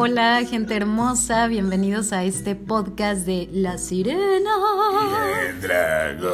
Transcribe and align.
Hola, 0.00 0.44
gente 0.48 0.76
hermosa, 0.76 1.48
bienvenidos 1.48 2.12
a 2.12 2.22
este 2.22 2.54
podcast 2.54 3.26
de 3.26 3.48
La 3.50 3.78
Sirena. 3.78 4.50
Y 5.26 5.48
el 5.48 5.60
dragón. 5.60 6.28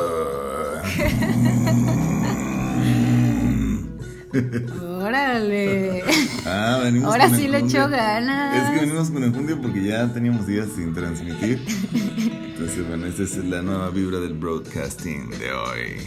Órale. 5.00 6.04
Ah, 6.44 6.78
venimos 6.84 7.10
Ahora 7.10 7.30
sí 7.30 7.48
le 7.48 7.60
echo 7.60 7.88
ganas. 7.88 8.54
Es 8.54 8.68
que 8.74 8.84
venimos 8.84 9.10
con 9.10 9.24
enjundia 9.24 9.56
porque 9.56 9.82
ya 9.82 10.12
teníamos 10.12 10.46
días 10.46 10.68
sin 10.76 10.92
transmitir. 10.92 11.64
Entonces, 11.94 12.86
bueno, 12.86 13.06
esta 13.06 13.22
es 13.22 13.34
la 13.46 13.62
nueva 13.62 13.88
vibra 13.88 14.20
del 14.20 14.34
broadcasting 14.34 15.30
de 15.30 15.52
hoy. 15.52 16.02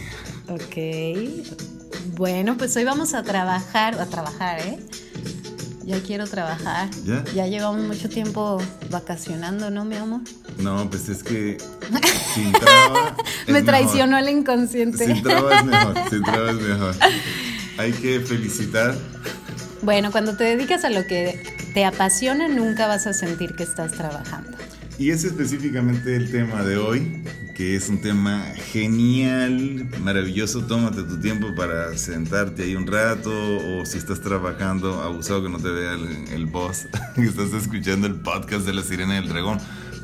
Ok. 0.46 0.76
Bueno, 2.16 2.56
pues 2.56 2.76
hoy 2.76 2.84
vamos 2.84 3.14
a 3.14 3.24
trabajar, 3.24 4.00
a 4.00 4.06
trabajar, 4.06 4.60
¿eh? 4.60 4.78
Ya 5.88 6.02
quiero 6.02 6.26
trabajar. 6.26 6.90
¿Ya? 7.06 7.24
Ya 7.34 7.46
llevamos 7.46 7.86
mucho 7.86 8.10
tiempo 8.10 8.60
vacacionando, 8.90 9.70
¿no, 9.70 9.86
mi 9.86 9.96
amor? 9.96 10.20
No, 10.58 10.90
pues 10.90 11.08
es 11.08 11.22
que 11.22 11.56
sin 12.34 12.52
traba. 12.52 13.16
es 13.18 13.46
Me 13.46 13.52
mejor. 13.54 13.66
traicionó 13.66 14.18
el 14.18 14.28
inconsciente. 14.28 15.06
Sin 15.06 15.22
traba 15.22 15.60
es 15.60 15.64
mejor. 15.64 15.94
Sin 16.10 16.22
traba 16.24 16.50
es 16.50 16.56
mejor. 16.60 16.94
Hay 17.78 17.92
que 17.92 18.20
felicitar. 18.20 18.94
Bueno, 19.80 20.12
cuando 20.12 20.36
te 20.36 20.44
dedicas 20.44 20.84
a 20.84 20.90
lo 20.90 21.06
que 21.06 21.42
te 21.72 21.86
apasiona, 21.86 22.48
nunca 22.48 22.86
vas 22.86 23.06
a 23.06 23.14
sentir 23.14 23.54
que 23.56 23.62
estás 23.62 23.92
trabajando. 23.92 24.58
Y 24.98 25.08
es 25.10 25.24
específicamente 25.24 26.16
el 26.16 26.30
tema 26.30 26.64
de 26.64 26.76
hoy, 26.76 27.22
que 27.58 27.74
es 27.74 27.88
un 27.88 28.00
tema 28.00 28.40
genial, 28.70 29.90
maravilloso. 30.04 30.62
Tómate 30.62 31.02
tu 31.02 31.18
tiempo 31.18 31.56
para 31.56 31.98
sentarte 31.98 32.62
ahí 32.62 32.76
un 32.76 32.86
rato, 32.86 33.32
o 33.32 33.84
si 33.84 33.98
estás 33.98 34.20
trabajando, 34.20 35.02
abusado 35.02 35.42
que 35.42 35.48
no 35.48 35.58
te 35.58 35.68
vea 35.68 35.94
el, 35.94 36.28
el 36.34 36.46
boss, 36.46 36.86
que 37.16 37.24
estás 37.24 37.52
escuchando 37.52 38.06
el 38.06 38.14
podcast 38.14 38.64
de 38.64 38.74
la 38.74 38.82
Sirena 38.82 39.14
del 39.14 39.28
Dragón, 39.28 39.58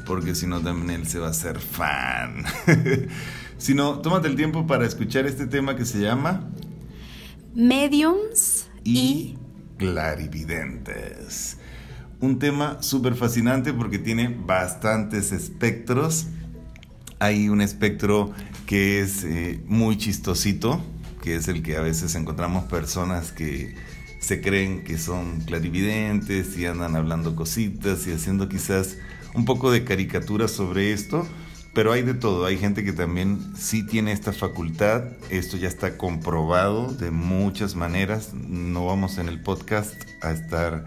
porque 0.04 0.34
si 0.34 0.48
no 0.48 0.62
también 0.62 1.02
él 1.02 1.06
se 1.06 1.20
va 1.20 1.28
a 1.28 1.30
hacer 1.30 1.60
fan. 1.60 2.44
sino, 3.56 4.00
tómate 4.00 4.26
el 4.26 4.34
tiempo 4.34 4.66
para 4.66 4.84
escuchar 4.84 5.24
este 5.24 5.46
tema 5.46 5.76
que 5.76 5.84
se 5.84 6.00
llama 6.00 6.50
Mediums 7.54 8.66
y 8.82 9.38
clarividentes. 9.78 11.58
Un 12.18 12.40
tema 12.40 12.82
súper 12.82 13.14
fascinante 13.14 13.72
porque 13.72 14.00
tiene 14.00 14.36
bastantes 14.44 15.30
espectros. 15.30 16.26
Hay 17.24 17.48
un 17.48 17.62
espectro 17.62 18.34
que 18.66 19.00
es 19.00 19.24
eh, 19.24 19.58
muy 19.66 19.96
chistosito, 19.96 20.84
que 21.22 21.36
es 21.36 21.48
el 21.48 21.62
que 21.62 21.78
a 21.78 21.80
veces 21.80 22.14
encontramos 22.16 22.64
personas 22.64 23.32
que 23.32 23.74
se 24.20 24.42
creen 24.42 24.84
que 24.84 24.98
son 24.98 25.40
clarividentes 25.40 26.54
y 26.58 26.66
andan 26.66 26.96
hablando 26.96 27.34
cositas 27.34 28.06
y 28.06 28.12
haciendo 28.12 28.50
quizás 28.50 28.98
un 29.32 29.46
poco 29.46 29.70
de 29.70 29.84
caricatura 29.84 30.48
sobre 30.48 30.92
esto. 30.92 31.26
Pero 31.72 31.92
hay 31.92 32.02
de 32.02 32.12
todo, 32.12 32.44
hay 32.44 32.58
gente 32.58 32.84
que 32.84 32.92
también 32.92 33.54
sí 33.56 33.86
tiene 33.86 34.12
esta 34.12 34.34
facultad, 34.34 35.04
esto 35.30 35.56
ya 35.56 35.68
está 35.68 35.96
comprobado 35.96 36.92
de 36.92 37.10
muchas 37.10 37.74
maneras, 37.74 38.34
no 38.34 38.84
vamos 38.84 39.16
en 39.16 39.30
el 39.30 39.40
podcast 39.40 39.94
a 40.20 40.30
estar 40.30 40.84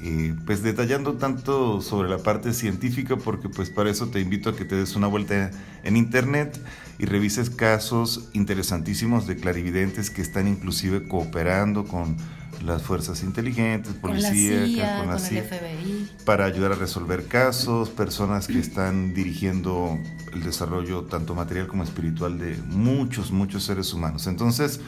eh, 0.00 0.34
pues 0.46 0.62
detallando 0.62 1.14
tanto 1.14 1.80
sobre 1.80 2.08
la 2.08 2.18
parte 2.18 2.52
científica 2.52 3.16
porque 3.16 3.48
pues 3.48 3.70
para 3.70 3.90
eso 3.90 4.08
te 4.08 4.20
invito 4.20 4.50
a 4.50 4.56
que 4.56 4.64
te 4.64 4.76
des 4.76 4.94
una 4.94 5.08
vuelta 5.08 5.50
en 5.82 5.96
internet 5.96 6.60
y 6.98 7.06
revises 7.06 7.50
casos 7.50 8.28
interesantísimos 8.32 9.26
de 9.26 9.36
clarividentes 9.36 10.10
que 10.10 10.22
están 10.22 10.46
inclusive 10.46 11.08
cooperando 11.08 11.84
con 11.84 12.16
las 12.64 12.82
fuerzas 12.82 13.22
inteligentes, 13.22 13.94
con 14.00 14.10
la 14.10 14.28
policía, 14.28 14.66
CIA, 14.66 14.98
con 14.98 15.06
la 15.06 15.12
con 15.14 15.20
CIA 15.20 15.38
el 15.40 15.44
FBI. 15.46 16.10
para 16.24 16.44
ayudar 16.44 16.72
a 16.72 16.74
resolver 16.74 17.26
casos, 17.26 17.88
personas 17.88 18.46
que 18.46 18.58
están 18.58 19.14
dirigiendo 19.14 19.98
el 20.32 20.42
desarrollo 20.42 21.04
tanto 21.04 21.34
material 21.34 21.68
como 21.68 21.84
espiritual 21.84 22.38
de 22.38 22.56
muchos, 22.66 23.30
muchos 23.30 23.64
seres 23.64 23.92
humanos. 23.92 24.26
Entonces, 24.26 24.80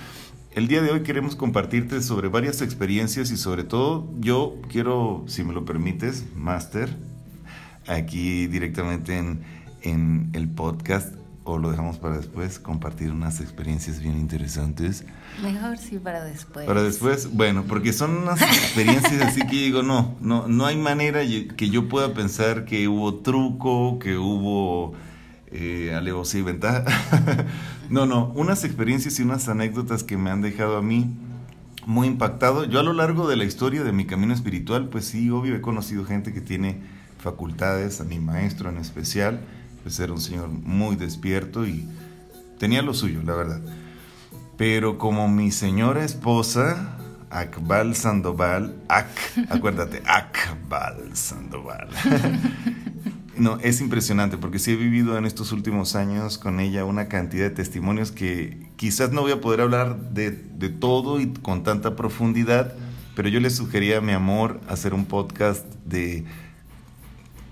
el 0.52 0.68
día 0.68 0.82
de 0.82 0.90
hoy 0.90 1.02
queremos 1.02 1.36
compartirte 1.36 2.02
sobre 2.02 2.28
varias 2.28 2.60
experiencias 2.62 3.30
y 3.30 3.36
sobre 3.36 3.64
todo 3.64 4.08
yo 4.18 4.56
quiero, 4.68 5.24
si 5.26 5.44
me 5.44 5.52
lo 5.52 5.64
permites, 5.64 6.24
Master, 6.34 6.96
aquí 7.86 8.46
directamente 8.46 9.16
en, 9.16 9.42
en 9.82 10.30
el 10.32 10.48
podcast 10.48 11.14
o 11.44 11.58
lo 11.58 11.70
dejamos 11.70 11.98
para 11.98 12.16
después, 12.16 12.58
compartir 12.58 13.10
unas 13.10 13.40
experiencias 13.40 14.00
bien 14.00 14.16
interesantes. 14.16 15.04
Mejor 15.42 15.78
sí 15.78 15.98
para 15.98 16.22
después. 16.24 16.66
Para 16.66 16.82
después, 16.82 17.32
bueno, 17.32 17.64
porque 17.66 17.92
son 17.92 18.16
unas 18.18 18.40
experiencias 18.42 19.20
así 19.22 19.40
que 19.46 19.56
digo, 19.56 19.82
no, 19.82 20.16
no, 20.20 20.48
no 20.48 20.66
hay 20.66 20.76
manera 20.76 21.20
que 21.56 21.70
yo 21.70 21.88
pueda 21.88 22.12
pensar 22.12 22.66
que 22.66 22.88
hubo 22.88 23.16
truco, 23.16 23.98
que 23.98 24.16
hubo 24.16 24.94
eh, 25.50 25.94
alevosía 25.94 26.40
y 26.40 26.44
ventaja. 26.44 26.84
No, 27.90 28.06
no, 28.06 28.32
unas 28.36 28.64
experiencias 28.64 29.18
y 29.18 29.22
unas 29.22 29.48
anécdotas 29.48 30.04
que 30.04 30.16
me 30.16 30.30
han 30.30 30.40
dejado 30.40 30.76
a 30.76 30.82
mí 30.82 31.10
muy 31.86 32.06
impactado. 32.06 32.64
Yo 32.64 32.80
a 32.80 32.82
lo 32.82 32.92
largo 32.92 33.28
de 33.28 33.36
la 33.36 33.44
historia 33.44 33.82
de 33.82 33.92
mi 33.92 34.06
camino 34.06 34.32
espiritual, 34.32 34.88
pues 34.88 35.06
sí, 35.06 35.28
obvio, 35.30 35.56
he 35.56 35.60
conocido 35.60 36.04
gente 36.04 36.32
que 36.32 36.40
tiene 36.40 36.80
facultades, 37.18 38.00
a 38.00 38.04
mi 38.04 38.18
maestro 38.18 38.70
en 38.70 38.78
especial, 38.78 39.40
pues 39.82 39.98
era 39.98 40.12
un 40.12 40.20
señor 40.20 40.48
muy 40.48 40.96
despierto 40.96 41.66
y 41.66 41.88
tenía 42.58 42.82
lo 42.82 42.94
suyo, 42.94 43.22
la 43.24 43.34
verdad. 43.34 43.60
Pero 44.56 44.98
como 44.98 45.28
mi 45.28 45.50
señora 45.50 46.04
esposa, 46.04 46.96
Akbal 47.30 47.96
Sandoval, 47.96 48.76
Ak, 48.88 49.08
acuérdate, 49.48 50.02
Akbal 50.06 51.16
Sandoval. 51.16 51.88
No, 53.40 53.58
es 53.62 53.80
impresionante 53.80 54.36
porque 54.36 54.58
sí 54.58 54.72
he 54.72 54.76
vivido 54.76 55.16
en 55.16 55.24
estos 55.24 55.50
últimos 55.52 55.96
años 55.96 56.36
con 56.36 56.60
ella 56.60 56.84
una 56.84 57.08
cantidad 57.08 57.44
de 57.44 57.50
testimonios 57.50 58.12
que 58.12 58.68
quizás 58.76 59.12
no 59.12 59.22
voy 59.22 59.32
a 59.32 59.40
poder 59.40 59.62
hablar 59.62 60.10
de, 60.10 60.30
de 60.30 60.68
todo 60.68 61.20
y 61.20 61.28
con 61.32 61.62
tanta 61.62 61.96
profundidad, 61.96 62.74
pero 63.16 63.28
yo 63.30 63.40
le 63.40 63.48
sugería 63.48 63.98
a 63.98 64.00
mi 64.02 64.12
amor 64.12 64.60
hacer 64.68 64.92
un 64.92 65.06
podcast 65.06 65.64
de, 65.86 66.24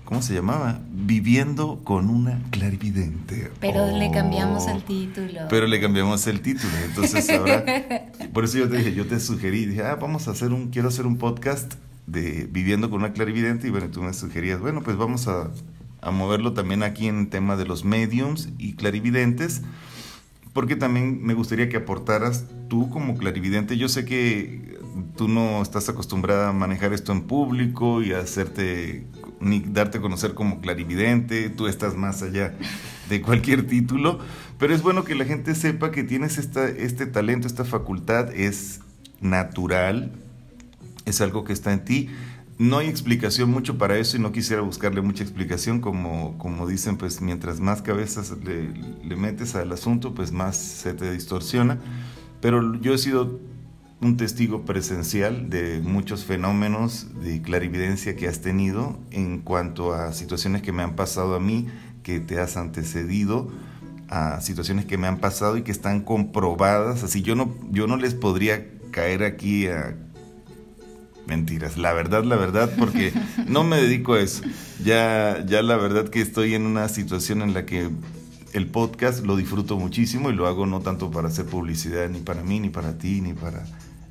¿cómo 0.05 0.21
se 0.21 0.35
llamaba? 0.35 0.79
Viviendo 0.91 1.81
con 1.83 2.09
una 2.11 2.39
clarividente. 2.51 3.51
Pero 3.59 3.87
le 3.97 4.11
cambiamos 4.11 4.65
Oh. 4.67 4.69
el 4.75 4.83
título. 4.83 5.41
Pero 5.49 5.65
le 5.65 5.81
cambiamos 5.81 6.27
el 6.27 6.41
título. 6.41 6.71
Entonces 6.85 7.27
ahora, 7.31 7.65
por 8.33 8.43
eso 8.43 8.59
yo 8.59 8.69
te 8.69 8.77
dije, 8.77 8.93
yo 8.93 9.07
te 9.07 9.19
sugerí, 9.19 9.65
dije, 9.65 9.81
ah, 9.83 9.95
vamos 9.95 10.27
a 10.27 10.31
hacer 10.31 10.51
un, 10.53 10.69
quiero 10.69 10.89
hacer 10.89 11.07
un 11.07 11.17
podcast 11.17 11.73
de 12.05 12.47
viviendo 12.51 12.89
con 12.91 12.99
una 12.99 13.13
clarividente 13.13 13.67
y 13.67 13.71
bueno, 13.71 13.87
tú 13.89 14.01
me 14.03 14.13
sugerías, 14.13 14.59
bueno, 14.59 14.81
pues 14.83 14.97
vamos 14.97 15.27
a, 15.27 15.49
a 16.01 16.11
moverlo 16.11 16.53
también 16.53 16.83
aquí 16.83 17.07
en 17.07 17.29
tema 17.29 17.55
de 17.55 17.65
los 17.65 17.83
mediums 17.83 18.49
y 18.57 18.73
clarividentes, 18.73 19.61
porque 20.53 20.75
también 20.75 21.23
me 21.23 21.33
gustaría 21.33 21.69
que 21.69 21.77
aportaras 21.77 22.45
tú 22.69 22.89
como 22.89 23.17
clarividente. 23.17 23.77
Yo 23.77 23.89
sé 23.89 24.05
que 24.05 24.77
tú 25.15 25.27
no 25.27 25.61
estás 25.61 25.89
acostumbrada 25.89 26.49
a 26.49 26.53
manejar 26.53 26.93
esto 26.93 27.11
en 27.11 27.21
público 27.21 28.01
y 28.01 28.13
a 28.13 28.19
hacerte 28.19 29.05
ni 29.39 29.59
darte 29.59 29.99
a 29.99 30.01
conocer 30.01 30.33
como 30.33 30.59
clarividente, 30.59 31.49
tú 31.49 31.67
estás 31.67 31.95
más 31.95 32.21
allá 32.21 32.53
de 33.09 33.21
cualquier 33.21 33.67
título, 33.67 34.19
pero 34.57 34.75
es 34.75 34.81
bueno 34.81 35.03
que 35.03 35.15
la 35.15 35.25
gente 35.25 35.55
sepa 35.55 35.91
que 35.91 36.03
tienes 36.03 36.37
esta, 36.37 36.67
este 36.67 37.05
talento, 37.05 37.47
esta 37.47 37.63
facultad, 37.63 38.33
es 38.33 38.81
natural, 39.21 40.11
es 41.05 41.21
algo 41.21 41.43
que 41.43 41.53
está 41.53 41.73
en 41.73 41.85
ti. 41.85 42.09
No 42.59 42.79
hay 42.79 42.89
explicación 42.89 43.49
mucho 43.51 43.77
para 43.77 43.97
eso 43.97 44.17
y 44.17 44.19
no 44.19 44.33
quisiera 44.33 44.61
buscarle 44.61 44.99
mucha 44.99 45.23
explicación, 45.23 45.79
como, 45.79 46.37
como 46.37 46.67
dicen, 46.67 46.97
pues 46.97 47.21
mientras 47.21 47.61
más 47.61 47.81
cabezas 47.81 48.33
le, 48.43 49.15
metes 49.15 49.55
al 49.55 49.71
asunto, 49.71 50.13
pues 50.13 50.33
más 50.33 50.57
se 50.57 50.93
te 50.93 51.09
distorsiona. 51.09 51.79
Pero 52.41 52.75
yo 52.81 52.93
he 52.93 52.97
sido 52.97 53.39
un 54.01 54.17
testigo 54.17 54.65
presencial 54.65 55.49
de 55.49 55.79
muchos 55.79 56.25
fenómenos 56.25 57.07
de 57.23 57.41
clarividencia 57.41 58.17
que 58.17 58.27
has 58.27 58.41
tenido 58.41 58.99
en 59.11 59.39
cuanto 59.39 59.93
a 59.93 60.11
situaciones 60.11 60.61
que 60.61 60.73
me 60.73 60.83
han 60.83 60.97
pasado 60.97 61.35
a 61.35 61.39
mí, 61.39 61.67
que 62.03 62.19
te 62.19 62.41
has 62.41 62.57
antecedido, 62.57 63.47
a 64.09 64.41
situaciones 64.41 64.83
que 64.83 64.97
me 64.97 65.07
han 65.07 65.19
pasado 65.19 65.55
y 65.55 65.61
que 65.61 65.71
están 65.71 66.01
comprobadas. 66.01 67.05
Así 67.05 67.21
yo 67.21 67.35
no, 67.35 67.55
yo 67.71 67.87
no 67.87 67.95
les 67.95 68.15
podría 68.15 68.67
caer 68.91 69.23
aquí 69.23 69.67
a 69.67 69.95
mentiras. 71.29 71.77
La 71.77 71.93
verdad, 71.93 72.23
la 72.23 72.35
verdad, 72.35 72.71
porque 72.77 73.13
no 73.47 73.63
me 73.63 73.77
dedico 73.77 74.15
a 74.15 74.21
eso. 74.21 74.41
Ya, 74.83 75.45
ya 75.47 75.61
la 75.61 75.77
verdad 75.77 76.09
que 76.09 76.21
estoy 76.21 76.55
en 76.55 76.65
una 76.65 76.89
situación 76.89 77.41
en 77.41 77.53
la 77.53 77.65
que 77.65 77.89
el 78.53 78.67
podcast 78.67 79.23
lo 79.23 79.37
disfruto 79.37 79.77
muchísimo 79.77 80.31
y 80.31 80.33
lo 80.33 80.47
hago 80.47 80.65
no 80.65 80.81
tanto 80.81 81.11
para 81.11 81.27
hacer 81.27 81.45
publicidad 81.45 82.09
ni 82.09 82.19
para 82.19 82.43
mí, 82.43 82.59
ni 82.59 82.69
para 82.69 82.97
ti, 82.97 83.21
ni 83.21 83.33
para 83.33 83.65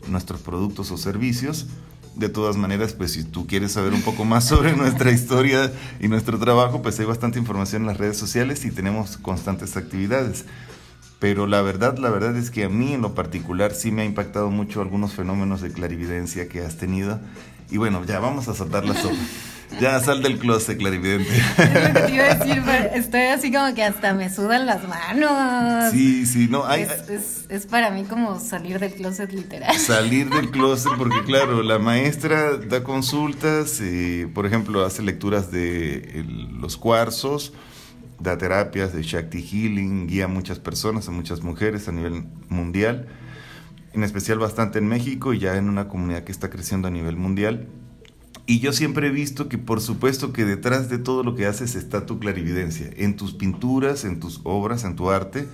nuestros 0.08 0.40
productos 0.40 0.90
o 0.90 0.96
servicios. 0.96 1.66
De 2.14 2.28
todas 2.28 2.56
maneras, 2.56 2.94
pues 2.94 3.12
si 3.12 3.24
tú 3.24 3.46
quieres 3.46 3.72
saber 3.72 3.92
un 3.92 4.02
poco 4.02 4.24
más 4.24 4.44
sobre 4.44 4.74
nuestra 4.76 5.12
historia 5.12 5.72
y 6.00 6.08
nuestro 6.08 6.38
trabajo, 6.38 6.82
pues 6.82 6.98
hay 6.98 7.06
bastante 7.06 7.38
información 7.38 7.82
en 7.82 7.88
las 7.88 7.96
redes 7.96 8.16
sociales 8.16 8.64
y 8.64 8.70
tenemos 8.70 9.16
constantes 9.18 9.76
actividades. 9.76 10.44
Pero 11.18 11.46
la 11.48 11.62
verdad, 11.62 11.98
la 11.98 12.10
verdad 12.10 12.36
es 12.36 12.50
que 12.50 12.64
a 12.64 12.68
mí 12.68 12.92
en 12.92 13.02
lo 13.02 13.14
particular 13.14 13.72
sí 13.74 13.90
me 13.90 14.02
ha 14.02 14.04
impactado 14.04 14.50
mucho 14.50 14.80
algunos 14.80 15.14
fenómenos 15.14 15.60
de 15.60 15.72
clarividencia 15.72 16.48
que 16.48 16.60
has 16.60 16.76
tenido. 16.76 17.18
Y 17.70 17.76
bueno, 17.76 18.04
ya 18.04 18.20
vamos 18.20 18.46
a 18.48 18.54
soltar 18.54 18.84
la 18.86 18.94
sopa. 18.94 19.14
Ya 19.82 20.00
sal 20.00 20.22
del 20.22 20.38
closet, 20.38 20.78
clarividente. 20.78 21.28
Es 21.30 21.58
lo 21.58 21.92
que 21.92 22.00
te 22.06 22.14
iba 22.14 22.24
a 22.24 22.34
decir, 22.36 22.62
pero 22.64 22.94
estoy 22.94 23.20
así 23.24 23.52
como 23.52 23.74
que 23.74 23.84
hasta 23.84 24.14
me 24.14 24.32
sudan 24.32 24.64
las 24.64 24.88
manos. 24.88 25.92
Sí, 25.92 26.24
sí, 26.24 26.48
no, 26.50 26.64
hay, 26.64 26.84
es, 26.84 27.10
es, 27.10 27.44
es 27.50 27.66
para 27.66 27.90
mí 27.90 28.04
como 28.04 28.40
salir 28.40 28.78
del 28.78 28.94
closet 28.94 29.30
literal. 29.30 29.76
salir 29.76 30.30
del 30.30 30.50
closet, 30.52 30.92
porque 30.96 31.22
claro, 31.22 31.62
la 31.62 31.78
maestra 31.78 32.56
da 32.56 32.82
consultas, 32.82 33.78
eh, 33.82 34.26
por 34.34 34.46
ejemplo, 34.46 34.86
hace 34.86 35.02
lecturas 35.02 35.50
de 35.50 35.96
el- 36.14 36.58
los 36.62 36.78
cuarzos, 36.78 37.52
da 38.20 38.36
terapias 38.38 38.92
de 38.92 39.02
Shakti 39.02 39.42
Healing, 39.42 40.06
guía 40.06 40.24
a 40.24 40.28
muchas 40.28 40.58
personas, 40.58 41.08
a 41.08 41.12
muchas 41.12 41.42
mujeres 41.42 41.88
a 41.88 41.92
nivel 41.92 42.24
mundial, 42.48 43.08
en 43.92 44.04
especial 44.04 44.38
bastante 44.38 44.78
en 44.78 44.88
México 44.88 45.32
y 45.32 45.38
ya 45.38 45.56
en 45.56 45.68
una 45.68 45.88
comunidad 45.88 46.24
que 46.24 46.32
está 46.32 46.50
creciendo 46.50 46.88
a 46.88 46.90
nivel 46.90 47.16
mundial. 47.16 47.68
Y 48.46 48.60
yo 48.60 48.72
siempre 48.72 49.08
he 49.08 49.10
visto 49.10 49.48
que 49.48 49.58
por 49.58 49.80
supuesto 49.80 50.32
que 50.32 50.44
detrás 50.44 50.88
de 50.88 50.98
todo 50.98 51.22
lo 51.22 51.34
que 51.34 51.46
haces 51.46 51.74
está 51.74 52.06
tu 52.06 52.18
clarividencia. 52.18 52.90
En 52.96 53.14
tus 53.14 53.34
pinturas, 53.34 54.04
en 54.04 54.20
tus 54.20 54.40
obras, 54.44 54.84
en 54.84 54.96
tu 54.96 55.10
arte, 55.10 55.46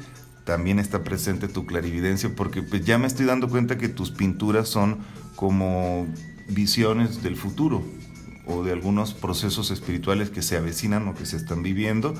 también 0.44 0.78
está 0.78 1.02
presente 1.02 1.48
tu 1.48 1.66
clarividencia 1.66 2.30
porque 2.36 2.62
pues 2.62 2.84
ya 2.84 2.98
me 2.98 3.06
estoy 3.06 3.26
dando 3.26 3.48
cuenta 3.48 3.78
que 3.78 3.88
tus 3.88 4.10
pinturas 4.10 4.68
son 4.68 4.98
como 5.34 6.06
visiones 6.48 7.22
del 7.22 7.36
futuro 7.36 7.82
o 8.46 8.62
de 8.62 8.72
algunos 8.72 9.14
procesos 9.14 9.70
espirituales 9.70 10.30
que 10.30 10.42
se 10.42 10.56
avecinan 10.56 11.08
o 11.08 11.14
que 11.14 11.26
se 11.26 11.36
están 11.36 11.62
viviendo 11.62 12.14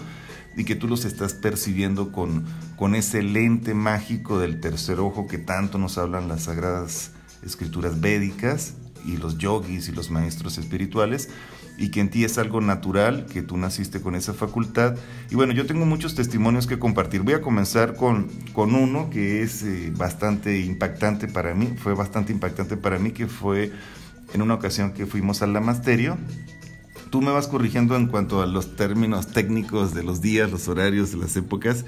y 0.57 0.65
que 0.65 0.75
tú 0.75 0.89
los 0.89 1.05
estás 1.05 1.35
percibiendo 1.35 2.13
con, 2.13 2.45
con 2.77 2.95
ese 2.95 3.23
lente 3.23 3.75
mágico 3.75 4.39
del 4.39 4.61
tercer 4.61 5.01
ojo 5.01 5.27
que 5.27 5.39
tanto 5.39 5.79
nos 5.79 5.99
hablan 5.99 6.29
las 6.29 6.45
sagradas 6.45 7.13
escrituras 7.45 8.01
védicas 8.01 8.75
y 9.05 9.17
los 9.17 9.39
yogis 9.39 9.89
y 9.89 9.93
los 9.93 10.11
maestros 10.11 10.59
espirituales 10.59 11.29
y 11.77 11.91
que 11.91 12.01
en 12.01 12.09
ti 12.09 12.25
es 12.25 12.39
algo 12.39 12.61
natural, 12.61 13.27
que 13.27 13.43
tú 13.43 13.57
naciste 13.57 14.01
con 14.01 14.15
esa 14.15 14.33
facultad. 14.33 14.97
Y 15.31 15.35
bueno, 15.35 15.53
yo 15.53 15.67
tengo 15.67 15.85
muchos 15.87 16.15
testimonios 16.15 16.67
que 16.67 16.79
compartir. 16.79 17.23
Voy 17.23 17.35
a 17.35 17.41
comenzar 17.41 17.97
con, 17.97 18.29
con 18.53 18.75
uno 18.75 19.11
que 19.11 19.43
es 19.43 19.63
eh, 19.63 19.93
bastante 19.95 20.61
impactante 20.61 21.27
para 21.27 21.55
mí, 21.55 21.75
fue 21.77 21.95
bastante 21.95 22.33
impactante 22.33 22.77
para 22.77 22.99
mí, 22.99 23.11
que 23.11 23.27
fue 23.27 23.73
en 24.33 24.43
una 24.43 24.55
ocasión 24.55 24.93
que 24.93 25.07
fuimos 25.07 25.43
al 25.43 25.53
Lamasterio. 25.53 26.17
Tú 27.15 27.23
me 27.23 27.31
vas 27.31 27.47
corrigiendo 27.47 27.95
en 27.95 28.09
cuanto 28.09 28.43
a 28.43 28.47
los 28.47 28.75
términos 28.75 29.29
técnicos 29.29 29.95
de 29.95 30.03
los 30.03 30.21
días, 30.21 30.51
los 30.51 30.67
horarios, 30.67 31.15
las 31.15 31.37
épocas, 31.37 31.85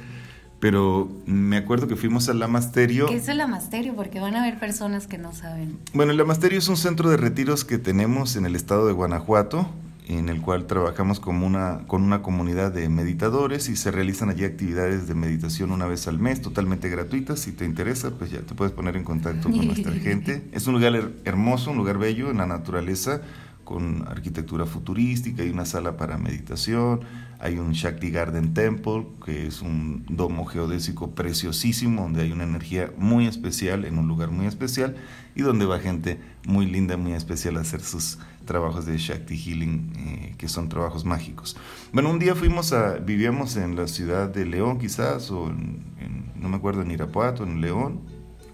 pero 0.61 1.11
me 1.27 1.57
acuerdo 1.57 1.89
que 1.89 1.97
fuimos 1.97 2.29
al 2.29 2.39
Lamasterio. 2.39 3.07
¿Qué 3.09 3.17
es 3.17 3.27
el 3.27 3.41
amasterio? 3.41 3.97
Porque 3.97 4.21
van 4.21 4.37
a 4.37 4.43
haber 4.45 4.61
personas 4.61 5.09
que 5.09 5.19
no 5.19 5.33
saben. 5.33 5.79
Bueno, 5.95 6.13
el 6.13 6.19
Lamasterio 6.19 6.61
es 6.61 6.69
un 6.69 6.77
centro 6.77 7.11
de 7.11 7.17
retiros 7.17 7.65
que 7.65 7.77
tenemos 7.79 8.37
en 8.37 8.47
el 8.47 8.55
estado 8.55 8.87
de 8.87 8.93
Guanajuato, 8.93 9.69
en 10.07 10.29
el 10.29 10.41
cual 10.43 10.69
trabajamos 10.69 11.19
como 11.19 11.45
una, 11.45 11.81
con 11.89 12.05
una 12.05 12.23
comunidad 12.23 12.71
de 12.71 12.89
meditadores 12.89 13.69
y 13.69 13.75
se 13.75 13.91
realizan 13.91 14.31
allí 14.31 14.45
actividades 14.45 15.09
de 15.09 15.17
meditación 15.17 15.73
una 15.73 15.87
vez 15.87 16.07
al 16.07 16.21
mes, 16.21 16.41
totalmente 16.41 16.89
gratuitas. 16.89 17.41
Si 17.41 17.51
te 17.51 17.65
interesa, 17.65 18.13
pues 18.13 18.31
ya 18.31 18.43
te 18.43 18.55
puedes 18.55 18.73
poner 18.73 18.95
en 18.97 19.03
contacto 19.03 19.51
con 19.51 19.67
nuestra 19.67 19.91
gente. 20.01 20.45
Es 20.53 20.69
un 20.69 20.75
lugar 20.75 20.93
her- 20.95 21.11
hermoso, 21.25 21.73
un 21.73 21.79
lugar 21.79 21.99
bello 21.99 22.31
en 22.31 22.37
la 22.37 22.47
naturaleza, 22.47 23.23
con 23.67 24.07
arquitectura 24.09 24.65
futurística, 24.65 25.43
hay 25.43 25.51
una 25.51 25.67
sala 25.67 25.99
para 25.99 26.17
meditación, 26.17 27.01
hay 27.39 27.59
un 27.59 27.73
Shakti 27.73 28.11
Garden 28.11 28.55
Temple, 28.55 29.09
que 29.25 29.47
es 29.47 29.61
un 29.61 30.07
domo 30.09 30.47
geodésico 30.47 31.11
preciosísimo, 31.11 32.03
donde 32.03 32.23
hay 32.23 32.33
una 32.33 32.45
energía 32.45 32.91
muy 32.97 33.27
especial, 33.27 33.85
en 33.85 33.99
un 33.99 34.09
lugar 34.09 34.31
muy 34.31 34.47
especial, 34.47 34.97
y 35.35 35.43
donde 35.43 35.67
va 35.67 35.79
gente 35.81 36.19
muy 36.47 36.65
linda, 36.65 36.97
muy 36.97 37.13
especial 37.13 37.59
a 37.59 37.61
hacer 37.61 37.83
sus 37.83 38.19
trabajos 38.47 38.87
de 38.87 38.97
Shakti 38.97 39.37
Healing, 39.37 39.93
eh, 39.97 40.35
que 40.39 40.49
son 40.49 40.69
trabajos 40.69 41.05
mágicos. 41.05 41.57
Bueno, 41.93 42.11
un 42.11 42.19
día 42.21 42.35
fuimos 42.37 42.73
a, 42.73 42.95
vivíamos 42.95 43.57
en 43.57 43.75
la 43.77 43.89
ciudad 43.89 44.29
de 44.31 44.47
León 44.47 44.79
quizás, 44.79 45.31
o 45.31 45.49
en, 45.51 45.83
en- 46.01 46.27
no 46.41 46.49
me 46.49 46.57
acuerdo, 46.57 46.83
en 46.83 46.91
Irapuato, 46.93 47.43
en 47.43 47.61
León, 47.61 48.01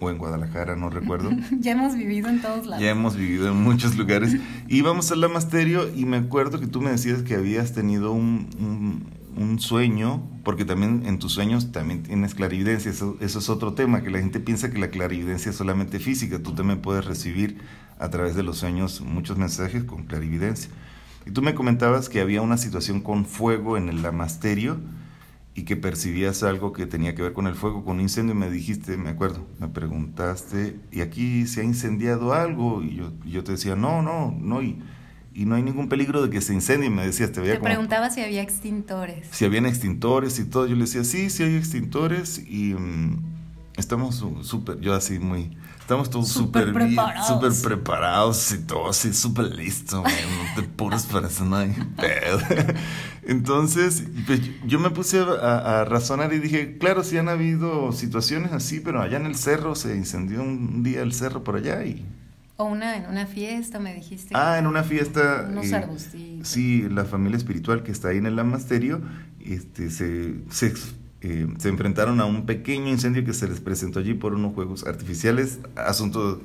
o 0.03 0.09
en 0.11 0.17
Guadalajara, 0.17 0.75
no 0.75 0.89
recuerdo. 0.89 1.31
ya 1.59 1.71
hemos 1.71 1.95
vivido 1.95 2.29
en 2.29 2.41
todos 2.41 2.65
lados. 2.65 2.81
Ya 2.83 2.91
hemos 2.91 3.15
vivido 3.15 3.47
en 3.49 3.57
muchos 3.63 3.95
lugares. 3.97 4.35
Íbamos 4.67 5.11
al 5.11 5.21
Lamasterio 5.21 5.89
y 5.95 6.05
me 6.05 6.17
acuerdo 6.17 6.59
que 6.59 6.67
tú 6.67 6.81
me 6.81 6.91
decías 6.91 7.21
que 7.23 7.35
habías 7.35 7.73
tenido 7.73 8.11
un, 8.11 8.47
un- 8.59 9.23
un 9.35 9.59
sueño, 9.59 10.21
porque 10.43 10.63
también 10.63 11.03
en 11.07 11.17
tus 11.17 11.31
sueños 11.31 11.71
también 11.71 12.03
tienes 12.03 12.35
clarividencia. 12.35 12.91
Eso, 12.91 13.17
eso 13.19 13.39
es 13.39 13.49
otro 13.49 13.73
tema, 13.73 14.03
que 14.03 14.11
la 14.11 14.19
gente 14.19 14.39
piensa 14.39 14.69
que 14.69 14.77
la 14.77 14.89
clarividencia 14.89 15.49
es 15.49 15.55
solamente 15.55 15.97
física. 15.99 16.37
Tú 16.43 16.53
también 16.53 16.81
puedes 16.81 17.03
recibir 17.05 17.57
a 17.97 18.09
través 18.11 18.35
de 18.35 18.43
los 18.43 18.57
sueños 18.59 19.01
muchos 19.01 19.37
mensajes 19.39 19.85
con 19.85 20.03
clarividencia. 20.03 20.69
Y 21.25 21.31
tú 21.31 21.41
me 21.41 21.55
comentabas 21.55 22.09
que 22.09 22.21
había 22.21 22.43
una 22.43 22.57
situación 22.57 23.01
con 23.01 23.25
fuego 23.25 23.75
en 23.75 23.89
el 23.89 24.03
Lamasterio 24.03 24.77
y 25.55 25.63
que 25.63 25.75
percibías 25.75 26.41
algo 26.43 26.73
que 26.73 26.87
tenía 26.87 27.13
que 27.13 27.21
ver 27.21 27.33
con 27.33 27.45
el 27.47 27.53
fuego, 27.55 27.83
con 27.85 27.97
un 27.97 28.01
incendio, 28.01 28.33
y 28.33 28.37
me 28.37 28.49
dijiste, 28.49 28.97
me 28.97 29.09
acuerdo, 29.09 29.45
me 29.59 29.67
preguntaste, 29.67 30.79
¿y 30.91 31.01
aquí 31.01 31.45
se 31.45 31.61
ha 31.61 31.63
incendiado 31.63 32.33
algo? 32.33 32.81
Y 32.81 32.95
yo, 32.95 33.11
y 33.23 33.31
yo 33.31 33.43
te 33.43 33.51
decía, 33.53 33.75
no, 33.75 34.01
no, 34.01 34.35
no, 34.39 34.63
y, 34.63 34.79
y 35.35 35.45
no 35.45 35.53
hay 35.55 35.61
ningún 35.63 35.89
peligro 35.89 36.23
de 36.23 36.29
que 36.31 36.41
se 36.41 36.53
incendie, 36.55 36.89
me 36.89 37.05
decías, 37.05 37.31
te 37.31 37.39
veía 37.39 37.53
Te 37.53 37.59
como 37.59 37.69
preguntaba 37.69 38.09
si 38.09 38.21
había 38.21 38.41
extintores. 38.41 39.27
si 39.31 39.45
habían 39.45 39.65
extintores 39.67 40.39
y 40.39 40.45
todo, 40.45 40.65
yo 40.65 40.75
le 40.75 40.81
decía, 40.81 41.03
sí, 41.03 41.29
sí 41.29 41.43
hay 41.43 41.55
extintores 41.55 42.43
y 42.47 42.73
mm, 42.73 43.21
estamos 43.77 44.25
súper, 44.41 44.79
yo 44.79 44.93
así 44.95 45.19
muy, 45.19 45.55
estamos 45.83 46.09
todos 46.09 46.29
Súper 46.29 46.71
preparados. 46.71 47.27
súper 47.27 47.51
preparados 47.61 48.51
y 48.53 48.59
todo 48.59 48.89
así 48.89 49.13
súper 49.13 49.53
listo, 49.53 50.01
man, 50.01 50.13
no 50.13 50.61
te 50.61 50.67
pones 50.67 51.03
para 51.03 51.27
eso, 51.27 51.43
no 51.43 51.57
hay 51.57 51.75
pedo. 51.97 52.39
Entonces, 53.27 54.03
pues, 54.25 54.39
yo 54.65 54.79
me 54.79 54.91
puse 54.91 55.19
a, 55.19 55.81
a 55.81 55.85
razonar 55.85 56.33
y 56.33 56.39
dije, 56.39 56.77
claro, 56.77 57.03
sí 57.03 57.17
han 57.17 57.27
habido 57.27 57.91
situaciones 57.91 58.53
así, 58.53 58.79
pero 58.79 59.01
allá 59.01 59.17
en 59.17 59.25
el 59.25 59.35
cerro 59.35 59.75
se 59.75 59.95
incendió 59.95 60.41
un 60.41 60.83
día 60.83 61.01
el 61.01 61.13
cerro 61.13 61.43
por 61.43 61.57
allá 61.57 61.83
y... 61.85 62.05
O 62.55 62.65
una 62.65 62.95
en 62.95 63.07
una 63.07 63.25
fiesta, 63.25 63.79
me 63.79 63.93
dijiste. 63.93 64.33
Ah, 64.37 64.59
en 64.59 64.67
una 64.67 64.83
fiesta. 64.83 65.47
Unos 65.49 65.65
eh, 65.65 65.75
arbustitos. 65.75 66.47
Sí, 66.47 66.87
la 66.87 67.03
familia 67.03 67.35
espiritual 67.37 67.81
que 67.83 67.91
está 67.91 68.09
ahí 68.09 68.17
en 68.19 68.27
el 68.27 68.35
Lamasterio, 68.35 69.01
este, 69.43 69.89
se, 69.89 70.35
se, 70.51 70.71
eh, 71.23 71.47
se 71.57 71.69
enfrentaron 71.69 72.19
a 72.19 72.25
un 72.25 72.45
pequeño 72.45 72.89
incendio 72.89 73.23
que 73.23 73.33
se 73.33 73.47
les 73.47 73.61
presentó 73.61 73.99
allí 73.99 74.13
por 74.13 74.33
unos 74.33 74.53
juegos 74.53 74.85
artificiales, 74.85 75.59
asunto 75.75 76.41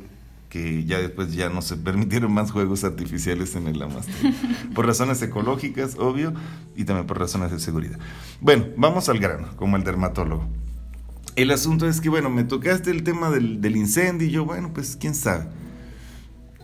que 0.49 0.85
ya 0.85 0.99
después 0.99 1.35
ya 1.35 1.51
no 1.51 1.63
se 1.63 1.77
permitieron 1.89 2.33
más 2.33 2.53
juegos 2.53 2.85
artificiales 2.85 3.57
en 3.57 3.67
el 3.67 3.79
Lamasterio, 3.79 4.33
por 4.75 4.87
razones 4.87 5.21
ecológicas, 5.21 5.97
obvio, 5.99 6.33
y 6.77 6.85
también 6.85 7.07
por 7.07 7.19
razones 7.19 7.51
de 7.51 7.59
seguridad. 7.59 7.99
Bueno, 8.41 8.67
vamos 8.77 9.09
al 9.09 9.19
grano, 9.19 9.49
como 9.57 9.77
el 9.77 9.83
dermatólogo. 9.83 10.49
El 11.35 11.51
asunto 11.51 11.89
es 11.89 12.01
que, 12.01 12.09
bueno, 12.09 12.31
me 12.31 12.45
tocaste 12.45 12.91
el 12.91 13.03
tema 13.03 13.31
del, 13.31 13.61
del 13.61 13.77
incendio 13.77 14.29
y 14.29 14.31
yo, 14.31 14.45
bueno, 14.45 14.73
pues 14.73 14.97
quién 14.97 15.15
sabe. 15.15 15.47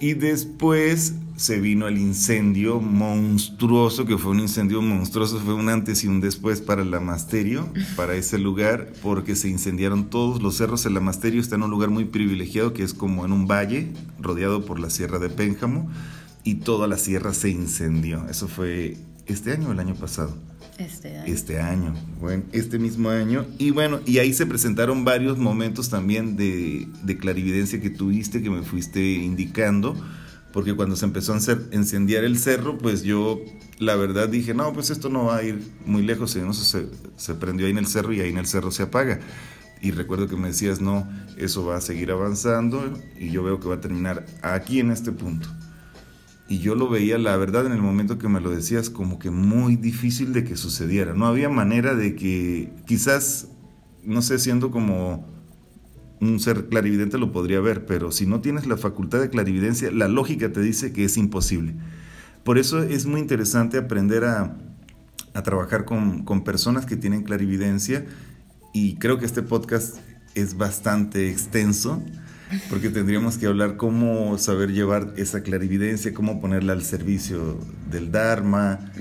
Y 0.00 0.14
después 0.14 1.14
se 1.36 1.60
vino 1.60 1.88
el 1.88 1.98
incendio 1.98 2.80
monstruoso, 2.80 4.06
que 4.06 4.18
fue 4.18 4.32
un 4.32 4.40
incendio 4.40 4.82
monstruoso, 4.82 5.40
fue 5.40 5.54
un 5.54 5.68
antes 5.68 6.04
y 6.04 6.08
un 6.08 6.20
después 6.20 6.60
para 6.60 6.82
el 6.82 6.90
Lamasterio, 6.90 7.68
para 7.96 8.14
ese 8.14 8.38
lugar, 8.38 8.92
porque 9.02 9.36
se 9.36 9.48
incendiaron 9.48 10.10
todos 10.10 10.42
los 10.42 10.56
cerros. 10.56 10.84
El 10.86 10.94
Lamasterio 10.94 11.40
está 11.40 11.56
en 11.56 11.62
un 11.62 11.70
lugar 11.70 11.90
muy 11.90 12.04
privilegiado, 12.04 12.72
que 12.72 12.82
es 12.82 12.94
como 12.94 13.24
en 13.24 13.32
un 13.32 13.46
valle, 13.46 13.92
rodeado 14.20 14.64
por 14.64 14.78
la 14.78 14.90
Sierra 14.90 15.18
de 15.18 15.30
Pénjamo, 15.30 15.88
y 16.42 16.56
toda 16.56 16.86
la 16.86 16.98
sierra 16.98 17.32
se 17.32 17.48
incendió. 17.48 18.28
Eso 18.28 18.48
fue 18.48 18.98
este 19.26 19.52
año 19.52 19.68
o 19.68 19.72
el 19.72 19.80
año 19.80 19.94
pasado 19.94 20.36
Este 20.78 21.16
año. 21.60 21.94
este 21.94 22.20
bueno, 22.20 22.42
este 22.52 22.78
mismo 22.78 23.10
año. 23.10 23.46
Y 23.58 23.70
bueno, 23.70 24.00
y 24.06 24.18
ahí 24.18 24.32
se 24.32 24.46
presentaron 24.46 25.04
varios 25.04 25.38
momentos 25.38 25.88
también 25.88 26.36
de, 26.36 26.88
de 27.02 27.16
clarividencia 27.16 27.80
que 27.80 27.90
tuviste, 27.90 28.42
que 28.42 28.50
me 28.50 28.62
fuiste 28.62 29.00
indicando, 29.00 29.96
porque 30.52 30.74
cuando 30.74 30.96
se 30.96 31.04
empezó 31.04 31.32
a 31.34 31.38
incendiar 31.72 32.24
el 32.24 32.38
cerro, 32.38 32.78
pues 32.78 33.02
yo 33.02 33.40
la 33.78 33.96
verdad 33.96 34.28
dije, 34.28 34.54
no, 34.54 34.72
pues 34.72 34.90
esto 34.90 35.08
no 35.08 35.26
va 35.26 35.38
a 35.38 35.42
ir 35.42 35.60
muy 35.86 36.02
lejos, 36.02 36.32
se, 36.32 36.86
se 37.16 37.34
prendió 37.34 37.66
ahí 37.66 37.72
en 37.72 37.78
el 37.78 37.86
cerro 37.86 38.12
y 38.12 38.20
ahí 38.20 38.30
en 38.30 38.38
el 38.38 38.46
cerro 38.46 38.70
se 38.70 38.84
apaga. 38.84 39.20
Y 39.80 39.90
recuerdo 39.90 40.28
que 40.28 40.36
me 40.36 40.48
decías, 40.48 40.80
no, 40.80 41.06
eso 41.36 41.66
va 41.66 41.76
a 41.76 41.80
seguir 41.80 42.10
avanzando 42.10 42.98
y 43.18 43.30
yo 43.30 43.42
veo 43.42 43.60
que 43.60 43.68
va 43.68 43.74
a 43.74 43.80
terminar 43.80 44.24
aquí 44.42 44.80
en 44.80 44.90
este 44.90 45.12
punto. 45.12 45.48
Y 46.48 46.58
yo 46.58 46.74
lo 46.74 46.88
veía, 46.88 47.16
la 47.16 47.36
verdad, 47.36 47.66
en 47.66 47.72
el 47.72 47.80
momento 47.80 48.18
que 48.18 48.28
me 48.28 48.40
lo 48.40 48.50
decías, 48.50 48.90
como 48.90 49.18
que 49.18 49.30
muy 49.30 49.76
difícil 49.76 50.32
de 50.32 50.44
que 50.44 50.56
sucediera. 50.56 51.14
No 51.14 51.26
había 51.26 51.48
manera 51.48 51.94
de 51.94 52.14
que, 52.14 52.70
quizás, 52.86 53.48
no 54.02 54.20
sé, 54.20 54.38
siendo 54.38 54.70
como 54.70 55.26
un 56.20 56.40
ser 56.40 56.68
clarividente 56.68 57.18
lo 57.18 57.32
podría 57.32 57.60
ver, 57.60 57.86
pero 57.86 58.12
si 58.12 58.26
no 58.26 58.40
tienes 58.40 58.66
la 58.66 58.76
facultad 58.76 59.20
de 59.20 59.30
clarividencia, 59.30 59.90
la 59.90 60.08
lógica 60.08 60.52
te 60.52 60.60
dice 60.60 60.92
que 60.92 61.04
es 61.04 61.16
imposible. 61.16 61.74
Por 62.44 62.58
eso 62.58 62.82
es 62.82 63.06
muy 63.06 63.20
interesante 63.20 63.78
aprender 63.78 64.24
a, 64.24 64.56
a 65.34 65.42
trabajar 65.42 65.84
con, 65.84 66.24
con 66.24 66.44
personas 66.44 66.86
que 66.86 66.96
tienen 66.96 67.22
clarividencia 67.22 68.06
y 68.72 68.96
creo 68.96 69.18
que 69.18 69.26
este 69.26 69.42
podcast 69.42 69.98
es 70.34 70.56
bastante 70.56 71.30
extenso 71.30 72.02
porque 72.68 72.90
tendríamos 72.90 73.38
que 73.38 73.46
hablar 73.46 73.76
cómo 73.76 74.38
saber 74.38 74.72
llevar 74.72 75.14
esa 75.16 75.42
clarividencia, 75.42 76.14
cómo 76.14 76.40
ponerla 76.40 76.72
al 76.72 76.82
servicio 76.82 77.58
del 77.90 78.10
Dharma 78.10 78.92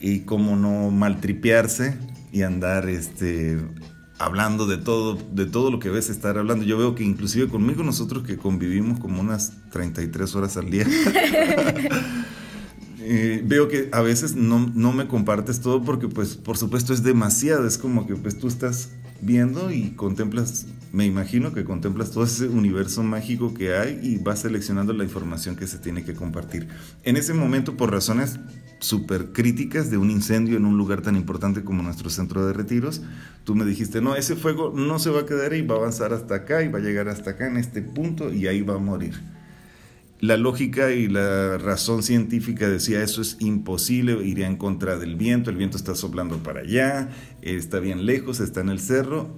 y 0.00 0.20
cómo 0.20 0.56
no 0.56 0.90
maltripearse 0.90 1.96
y 2.32 2.42
andar 2.42 2.88
este 2.88 3.58
hablando 4.18 4.66
de 4.66 4.78
todo, 4.78 5.16
de 5.32 5.46
todo 5.46 5.70
lo 5.70 5.78
que 5.78 5.90
ves 5.90 6.10
estar 6.10 6.38
hablando. 6.38 6.64
Yo 6.64 6.76
veo 6.76 6.94
que 6.94 7.04
inclusive 7.04 7.48
conmigo 7.48 7.82
nosotros 7.82 8.24
que 8.24 8.36
convivimos 8.36 8.98
como 8.98 9.20
unas 9.20 9.52
33 9.70 10.34
horas 10.34 10.56
al 10.56 10.70
día, 10.70 10.86
eh, 13.00 13.42
veo 13.44 13.68
que 13.68 13.88
a 13.92 14.00
veces 14.00 14.34
no, 14.34 14.70
no, 14.74 14.92
me 14.92 15.06
compartes 15.06 15.60
todo 15.60 15.82
porque 15.82 16.08
pues 16.08 16.36
por 16.36 16.58
supuesto 16.58 16.92
es 16.92 17.02
demasiado, 17.02 17.66
es 17.66 17.78
como 17.78 18.06
que 18.06 18.16
pues 18.16 18.38
tú 18.38 18.48
estás 18.48 18.90
viendo 19.20 19.70
y 19.70 19.90
contemplas, 19.90 20.66
me 20.92 21.06
imagino 21.06 21.52
que 21.52 21.64
contemplas 21.64 22.10
todo 22.10 22.24
ese 22.24 22.48
universo 22.48 23.02
mágico 23.02 23.54
que 23.54 23.74
hay 23.74 23.98
y 24.02 24.18
vas 24.18 24.40
seleccionando 24.40 24.92
la 24.92 25.04
información 25.04 25.56
que 25.56 25.66
se 25.66 25.78
tiene 25.78 26.04
que 26.04 26.14
compartir. 26.14 26.68
En 27.04 27.16
ese 27.16 27.34
momento, 27.34 27.76
por 27.76 27.92
razones 27.92 28.38
súper 28.80 29.32
críticas 29.32 29.90
de 29.90 29.96
un 29.96 30.10
incendio 30.10 30.56
en 30.56 30.64
un 30.64 30.78
lugar 30.78 31.02
tan 31.02 31.16
importante 31.16 31.64
como 31.64 31.82
nuestro 31.82 32.10
centro 32.10 32.46
de 32.46 32.52
retiros, 32.52 33.02
tú 33.44 33.54
me 33.54 33.64
dijiste, 33.64 34.00
no, 34.00 34.14
ese 34.14 34.36
fuego 34.36 34.72
no 34.74 34.98
se 34.98 35.10
va 35.10 35.20
a 35.20 35.26
quedar 35.26 35.52
ahí, 35.52 35.62
va 35.62 35.74
a 35.74 35.78
avanzar 35.78 36.12
hasta 36.12 36.36
acá 36.36 36.62
y 36.62 36.68
va 36.68 36.78
a 36.78 36.82
llegar 36.82 37.08
hasta 37.08 37.30
acá 37.30 37.48
en 37.48 37.56
este 37.56 37.82
punto 37.82 38.32
y 38.32 38.46
ahí 38.46 38.62
va 38.62 38.74
a 38.74 38.78
morir. 38.78 39.14
La 40.20 40.36
lógica 40.36 40.90
y 40.90 41.06
la 41.06 41.58
razón 41.58 42.02
científica 42.02 42.68
decía 42.68 43.02
eso 43.02 43.22
es 43.22 43.36
imposible, 43.38 44.14
iría 44.26 44.48
en 44.48 44.56
contra 44.56 44.98
del 44.98 45.14
viento, 45.14 45.50
el 45.50 45.56
viento 45.56 45.76
está 45.76 45.94
soplando 45.94 46.38
para 46.38 46.60
allá, 46.60 47.10
está 47.40 47.78
bien 47.78 48.04
lejos, 48.04 48.40
está 48.40 48.60
en 48.60 48.70
el 48.70 48.80
cerro, 48.80 49.28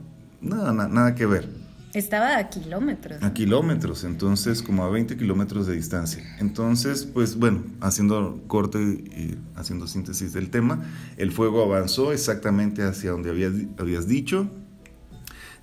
nada, 0.40 0.72
nada, 0.72 0.88
nada 0.88 1.14
que 1.14 1.26
ver. 1.26 1.48
Estaba 1.92 2.38
a 2.38 2.48
kilómetros. 2.48 3.22
A 3.22 3.34
kilómetros, 3.34 4.04
entonces 4.04 4.62
como 4.62 4.84
a 4.84 4.90
20 4.90 5.16
kilómetros 5.16 5.66
de 5.66 5.74
distancia. 5.74 6.24
Entonces, 6.38 7.04
pues 7.04 7.36
bueno, 7.36 7.64
haciendo 7.80 8.40
corte 8.46 8.78
y 8.78 9.36
haciendo 9.56 9.86
síntesis 9.86 10.32
del 10.32 10.50
tema, 10.50 10.84
el 11.16 11.32
fuego 11.32 11.62
avanzó 11.62 12.12
exactamente 12.12 12.84
hacia 12.84 13.10
donde 13.10 13.30
habías, 13.30 13.52
habías 13.76 14.06
dicho, 14.06 14.48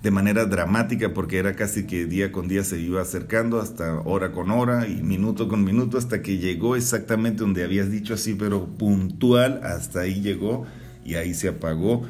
de 0.02 0.10
manera 0.10 0.46
dramática 0.46 1.12
porque 1.12 1.38
era 1.38 1.56
casi 1.56 1.84
que 1.84 2.06
día 2.06 2.30
con 2.30 2.46
día 2.46 2.62
se 2.62 2.78
iba 2.78 3.02
acercando 3.02 3.60
hasta 3.60 4.00
hora 4.00 4.30
con 4.30 4.50
hora 4.50 4.86
y 4.86 5.02
minuto 5.02 5.48
con 5.48 5.64
minuto 5.64 5.98
hasta 5.98 6.22
que 6.22 6.38
llegó 6.38 6.76
exactamente 6.76 7.40
donde 7.40 7.64
habías 7.64 7.90
dicho 7.90 8.14
así, 8.14 8.34
pero 8.34 8.66
puntual, 8.66 9.60
hasta 9.64 10.00
ahí 10.00 10.20
llegó 10.20 10.66
y 11.04 11.14
ahí 11.14 11.34
se 11.34 11.48
apagó 11.48 12.06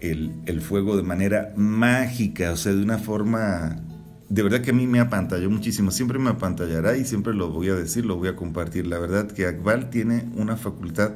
el, 0.00 0.60
fuego 0.60 0.96
de 0.96 1.02
manera 1.02 1.52
mágica, 1.56 2.52
o 2.52 2.56
sea, 2.56 2.72
de 2.72 2.82
una 2.82 2.98
forma 2.98 3.82
de 4.28 4.42
verdad 4.42 4.60
que 4.60 4.70
a 4.70 4.74
mí 4.74 4.86
me 4.86 5.00
apantalló 5.00 5.48
muchísimo, 5.48 5.90
siempre 5.90 6.18
me 6.18 6.30
apantallará 6.30 6.96
y 6.96 7.04
siempre 7.04 7.34
lo 7.34 7.50
voy 7.50 7.68
a 7.70 7.74
decir, 7.74 8.04
lo 8.04 8.16
voy 8.16 8.28
a 8.28 8.36
compartir. 8.36 8.86
La 8.86 8.98
verdad 8.98 9.30
que 9.30 9.46
Akbal 9.46 9.88
tiene 9.88 10.28
una 10.34 10.56
facultad 10.56 11.12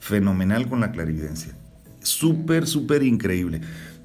fenomenal 0.00 0.68
con 0.68 0.80
la 0.80 0.90
clarividencia, 0.90 1.52
súper, 2.00 2.66
súper 2.66 3.02
increíble. 3.02 3.60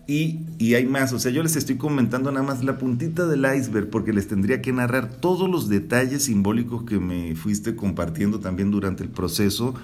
Y, 0.06 0.42
y, 0.58 0.74
hay 0.74 0.86
más, 0.86 1.14
o 1.14 1.20
sea, 1.20 1.32
yo 1.32 1.44
les 1.44 1.56
estoy 1.56 1.78
comentando 1.78 2.30
nada 2.32 2.46
más 2.46 2.62
la 2.64 2.78
puntita 2.78 3.26
del 3.26 3.46
iceberg 3.46 3.90
porque 3.90 4.12
les 4.12 4.28
tendría 4.28 4.62
que 4.62 4.74
narrar 4.74 5.10
todos 5.10 5.50
los 5.50 5.70
detalles 5.70 6.24
simbólicos 6.24 6.84
que 6.84 7.00
me 7.00 7.36
fuiste 7.36 7.78
compartiendo 7.78 8.42
también 8.42 8.70
durante 8.70 9.04
el 9.04 9.10
proceso 9.10 9.76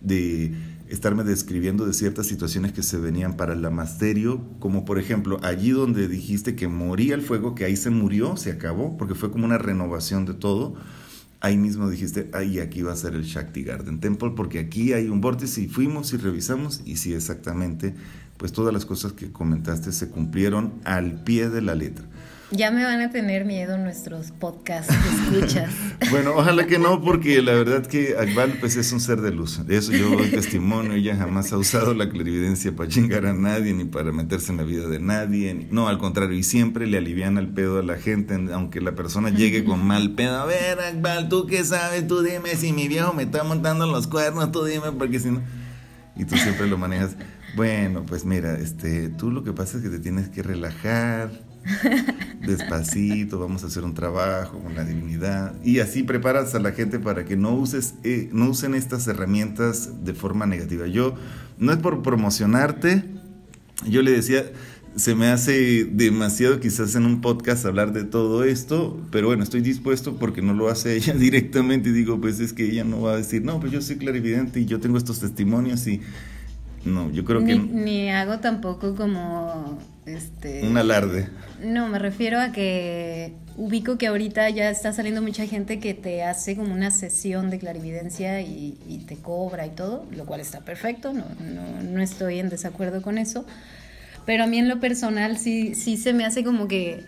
de 0.00 0.52
estarme 0.90 1.22
describiendo 1.22 1.86
de 1.86 1.94
ciertas 1.94 2.26
situaciones 2.26 2.72
que 2.72 2.82
se 2.82 2.98
venían 2.98 3.36
para 3.36 3.52
el 3.52 3.62
lamasterio, 3.62 4.42
como 4.58 4.84
por 4.84 4.98
ejemplo 4.98 5.38
allí 5.42 5.70
donde 5.70 6.08
dijiste 6.08 6.56
que 6.56 6.66
moría 6.66 7.14
el 7.14 7.22
fuego, 7.22 7.54
que 7.54 7.64
ahí 7.64 7.76
se 7.76 7.90
murió, 7.90 8.36
se 8.36 8.50
acabó, 8.50 8.96
porque 8.96 9.14
fue 9.14 9.30
como 9.30 9.44
una 9.44 9.58
renovación 9.58 10.26
de 10.26 10.34
todo. 10.34 10.74
Ahí 11.38 11.56
mismo 11.56 11.88
dijiste, 11.88 12.28
ahí 12.32 12.58
aquí 12.58 12.82
va 12.82 12.92
a 12.92 12.96
ser 12.96 13.14
el 13.14 13.22
Shakti 13.22 13.62
Garden 13.62 14.00
Temple, 14.00 14.32
porque 14.34 14.58
aquí 14.58 14.92
hay 14.92 15.08
un 15.08 15.20
vórtice 15.20 15.62
y 15.62 15.68
fuimos 15.68 16.12
y 16.12 16.16
revisamos 16.16 16.82
y 16.84 16.96
sí, 16.96 17.14
exactamente, 17.14 17.94
pues 18.40 18.52
todas 18.54 18.72
las 18.72 18.86
cosas 18.86 19.12
que 19.12 19.30
comentaste 19.30 19.92
se 19.92 20.08
cumplieron 20.08 20.72
al 20.84 21.22
pie 21.22 21.50
de 21.50 21.60
la 21.60 21.74
letra. 21.74 22.06
Ya 22.52 22.70
me 22.70 22.82
van 22.82 23.02
a 23.02 23.10
tener 23.10 23.44
miedo 23.44 23.76
nuestros 23.76 24.30
podcasts 24.30 24.92
escuchas. 25.28 25.70
bueno, 26.10 26.32
ojalá 26.34 26.66
que 26.66 26.78
no, 26.78 27.02
porque 27.02 27.42
la 27.42 27.52
verdad 27.52 27.86
que 27.86 28.16
Akbal 28.18 28.56
pues 28.58 28.76
es 28.76 28.90
un 28.92 29.00
ser 29.00 29.20
de 29.20 29.30
luz. 29.30 29.64
De 29.66 29.76
eso 29.76 29.92
yo 29.92 30.16
doy 30.16 30.30
testimonio. 30.30 30.94
Ella 30.94 31.16
jamás 31.16 31.52
ha 31.52 31.58
usado 31.58 31.92
la 31.92 32.08
clarividencia 32.08 32.74
para 32.74 32.88
chingar 32.88 33.26
a 33.26 33.34
nadie 33.34 33.74
ni 33.74 33.84
para 33.84 34.10
meterse 34.10 34.52
en 34.52 34.56
la 34.56 34.64
vida 34.64 34.88
de 34.88 35.00
nadie. 35.00 35.68
No, 35.70 35.86
al 35.88 35.98
contrario, 35.98 36.36
y 36.36 36.42
siempre 36.42 36.86
le 36.86 36.96
alivian 36.96 37.36
el 37.36 37.48
pedo 37.48 37.78
a 37.78 37.82
la 37.82 37.98
gente, 37.98 38.34
aunque 38.54 38.80
la 38.80 38.92
persona 38.92 39.28
llegue 39.28 39.64
con 39.66 39.86
mal 39.86 40.12
pedo. 40.12 40.38
A 40.38 40.46
ver, 40.46 40.80
Akbal, 40.80 41.28
¿tú 41.28 41.46
qué 41.46 41.62
sabes? 41.62 42.08
Tú 42.08 42.22
dime 42.22 42.56
si 42.56 42.72
mi 42.72 42.88
viejo 42.88 43.12
me 43.12 43.24
está 43.24 43.44
montando 43.44 43.86
los 43.86 44.06
cuernos, 44.06 44.50
tú 44.50 44.64
dime, 44.64 44.92
porque 44.98 45.20
si 45.20 45.30
no... 45.30 45.42
Y 46.16 46.24
tú 46.24 46.36
siempre 46.36 46.66
lo 46.66 46.76
manejas. 46.76 47.16
Bueno, 47.56 48.04
pues 48.06 48.24
mira, 48.24 48.58
este, 48.58 49.08
tú 49.08 49.30
lo 49.30 49.42
que 49.42 49.52
pasa 49.52 49.78
es 49.78 49.82
que 49.82 49.90
te 49.90 49.98
tienes 49.98 50.28
que 50.28 50.42
relajar 50.42 51.30
despacito, 52.46 53.38
vamos 53.38 53.64
a 53.64 53.66
hacer 53.66 53.84
un 53.84 53.94
trabajo 53.94 54.58
con 54.58 54.74
la 54.74 54.84
divinidad. 54.84 55.54
Y 55.62 55.80
así 55.80 56.02
preparas 56.02 56.54
a 56.54 56.60
la 56.60 56.72
gente 56.72 56.98
para 56.98 57.24
que 57.24 57.36
no, 57.36 57.54
uses, 57.54 57.94
eh, 58.04 58.28
no 58.32 58.50
usen 58.50 58.74
estas 58.74 59.06
herramientas 59.08 60.04
de 60.04 60.14
forma 60.14 60.46
negativa. 60.46 60.86
Yo, 60.86 61.14
no 61.58 61.72
es 61.72 61.78
por 61.78 62.02
promocionarte, 62.02 63.04
yo 63.86 64.02
le 64.02 64.12
decía, 64.12 64.44
se 64.96 65.14
me 65.14 65.28
hace 65.28 65.84
demasiado 65.84 66.60
quizás 66.60 66.94
en 66.94 67.06
un 67.06 67.20
podcast 67.20 67.64
hablar 67.64 67.92
de 67.92 68.04
todo 68.04 68.44
esto, 68.44 69.00
pero 69.10 69.28
bueno, 69.28 69.42
estoy 69.42 69.60
dispuesto 69.60 70.16
porque 70.16 70.42
no 70.42 70.54
lo 70.54 70.68
hace 70.68 70.96
ella 70.96 71.14
directamente 71.14 71.90
y 71.90 71.92
digo, 71.92 72.20
pues 72.20 72.40
es 72.40 72.52
que 72.52 72.64
ella 72.64 72.84
no 72.84 73.02
va 73.02 73.12
a 73.12 73.16
decir, 73.16 73.42
no, 73.44 73.60
pues 73.60 73.72
yo 73.72 73.80
soy 73.82 73.96
clarividente 73.96 74.60
y 74.60 74.66
yo 74.66 74.80
tengo 74.80 74.98
estos 74.98 75.20
testimonios 75.20 75.86
y 75.86 76.00
no, 76.84 77.10
yo 77.10 77.24
creo 77.24 77.44
que... 77.44 77.58
Ni 77.58 78.10
hago 78.10 78.38
tampoco 78.38 78.94
como 78.94 79.78
este, 80.06 80.66
un 80.66 80.76
alarde. 80.76 81.28
No, 81.62 81.88
me 81.88 81.98
refiero 81.98 82.40
a 82.40 82.52
que 82.52 83.34
ubico 83.56 83.98
que 83.98 84.06
ahorita 84.06 84.48
ya 84.50 84.70
está 84.70 84.92
saliendo 84.92 85.20
mucha 85.20 85.46
gente 85.46 85.78
que 85.78 85.92
te 85.92 86.22
hace 86.22 86.56
como 86.56 86.72
una 86.72 86.90
sesión 86.90 87.50
de 87.50 87.58
clarividencia 87.58 88.40
y, 88.40 89.04
te 89.06 89.16
cobra 89.16 89.66
y 89.66 89.70
todo, 89.70 90.06
lo 90.12 90.24
cual 90.24 90.40
está 90.40 90.60
perfecto, 90.60 91.12
no, 91.12 91.24
no, 91.82 92.00
estoy 92.00 92.38
en 92.38 92.48
desacuerdo 92.48 93.02
con 93.02 93.18
eso. 93.18 93.44
Pero 94.24 94.44
a 94.44 94.46
mí 94.46 94.58
en 94.58 94.68
lo 94.68 94.80
personal 94.80 95.36
sí, 95.36 95.74
sí 95.74 95.96
se 95.96 96.12
me 96.12 96.24
hace 96.24 96.44
como 96.44 96.68
que, 96.68 97.04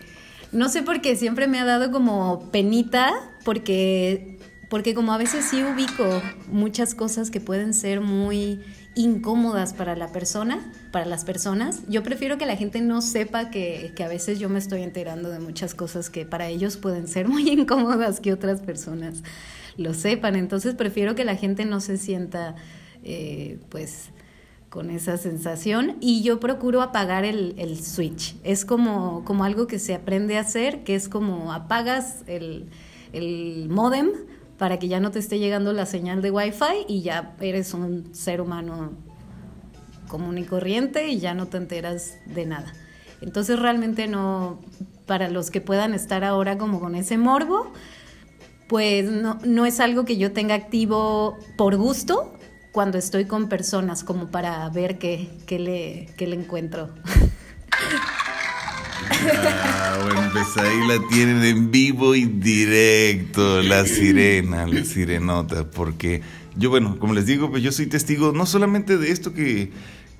no 0.51 0.69
sé 0.69 0.83
por 0.83 1.01
qué, 1.01 1.15
siempre 1.15 1.47
me 1.47 1.59
ha 1.59 1.65
dado 1.65 1.91
como 1.91 2.51
penita, 2.51 3.11
porque, 3.43 4.32
porque 4.73 4.95
como 4.95 5.13
a 5.13 5.19
veces 5.19 5.45
sí 5.45 5.63
ubico 5.63 6.03
muchas 6.51 6.95
cosas 6.95 7.29
que 7.29 7.39
pueden 7.39 7.75
ser 7.75 8.01
muy 8.01 8.59
incómodas 8.95 9.71
para 9.71 9.95
la 9.95 10.11
persona, 10.11 10.67
para 10.91 11.05
las 11.05 11.25
personas. 11.25 11.81
Yo 11.89 12.01
prefiero 12.01 12.39
que 12.39 12.47
la 12.47 12.55
gente 12.55 12.81
no 12.81 13.03
sepa 13.03 13.51
que, 13.51 13.93
a 14.03 14.07
veces 14.07 14.39
yo 14.39 14.49
me 14.49 14.57
estoy 14.57 14.81
enterando 14.81 15.29
de 15.29 15.37
muchas 15.37 15.75
cosas 15.75 16.09
que 16.09 16.25
para 16.25 16.47
ellos 16.47 16.77
pueden 16.77 17.07
ser 17.07 17.27
muy 17.27 17.47
incómodas 17.51 18.19
que 18.19 18.33
otras 18.33 18.61
personas 18.61 19.21
lo 19.77 19.93
sepan. 19.93 20.35
Entonces 20.35 20.73
prefiero 20.73 21.13
que 21.13 21.23
la 21.23 21.35
gente 21.35 21.65
no 21.65 21.79
se 21.79 21.99
sienta 21.99 22.55
eh, 23.03 23.59
pues 23.69 24.09
con 24.71 24.89
esa 24.89 25.17
sensación 25.17 25.97
y 25.99 26.23
yo 26.23 26.39
procuro 26.39 26.81
apagar 26.81 27.25
el, 27.25 27.77
switch. 27.79 28.37
Es 28.43 28.65
como, 28.65 29.23
como 29.23 29.43
algo 29.43 29.67
que 29.67 29.77
se 29.77 29.93
aprende 29.93 30.39
a 30.39 30.41
hacer, 30.41 30.83
que 30.83 30.95
es 30.95 31.09
como 31.09 31.53
apagas 31.53 32.23
el, 32.25 32.71
el 33.11 33.69
modem 33.69 34.09
para 34.63 34.79
que 34.79 34.87
ya 34.87 35.01
no 35.01 35.11
te 35.11 35.19
esté 35.19 35.39
llegando 35.39 35.73
la 35.73 35.85
señal 35.85 36.21
de 36.21 36.31
Wi-Fi 36.31 36.85
y 36.87 37.01
ya 37.01 37.35
eres 37.41 37.73
un 37.73 38.15
ser 38.15 38.39
humano 38.39 38.93
común 40.07 40.37
y 40.37 40.45
corriente 40.45 41.09
y 41.09 41.19
ya 41.19 41.33
no 41.33 41.47
te 41.47 41.57
enteras 41.57 42.13
de 42.27 42.45
nada. 42.45 42.71
Entonces 43.19 43.59
realmente 43.59 44.07
no, 44.07 44.61
para 45.05 45.27
los 45.27 45.51
que 45.51 45.59
puedan 45.59 45.93
estar 45.93 46.23
ahora 46.23 46.57
como 46.57 46.79
con 46.79 46.95
ese 46.95 47.17
morbo, 47.17 47.73
pues 48.69 49.03
no, 49.11 49.37
no 49.43 49.65
es 49.65 49.81
algo 49.81 50.05
que 50.05 50.15
yo 50.15 50.31
tenga 50.31 50.55
activo 50.55 51.37
por 51.57 51.75
gusto 51.75 52.31
cuando 52.71 52.97
estoy 52.97 53.25
con 53.25 53.49
personas, 53.49 54.05
como 54.05 54.31
para 54.31 54.69
ver 54.69 54.97
qué, 54.97 55.29
qué 55.45 55.59
le, 55.59 56.07
qué 56.15 56.25
le 56.25 56.37
encuentro. 56.37 56.87
Ah, 59.09 59.99
bueno, 60.03 60.29
pues 60.31 60.57
ahí 60.57 60.87
la 60.87 61.07
tienen 61.09 61.43
en 61.43 61.71
vivo 61.71 62.15
y 62.15 62.25
directo, 62.25 63.61
la 63.61 63.85
sirena, 63.85 64.67
la 64.67 64.83
sirenota, 64.85 65.69
porque 65.69 66.21
yo, 66.55 66.69
bueno, 66.69 66.97
como 66.99 67.13
les 67.13 67.25
digo, 67.25 67.49
pues 67.49 67.63
yo 67.63 67.71
soy 67.71 67.87
testigo 67.87 68.31
no 68.31 68.45
solamente 68.45 68.97
de 68.97 69.11
esto 69.11 69.33
que, 69.33 69.71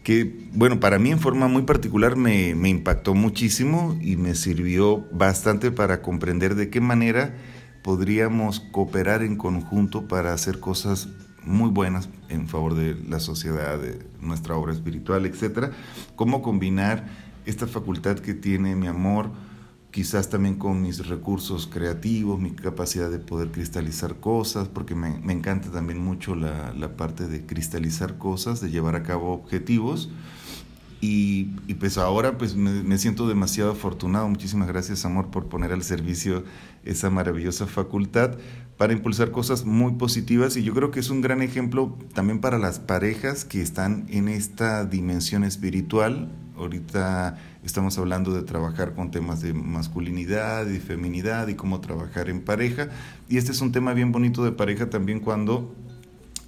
que 0.03 0.47
bueno, 0.53 0.79
para 0.79 0.99
mí 0.99 1.11
en 1.11 1.19
forma 1.19 1.47
muy 1.47 1.63
particular 1.63 2.15
me, 2.15 2.55
me 2.55 2.69
impactó 2.69 3.13
muchísimo 3.13 3.97
y 4.01 4.15
me 4.15 4.35
sirvió 4.35 5.05
bastante 5.11 5.71
para 5.71 6.01
comprender 6.01 6.55
de 6.55 6.69
qué 6.69 6.81
manera 6.81 7.35
podríamos 7.83 8.59
cooperar 8.59 9.21
en 9.23 9.35
conjunto 9.35 10.07
para 10.07 10.33
hacer 10.33 10.59
cosas 10.59 11.09
muy 11.45 11.69
buenas 11.69 12.09
en 12.29 12.47
favor 12.47 12.75
de 12.75 12.95
la 13.07 13.19
sociedad, 13.19 13.77
de 13.77 13.99
nuestra 14.21 14.55
obra 14.55 14.73
espiritual, 14.73 15.25
etcétera. 15.25 15.71
Cómo 16.15 16.41
combinar 16.41 17.05
esta 17.45 17.67
facultad 17.67 18.19
que 18.19 18.33
tiene 18.33 18.75
mi 18.75 18.87
amor 18.87 19.31
quizás 19.93 20.27
también 20.27 20.55
con 20.55 20.81
mis 20.81 21.07
recursos 21.07 21.67
creativos, 21.67 22.39
mi 22.39 22.49
capacidad 22.49 23.11
de 23.11 23.19
poder 23.19 23.51
cristalizar 23.51 24.15
cosas, 24.15 24.67
porque 24.67 24.95
me, 24.95 25.31
encanta 25.31 25.69
también 25.69 25.99
mucho 25.99 26.33
la, 26.35 26.97
parte 26.97 27.27
de 27.27 27.45
cristalizar 27.45 28.17
cosas, 28.17 28.59
de 28.59 28.71
llevar 28.71 28.95
a 28.95 29.03
cabo 29.03 29.31
objetivos. 29.33 30.09
Y, 30.99 31.43
pues 31.79 31.99
ahora 31.99 32.39
pues 32.39 32.55
me, 32.55 32.97
siento 32.97 33.27
demasiado 33.27 33.71
afortunado. 33.73 34.27
Muchísimas 34.27 34.67
gracias, 34.67 35.05
amor, 35.05 35.27
por 35.29 35.45
poner 35.45 35.71
al 35.71 35.83
servicio 35.83 36.43
esa 36.83 37.11
maravillosa 37.11 37.67
facultad 37.67 38.37
para 38.77 38.93
impulsar 38.93 39.29
cosas 39.29 39.63
muy 39.63 39.93
positivas. 39.93 40.57
Y 40.57 40.63
yo 40.63 40.73
creo 40.73 40.89
que 40.89 41.01
es 41.01 41.11
un 41.11 41.21
gran 41.21 41.43
ejemplo 41.43 41.99
también 42.15 42.39
para 42.41 42.57
las 42.57 42.79
parejas 42.79 43.45
que 43.45 43.61
están 43.61 44.07
en 44.09 44.27
esta 44.27 44.85
dimensión 44.85 45.43
espiritual. 45.43 46.31
Ahorita 46.57 47.37
estamos 47.63 47.97
hablando 47.97 48.31
de 48.33 48.43
trabajar 48.43 48.93
con 48.93 49.11
temas 49.11 49.41
de 49.41 49.53
masculinidad 49.53 50.67
y 50.67 50.79
feminidad 50.79 51.47
y 51.47 51.55
cómo 51.55 51.81
trabajar 51.81 52.29
en 52.29 52.41
pareja. 52.41 52.89
Y 53.27 53.37
este 53.37 53.51
es 53.51 53.61
un 53.61 53.71
tema 53.71 53.93
bien 53.93 54.11
bonito 54.11 54.43
de 54.43 54.51
pareja 54.51 54.89
también 54.89 55.19
cuando 55.19 55.73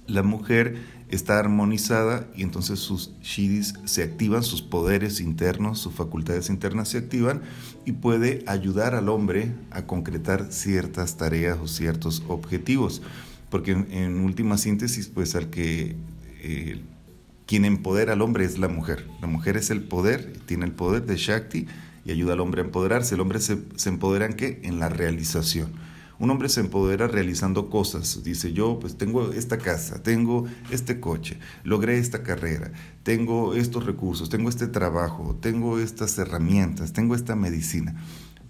la 0.06 0.22
mujer 0.22 0.76
está 1.08 1.38
armonizada 1.38 2.26
y 2.34 2.42
entonces 2.42 2.78
sus 2.78 3.12
shidis 3.22 3.74
se 3.84 4.02
activan, 4.02 4.42
sus 4.42 4.62
poderes 4.62 5.20
internos, 5.20 5.78
sus 5.78 5.94
facultades 5.94 6.50
internas 6.50 6.88
se 6.88 6.98
activan 6.98 7.42
y 7.84 7.92
puede 7.92 8.42
ayudar 8.46 8.94
al 8.94 9.08
hombre 9.08 9.52
a 9.70 9.86
concretar 9.86 10.52
ciertas 10.52 11.16
tareas 11.16 11.58
o 11.58 11.68
ciertos 11.68 12.22
objetivos. 12.28 13.02
Porque 13.50 13.72
en, 13.72 14.20
última 14.20 14.58
síntesis, 14.58 15.08
pues 15.08 15.36
al 15.36 15.50
que 15.50 15.94
eh, 16.42 16.82
quien 17.46 17.64
empodera 17.64 18.12
al 18.12 18.22
hombre 18.22 18.44
es 18.44 18.58
la 18.58 18.68
mujer. 18.68 19.06
La 19.20 19.28
mujer 19.28 19.56
es 19.56 19.70
el 19.70 19.82
poder, 19.82 20.38
tiene 20.46 20.64
el 20.64 20.72
poder 20.72 21.06
de 21.06 21.16
Shakti 21.16 21.66
y 22.04 22.10
ayuda 22.10 22.34
al 22.34 22.40
hombre 22.40 22.62
a 22.62 22.64
empoderarse. 22.64 23.14
El 23.14 23.20
hombre 23.20 23.40
se, 23.40 23.58
se 23.76 23.88
empodera 23.88 24.26
en 24.26 24.34
qué? 24.34 24.60
En 24.64 24.78
la 24.78 24.88
realización 24.88 25.72
un 26.18 26.30
hombre 26.30 26.48
se 26.48 26.60
empodera 26.60 27.08
realizando 27.08 27.68
cosas. 27.68 28.22
Dice, 28.24 28.52
yo 28.52 28.78
pues 28.80 28.96
tengo 28.96 29.32
esta 29.32 29.58
casa, 29.58 30.02
tengo 30.02 30.46
este 30.70 31.00
coche, 31.00 31.38
logré 31.64 31.98
esta 31.98 32.22
carrera, 32.22 32.72
tengo 33.02 33.54
estos 33.54 33.84
recursos, 33.84 34.30
tengo 34.30 34.48
este 34.48 34.66
trabajo, 34.66 35.36
tengo 35.40 35.78
estas 35.78 36.16
herramientas, 36.18 36.92
tengo 36.92 37.14
esta 37.14 37.36
medicina. 37.36 37.94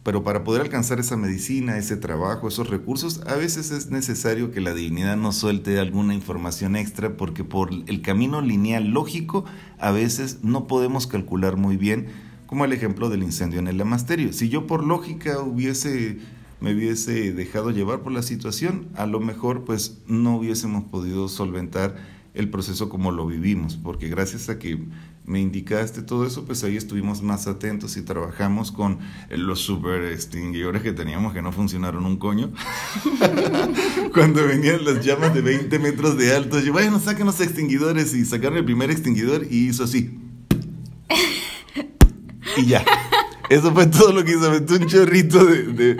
Pero 0.07 0.23
para 0.23 0.45
poder 0.45 0.63
alcanzar 0.63 1.01
esa 1.01 1.17
medicina, 1.17 1.79
ese 1.79 1.97
trabajo, 1.97 2.47
esos 2.47 2.71
recursos, 2.71 3.23
a 3.27 3.35
veces 3.35 3.73
es 3.73 3.91
necesario 3.91 4.53
que 4.53 4.61
la 4.61 4.73
divinidad 4.73 5.17
nos 5.17 5.35
suelte 5.35 5.81
alguna 5.81 6.15
información 6.15 6.77
extra 6.77 7.17
porque 7.17 7.43
por 7.43 7.71
el 7.73 8.03
camino 8.03 8.41
lineal 8.41 8.87
lógico 8.91 9.45
a 9.81 9.91
veces 9.91 10.45
no 10.45 10.69
podemos 10.69 11.09
calcular 11.09 11.57
muy 11.57 11.77
bien, 11.77 12.07
como 12.47 12.65
el 12.65 12.73
ejemplo 12.73 13.09
del 13.09 13.25
incendio 13.25 13.59
en 13.59 13.67
el 13.67 13.79
Lamasterio. 13.79 14.33
Si 14.33 14.49
yo 14.49 14.69
por 14.69 14.85
lógica 14.85 15.41
hubiese 15.41 16.19
me 16.61 16.73
hubiese 16.73 17.33
dejado 17.33 17.73
llevar 17.73 18.03
por 18.03 18.13
la 18.13 18.23
situación, 18.23 18.87
a 18.95 19.07
lo 19.07 19.19
mejor 19.19 19.65
pues 19.65 20.03
no 20.07 20.37
hubiésemos 20.37 20.85
podido 20.85 21.27
solventar 21.29 21.97
el 22.33 22.49
proceso 22.49 22.89
como 22.89 23.11
lo 23.11 23.27
vivimos, 23.27 23.77
porque 23.77 24.09
gracias 24.09 24.51
a 24.51 24.61
que 24.61 24.79
me 25.27 25.41
indicaste 25.41 26.03
todo 26.03 26.25
eso, 26.25 26.45
pues 26.45 26.63
ahí 26.63 26.77
estuvimos 26.77 27.21
más 27.21 27.49
atentos 27.49 27.97
y 27.97 28.03
trabajamos 28.03 28.71
con 28.71 29.01
los 29.31 29.61
super 29.61 30.05
extinguidores 30.05 30.83
que 30.83 30.93
teníamos 30.93 31.35
que 31.35 31.43
no 31.43 31.51
funcionaron 31.51 32.07
un 32.07 32.17
coño. 32.17 32.53
Cuando 34.15 34.47
venían 34.47 34.85
las 34.85 35.05
llamas 35.05 35.35
de 35.35 35.41
20 35.41 35.79
metros 35.81 36.17
de 36.17 36.35
alto, 36.35 36.61
yo, 36.61 36.73
bueno, 36.73 37.01
saquen 37.01 37.27
los 37.27 37.41
extinguidores 37.41 38.15
y 38.15 38.25
sacaron 38.25 38.59
el 38.59 38.65
primer 38.65 38.91
extinguidor 38.91 39.45
y 39.51 39.69
hizo 39.69 39.85
así. 39.85 40.17
Y 42.57 42.67
ya. 42.67 42.85
Eso 43.49 43.73
fue 43.73 43.87
todo 43.87 44.13
lo 44.13 44.25
que 44.25 44.33
hizo. 44.33 44.51
Metió 44.51 44.77
un 44.77 44.87
chorrito 44.87 45.45
de, 45.45 45.97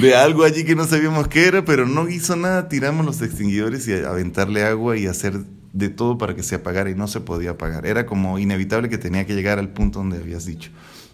de, 0.00 0.16
algo 0.16 0.44
allí 0.44 0.64
que 0.64 0.76
no 0.76 0.84
sabíamos 0.84 1.28
qué 1.28 1.46
era, 1.46 1.64
pero 1.64 1.86
no 1.86 2.08
hizo 2.08 2.36
nada. 2.36 2.68
Tiramos 2.68 3.06
los 3.06 3.22
extinguidores 3.22 3.88
y 3.88 3.94
aventarle 3.94 4.64
agua 4.64 4.96
y 4.96 5.06
hacer 5.06 5.40
de 5.74 5.90
todo 5.90 6.16
para 6.16 6.34
que 6.34 6.42
se 6.42 6.54
apagara 6.54 6.88
y 6.88 6.94
no 6.94 7.08
se 7.08 7.20
podía 7.20 7.50
apagar. 7.50 7.84
Era 7.84 8.06
como 8.06 8.38
inevitable 8.38 8.88
que 8.88 8.96
tenía 8.96 9.26
que 9.26 9.34
llegar 9.34 9.58
al 9.58 9.70
punto 9.70 9.98
donde 9.98 10.18
habías 10.18 10.46
dicho. 10.46 10.70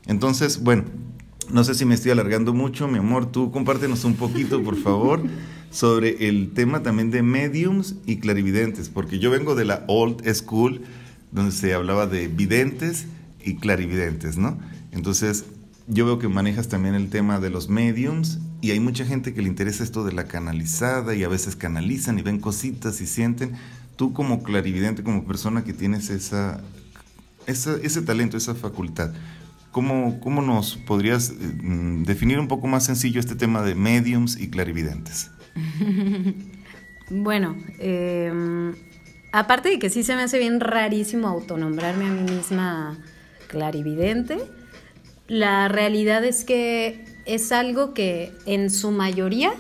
Entonces, 0.07 0.63
bueno, 0.63 0.85
no 1.51 1.65
sé 1.65 1.75
si 1.75 1.87
me 1.87 1.95
estoy 1.95 2.13
alargando 2.13 2.53
mucho. 2.53 2.87
Mi 2.87 2.99
amor, 2.99 3.27
tú 3.33 3.51
compártenos 3.51 4.05
un 4.05 4.15
poquito, 4.15 4.63
por 4.63 4.77
favor, 4.77 5.23
sobre 5.71 6.29
el 6.29 6.53
tema 6.53 6.83
también 6.83 7.11
de 7.11 7.23
mediums 7.23 7.97
y 8.07 8.17
clarividentes, 8.17 8.91
porque 8.91 9.19
yo 9.19 9.31
vengo 9.31 9.55
de 9.55 9.65
la 9.65 9.85
old 9.89 10.23
school, 10.35 10.83
donde 11.33 11.53
se 11.53 11.73
hablaba 11.73 12.07
de 12.07 12.29
videntes 12.29 13.07
y 13.43 13.57
clarividentes, 13.57 14.37
¿no? 14.37 14.59
Entonces, 14.93 15.47
yo 15.87 16.05
veo 16.05 16.19
que 16.19 16.29
manejas 16.29 16.69
también 16.69 16.95
el 16.95 17.09
tema 17.09 17.41
de 17.41 17.51
los 17.51 17.69
mediums 17.69 18.39
y 18.61 18.73
hay 18.73 18.81
mucha 18.81 19.07
gente 19.07 19.33
que 19.33 19.41
le 19.41 19.49
interesa 19.49 19.83
esto 19.83 20.05
de 20.05 20.13
la 20.13 20.25
canalizada 20.25 21.15
y 21.15 21.25
a 21.25 21.29
veces 21.29 21.57
canalizan 21.57 22.19
y 22.19 22.23
ven 22.23 22.39
cositas 22.41 23.01
y 23.01 23.07
sienten. 23.07 23.53
Tú 24.01 24.15
como 24.15 24.43
clarividente, 24.43 25.03
como 25.03 25.27
persona 25.27 25.63
que 25.63 25.75
tienes 25.75 26.09
esa, 26.09 26.63
ese 27.47 28.01
talento, 28.01 28.39
esa 28.39 28.55
facultad, 28.55 29.13
¿cómo, 29.73 30.21
cómo 30.21 30.41
nos 30.41 30.79
podrías 30.79 31.35
mm, 31.35 32.05
definir 32.05 32.39
un 32.39 32.49
poco 32.49 32.67
más 32.67 32.87
sencillo 32.87 33.21
este 33.21 33.35
tema 33.35 33.61
de 33.61 33.75
mediums 33.75 34.41
y 34.41 34.49
clarividentes? 34.49 35.31
bueno, 37.11 37.55
em, 37.79 38.75
aparte 39.33 39.69
de 39.69 39.79
que 39.79 39.91
sí 39.91 40.03
se 40.03 40.17
me 40.17 40.23
hace 40.23 40.39
bien 40.39 40.61
rarísimo 40.61 41.29
autonombrarme 41.29 42.07
a 42.07 42.11
mí 42.11 42.23
misma 42.23 42.97
clarividente, 43.49 44.39
la 45.29 45.69
realidad 45.69 46.25
es 46.25 46.45
que 46.45 47.05
es 47.27 47.53
algo 47.53 47.93
que 47.93 48.33
en 48.47 48.71
su 48.71 48.93
mayoría 48.93 49.53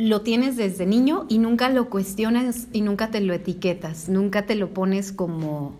lo 0.00 0.22
tienes 0.22 0.56
desde 0.56 0.86
niño 0.86 1.26
y 1.28 1.38
nunca 1.38 1.68
lo 1.68 1.90
cuestionas 1.90 2.68
y 2.72 2.80
nunca 2.80 3.10
te 3.10 3.20
lo 3.20 3.34
etiquetas, 3.34 4.08
nunca 4.08 4.46
te 4.46 4.54
lo 4.54 4.72
pones 4.72 5.12
como... 5.12 5.78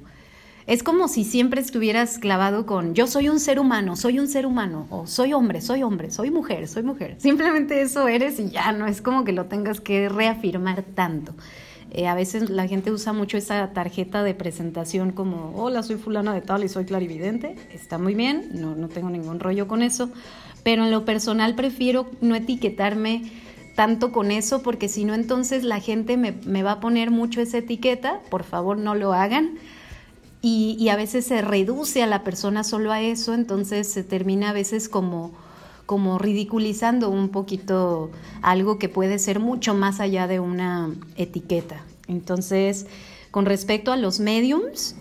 Es 0.67 0.83
como 0.83 1.09
si 1.09 1.25
siempre 1.25 1.61
estuvieras 1.61 2.19
clavado 2.19 2.65
con 2.67 2.95
yo 2.95 3.07
soy 3.07 3.29
un 3.29 3.41
ser 3.41 3.59
humano, 3.59 3.97
soy 3.97 4.21
un 4.21 4.29
ser 4.29 4.47
humano, 4.47 4.87
o 4.91 5.07
soy 5.07 5.33
hombre, 5.33 5.63
soy 5.63 5.83
hombre, 5.83 6.11
soy 6.11 6.31
mujer, 6.31 6.69
soy 6.69 6.83
mujer. 6.83 7.17
Simplemente 7.19 7.81
eso 7.81 8.07
eres 8.07 8.39
y 8.39 8.51
ya 8.51 8.71
no 8.73 8.87
es 8.87 9.01
como 9.01 9.25
que 9.25 9.33
lo 9.33 9.47
tengas 9.47 9.81
que 9.81 10.09
reafirmar 10.09 10.83
tanto. 10.83 11.35
Eh, 11.91 12.07
a 12.07 12.15
veces 12.15 12.51
la 12.51 12.69
gente 12.69 12.93
usa 12.93 13.13
mucho 13.13 13.37
esa 13.37 13.73
tarjeta 13.73 14.23
de 14.23 14.35
presentación 14.35 15.11
como, 15.11 15.55
hola, 15.57 15.83
soy 15.83 15.97
fulana 15.97 16.35
de 16.35 16.43
tal 16.43 16.63
y 16.63 16.69
soy 16.69 16.85
clarividente. 16.85 17.57
Está 17.73 17.99
muy 17.99 18.15
bien, 18.15 18.51
no, 18.53 18.77
no 18.77 18.89
tengo 18.89 19.09
ningún 19.09 19.41
rollo 19.41 19.67
con 19.67 19.83
eso, 19.83 20.11
pero 20.63 20.85
en 20.85 20.91
lo 20.91 21.05
personal 21.05 21.57
prefiero 21.57 22.07
no 22.21 22.37
etiquetarme 22.37 23.23
tanto 23.81 24.13
con 24.13 24.31
eso 24.31 24.63
porque 24.63 24.91
si 24.91 25.07
no 25.07 25.15
entonces 25.15 25.65
la 25.65 25.81
gente 25.81 26.19
me, 26.19 26.33
me, 26.45 26.63
va 26.63 26.73
a 26.73 26.81
poner 26.81 27.11
mucho 27.11 27.41
esa 27.41 27.57
etiqueta, 27.57 28.21
por 28.29 28.45
favor 28.45 28.77
no 28.77 28.95
lo 28.95 29.15
hagan. 29.15 29.53
Y, 30.43 30.77
y 30.79 30.91
a 30.91 30.97
veces 30.97 31.25
se 31.25 31.41
reduce 31.41 32.03
a 32.03 32.07
la 32.07 32.23
persona 32.23 32.63
solo 32.63 32.93
a 32.93 33.01
eso, 33.01 33.33
entonces 33.33 33.91
se 33.91 34.05
termina 34.05 34.51
a 34.51 34.53
veces 34.53 34.91
como 34.91 35.33
como 35.87 36.19
ridiculizando 36.19 37.09
un 37.09 37.31
poquito 37.31 38.11
algo 38.43 38.79
que 38.79 38.91
puede 38.91 39.19
ser 39.19 39.41
mucho 39.41 39.73
más 39.73 39.99
allá 39.99 40.27
de 40.27 40.41
una 40.41 40.91
etiqueta. 41.17 41.81
Entonces, 42.07 42.87
con 43.31 43.47
respecto 43.47 43.93
a 43.93 43.97
los 43.97 44.21
mediums, 44.21 44.95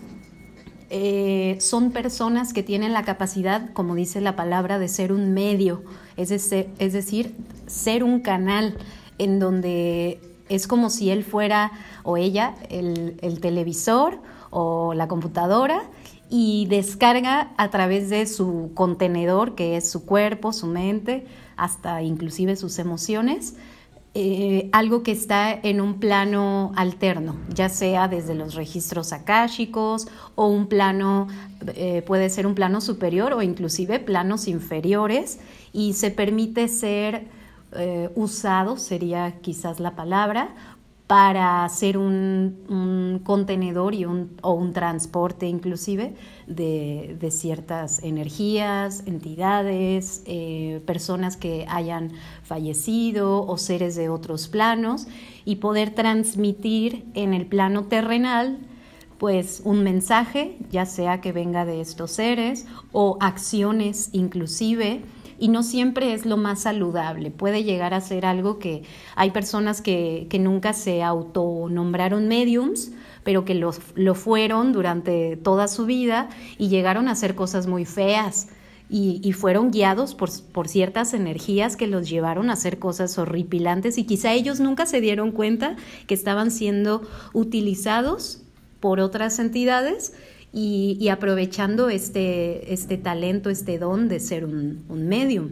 eh, 0.88 1.58
son 1.60 1.92
personas 1.92 2.54
que 2.54 2.62
tienen 2.62 2.94
la 2.94 3.04
capacidad, 3.04 3.74
como 3.74 3.94
dice 3.94 4.22
la 4.22 4.36
palabra, 4.36 4.78
de 4.78 4.88
ser 4.88 5.12
un 5.12 5.34
medio, 5.34 5.84
es, 6.20 6.50
decir, 6.92 7.34
ser 7.66 8.04
un 8.04 8.20
canal 8.20 8.76
en 9.18 9.38
donde 9.38 10.20
es 10.48 10.66
como 10.66 10.90
si 10.90 11.10
él 11.10 11.24
fuera 11.24 11.72
o 12.02 12.16
ella 12.16 12.54
el, 12.68 13.18
el 13.22 13.40
televisor 13.40 14.18
o 14.50 14.94
la 14.94 15.08
computadora 15.08 15.82
y 16.28 16.66
descarga 16.66 17.50
a 17.56 17.70
través 17.70 18.08
de 18.08 18.26
su 18.26 18.70
contenedor, 18.74 19.54
que 19.54 19.76
es 19.76 19.90
su 19.90 20.06
cuerpo, 20.06 20.52
su 20.52 20.66
mente, 20.66 21.26
hasta 21.56 22.02
inclusive 22.02 22.56
sus 22.56 22.78
emociones, 22.78 23.56
eh, 24.14 24.68
algo 24.72 25.04
que 25.04 25.12
está 25.12 25.52
en 25.52 25.80
un 25.80 26.00
plano 26.00 26.72
alterno, 26.74 27.36
ya 27.54 27.68
sea 27.68 28.08
desde 28.08 28.34
los 28.34 28.54
registros 28.54 29.12
akáshicos 29.12 30.08
o 30.34 30.48
un 30.48 30.66
plano, 30.66 31.28
eh, 31.76 32.02
puede 32.04 32.28
ser 32.28 32.46
un 32.48 32.56
plano 32.56 32.80
superior 32.80 33.32
o 33.34 33.42
inclusive 33.42 34.00
planos 34.00 34.48
inferiores, 34.48 35.38
y 35.72 35.92
se 35.94 36.10
permite 36.10 36.68
ser 36.68 37.26
eh, 37.72 38.10
usado, 38.14 38.76
sería 38.76 39.40
quizás 39.40 39.80
la 39.80 39.94
palabra, 39.94 40.54
para 41.10 41.64
hacer 41.64 41.98
un, 41.98 43.20
contenedor 43.24 43.96
y 43.96 44.04
un, 44.04 44.36
o 44.42 44.52
un 44.52 44.72
transporte 44.72 45.48
inclusive 45.48 46.14
de, 46.46 47.28
ciertas 47.32 48.00
energías, 48.04 49.02
entidades, 49.06 50.22
eh, 50.26 50.80
personas 50.86 51.36
que 51.36 51.66
hayan 51.68 52.12
fallecido 52.44 53.44
o 53.44 53.58
seres 53.58 53.96
de 53.96 54.08
otros 54.08 54.46
planos 54.46 55.08
y 55.44 55.56
poder 55.56 55.90
transmitir 55.96 57.04
en 57.14 57.34
el 57.34 57.46
plano 57.46 57.86
terrenal 57.86 58.58
pues 59.18 59.62
un 59.64 59.82
mensaje, 59.82 60.58
ya 60.70 60.86
sea 60.86 61.20
que 61.20 61.32
venga 61.32 61.64
de 61.64 61.80
estos 61.80 62.12
seres 62.12 62.66
o 62.92 63.18
acciones 63.20 64.10
inclusive 64.12 65.02
y 65.40 65.48
no 65.48 65.62
siempre 65.62 66.12
es 66.12 66.26
lo 66.26 66.36
más 66.36 66.60
saludable. 66.60 67.30
Puede 67.30 67.64
llegar 67.64 67.94
a 67.94 68.00
ser 68.02 68.26
algo 68.26 68.58
que 68.58 68.82
hay 69.16 69.30
personas 69.30 69.80
que, 69.80 70.26
que 70.28 70.38
nunca 70.38 70.74
se 70.74 71.02
autonombraron 71.02 72.28
mediums, 72.28 72.92
pero 73.24 73.46
que 73.46 73.54
lo, 73.54 73.72
lo 73.94 74.14
fueron 74.14 74.72
durante 74.72 75.38
toda 75.38 75.66
su 75.66 75.86
vida 75.86 76.28
y 76.58 76.68
llegaron 76.68 77.08
a 77.08 77.12
hacer 77.12 77.34
cosas 77.34 77.66
muy 77.66 77.86
feas. 77.86 78.48
Y, 78.92 79.20
y, 79.22 79.32
fueron 79.34 79.70
guiados 79.70 80.16
por, 80.16 80.30
por, 80.52 80.66
ciertas 80.66 81.14
energías 81.14 81.76
que 81.76 81.86
los 81.86 82.10
llevaron 82.10 82.50
a 82.50 82.54
hacer 82.54 82.80
cosas 82.80 83.16
horripilantes 83.18 83.98
y 83.98 84.04
quizá 84.04 84.32
ellos 84.32 84.58
nunca 84.58 84.84
se 84.84 85.00
dieron 85.00 85.30
cuenta 85.30 85.76
que 86.08 86.14
estaban 86.14 86.50
siendo 86.50 87.02
utilizados 87.32 88.42
por 88.80 88.98
otras 88.98 89.38
entidades 89.38 90.12
y, 90.52 91.08
aprovechando 91.08 91.88
este, 91.90 92.72
este 92.72 92.98
talento, 92.98 93.50
este 93.50 93.78
don 93.78 94.08
de 94.08 94.20
ser 94.20 94.44
un, 94.44 94.84
un 94.88 95.08
medium. 95.08 95.50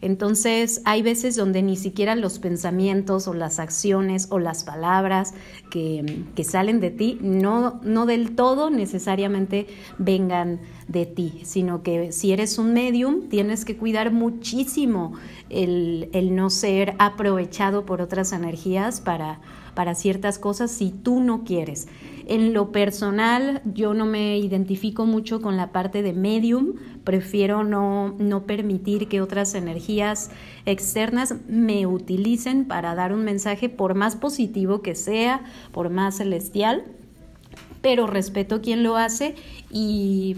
Entonces 0.00 0.82
hay 0.84 1.02
veces 1.02 1.36
donde 1.36 1.62
ni 1.62 1.76
siquiera 1.76 2.14
los 2.14 2.38
pensamientos 2.38 3.26
o 3.28 3.34
las 3.34 3.58
acciones 3.58 4.28
o 4.30 4.38
las 4.38 4.64
palabras 4.64 5.34
que, 5.70 6.24
que, 6.34 6.44
salen 6.44 6.80
de 6.80 6.90
ti 6.90 7.18
no, 7.20 7.80
no 7.82 8.06
del 8.06 8.36
todo 8.36 8.70
necesariamente 8.70 9.66
vengan 9.98 10.60
de 10.86 11.06
ti, 11.06 11.40
sino 11.44 11.82
que 11.82 12.12
si 12.12 12.32
eres 12.32 12.58
un 12.58 12.72
medium 12.72 13.28
tienes 13.28 13.64
que 13.64 13.76
cuidar 13.76 14.12
muchísimo 14.12 15.14
el, 15.48 16.10
el 16.12 16.34
no 16.36 16.50
ser 16.50 16.94
aprovechado 16.98 17.86
por 17.86 18.02
otras 18.02 18.32
energías 18.32 19.00
para, 19.00 19.40
para 19.76 19.94
ciertas 19.94 20.40
cosas 20.40 20.72
si 20.72 20.90
tú 20.90 21.20
no 21.20 21.44
quieres. 21.44 21.86
En 22.26 22.54
lo 22.54 22.72
personal, 22.72 23.62
yo 23.72 23.94
no 23.94 24.06
me 24.06 24.38
identifico 24.38 25.06
mucho 25.06 25.40
con 25.40 25.56
la 25.56 25.70
parte 25.70 26.02
de 26.02 26.12
medium, 26.12 26.72
prefiero 27.04 27.62
no, 27.62 28.16
no 28.18 28.46
permitir 28.46 29.06
que 29.06 29.20
otras 29.20 29.54
energías 29.54 30.30
externas 30.64 31.36
me 31.46 31.86
utilicen 31.86 32.64
para 32.64 32.96
dar 32.96 33.12
un 33.12 33.22
mensaje, 33.22 33.68
por 33.68 33.94
más 33.94 34.16
positivo 34.16 34.82
que 34.82 34.96
sea, 34.96 35.44
por 35.70 35.90
más 35.90 36.16
celestial, 36.16 36.84
pero 37.86 38.08
respeto 38.08 38.62
quien 38.62 38.82
lo 38.82 38.96
hace 38.96 39.36
y, 39.70 40.34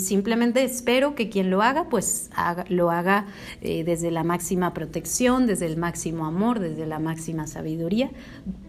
simplemente 0.00 0.64
espero 0.64 1.14
que 1.14 1.28
quien 1.28 1.50
lo 1.50 1.60
haga, 1.60 1.90
pues 1.90 2.30
lo 2.70 2.90
haga 2.90 3.26
eh, 3.60 3.84
desde 3.84 4.10
la 4.10 4.24
máxima 4.24 4.72
protección, 4.72 5.46
desde 5.46 5.66
el 5.66 5.76
máximo 5.76 6.24
amor, 6.24 6.58
desde 6.58 6.86
la 6.86 6.98
máxima 6.98 7.46
sabiduría, 7.46 8.10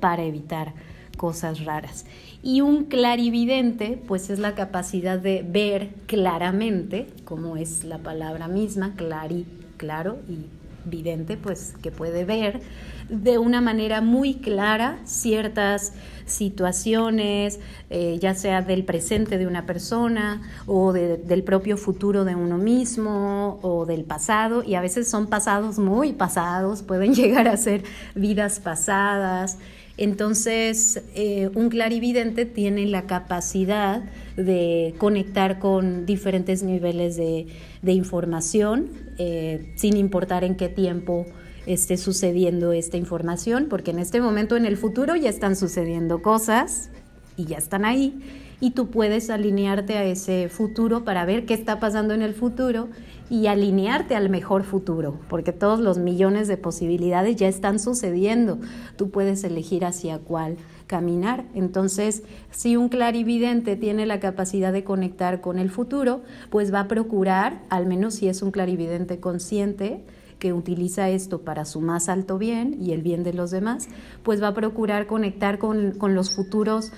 para 0.02 0.26
evitar 0.26 0.74
cosas 1.16 1.63
raras. 1.63 2.06
Y 2.44 2.60
un 2.60 2.84
clarividente, 2.84 3.98
pues 4.06 4.30
es 4.30 4.40
la 4.40 4.56
capacidad 4.56 5.18
de 5.18 5.46
ver 5.48 5.92
claramente, 6.06 7.08
como 7.24 7.56
es 7.56 7.86
la 7.86 8.00
palabra 8.00 8.50
misma, 8.50 8.94
clari, 8.98 9.46
claro, 9.78 10.18
y 10.28 10.57
vidente, 10.89 11.38
pues 11.38 11.73
que 11.82 11.91
puede 11.91 12.26
ver 12.26 12.62
de 13.10 13.38
una 13.38 13.62
manera 13.62 14.02
muy 14.02 14.36
clara 14.36 15.00
ciertas 15.06 15.93
situaciones, 16.26 17.60
eh, 17.89 18.17
ya 18.19 18.36
sea 18.36 18.62
del 18.62 18.84
presente 18.84 19.38
de 19.38 19.47
una 19.47 19.65
persona 19.65 20.41
o 20.65 20.91
del 20.91 21.43
propio 21.43 21.78
futuro 21.78 22.26
de 22.26 22.36
uno 22.36 22.58
mismo 22.58 23.60
o 23.62 23.86
del 23.86 24.04
pasado, 24.04 24.63
y 24.63 24.76
a 24.76 24.82
veces 24.82 25.10
son 25.10 25.28
pasados 25.28 25.80
muy 25.80 26.13
pasados, 26.13 26.84
pueden 26.84 27.13
llegar 27.15 27.47
a 27.47 27.58
ser 27.58 27.84
vidas 28.15 28.60
pasadas. 28.60 29.58
Entonces, 29.97 31.02
eh, 31.15 31.50
un 31.56 31.69
clarividente 31.69 32.45
tiene 32.45 32.86
la 32.86 33.08
capacidad 33.08 34.04
de 34.36 34.93
conectar 35.00 35.58
con 35.58 36.06
diferentes 36.06 36.62
niveles 36.62 37.17
de, 37.17 37.47
información, 37.84 38.90
eh, 39.18 39.74
sin 39.76 39.98
importar 39.98 40.44
en 40.44 40.56
qué 40.56 40.70
tiempo 40.70 41.26
esté 41.66 41.98
sucediendo 41.98 42.72
esta 42.72 42.98
información, 42.98 43.68
porque 43.70 43.92
en 43.92 44.00
este 44.00 44.22
momento 44.22 44.56
en 44.56 44.66
el 44.66 44.78
futuro 44.78 45.16
ya 45.16 45.30
están 45.30 45.56
sucediendo 45.56 46.22
cosas 46.22 46.90
y 47.36 47.46
ya 47.46 47.58
están 47.58 47.86
ahí, 47.86 48.20
y 48.60 48.72
tú 48.72 48.90
puedes 48.90 49.30
alinearte 49.30 49.98
a 49.98 50.04
ese 50.04 50.50
futuro 50.50 51.04
para 51.04 51.26
ver 51.26 51.46
qué 51.46 51.54
está 51.54 51.80
pasando 51.80 52.13
en 52.13 52.24
el 52.24 52.34
futuro 52.34 52.88
y 53.30 53.48
alinearte 53.48 54.16
al 54.16 54.30
mejor 54.30 54.63
futuro, 54.63 55.20
porque 55.30 55.52
todos 55.52 55.80
los 55.80 56.00
millones 56.00 56.48
de 56.48 56.58
posibilidades 56.58 57.36
ya 57.36 57.48
están 57.48 57.80
sucediendo. 57.80 58.58
Tú 58.96 59.12
puedes 59.12 59.44
elegir 59.44 59.86
hacia 59.86 60.18
cuál 60.18 60.58
caminar. 60.88 61.45
Entonces, 61.54 62.23
si 62.50 62.76
un 62.76 62.89
clarividente 62.89 63.76
tiene 63.76 64.06
la 64.06 64.19
capacidad 64.19 64.73
de 64.73 64.84
conectar 64.84 65.41
con 65.41 65.60
el 65.60 65.69
futuro, 65.69 66.21
pues 66.50 66.73
va 66.73 66.82
a 66.82 66.88
procurar, 66.88 67.62
al 67.69 67.86
menos 67.86 68.15
si 68.15 68.28
es 68.28 68.41
un 68.41 68.52
clarividente 68.52 69.19
consciente, 69.19 70.04
que 70.39 70.54
utiliza 70.54 71.10
esto 71.10 71.41
para 71.41 71.65
su 71.65 71.82
más 71.82 72.10
alto 72.10 72.38
bien 72.38 72.78
y 72.80 72.91
el 72.91 73.02
bien 73.02 73.23
de 73.23 73.34
los 73.34 73.52
demás, 73.52 73.88
pues 74.23 74.41
va 74.41 74.50
a 74.50 74.54
procurar 74.54 75.08
conectar 75.08 75.58
con, 75.58 75.91
con 75.91 76.13
los 76.15 76.32
futuros 76.36 76.91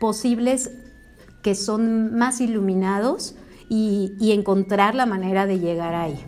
posibles 0.00 0.70
que 1.42 1.54
son 1.54 2.14
más 2.16 2.40
iluminados 2.40 3.34
y, 3.68 4.32
encontrar 4.32 4.94
la 4.94 5.06
manera 5.06 5.46
de 5.46 5.58
llegar 5.58 5.94
ahí. 5.94 6.18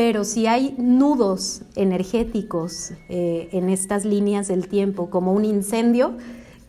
Pero 0.00 0.24
si 0.24 0.46
hay 0.46 0.74
nudos 0.78 1.60
energéticos 1.76 2.92
eh, 3.10 3.50
en 3.52 3.68
estas 3.68 4.06
líneas 4.06 4.48
del 4.48 4.66
tiempo, 4.66 5.10
como 5.10 5.34
un 5.34 5.44
incendio, 5.44 6.16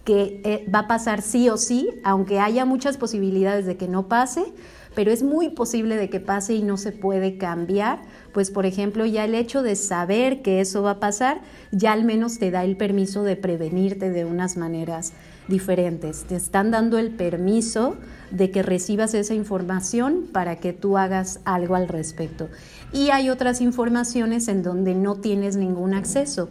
que 0.04 0.42
eh, 0.44 0.66
va 0.70 0.80
a 0.80 0.88
pasar 0.90 1.22
sí 1.22 1.48
o 1.48 1.56
sí, 1.56 1.88
aunque 2.04 2.42
haya 2.42 2.66
muchas 2.66 2.98
posibilidades 2.98 3.66
de 3.66 3.78
que 3.78 3.88
no 3.88 4.10
pase, 4.10 4.44
pero 4.96 5.12
es 5.12 5.24
muy 5.24 5.48
posible 5.48 5.96
de 5.96 6.10
que 6.10 6.20
pase 6.20 6.56
y 6.56 6.62
no 6.62 6.76
se 6.76 6.92
puede 6.92 7.38
cambiar, 7.38 8.02
pues 8.34 8.52
por 8.52 8.66
ejemplo 8.66 9.06
ya 9.06 9.24
el 9.24 9.34
hecho 9.34 9.64
de 9.64 9.78
saber 9.78 10.42
que 10.42 10.60
eso 10.60 10.84
va 10.84 10.92
a 10.92 11.00
pasar, 11.00 11.40
ya 11.72 11.94
al 11.94 12.04
menos 12.04 12.38
te 12.38 12.52
da 12.52 12.66
el 12.66 12.76
permiso 12.76 13.24
de 13.24 13.38
prevenirte 13.38 14.10
de 14.10 14.26
unas 14.26 14.58
maneras 14.58 15.14
diferentes. 15.48 16.24
Te 16.24 16.36
están 16.36 16.72
dando 16.72 16.98
el 16.98 17.12
permiso 17.12 17.96
de 18.32 18.52
que 18.52 18.64
recibas 18.64 19.14
esa 19.14 19.34
información 19.34 20.26
para 20.32 20.58
que 20.58 20.74
tú 20.74 20.98
hagas 20.98 21.40
algo 21.46 21.76
al 21.76 21.88
respecto. 21.88 22.50
Y 22.94 23.10
hay 23.10 23.30
otras 23.30 23.62
informaciones 23.62 24.48
en 24.48 24.64
donde 24.64 24.96
no 24.96 25.16
tienes 25.16 25.56
ningún 25.56 25.94
acceso. 25.94 26.50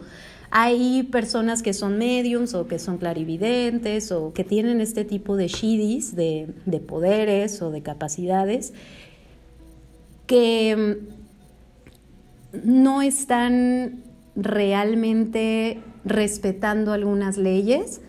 Hay 0.49 1.03
personas 1.03 1.63
que 1.63 1.73
son 1.73 1.97
mediums 1.97 2.53
o 2.55 2.67
que 2.67 2.77
son 2.77 2.97
clarividentes 2.97 4.11
o 4.11 4.33
que 4.33 4.43
tienen 4.43 4.81
este 4.81 5.05
tipo 5.05 5.37
de 5.37 5.47
shidis, 5.47 6.15
de, 6.15 6.53
de 6.65 6.79
poderes 6.79 7.61
o 7.61 7.71
de 7.71 7.81
capacidades, 7.81 8.73
que 10.25 10.97
mm, 12.53 12.59
no 12.63 13.01
están 13.01 14.03
realmente 14.35 15.79
respetando 16.03 16.91
algunas 16.93 17.37
leyes 17.37 18.01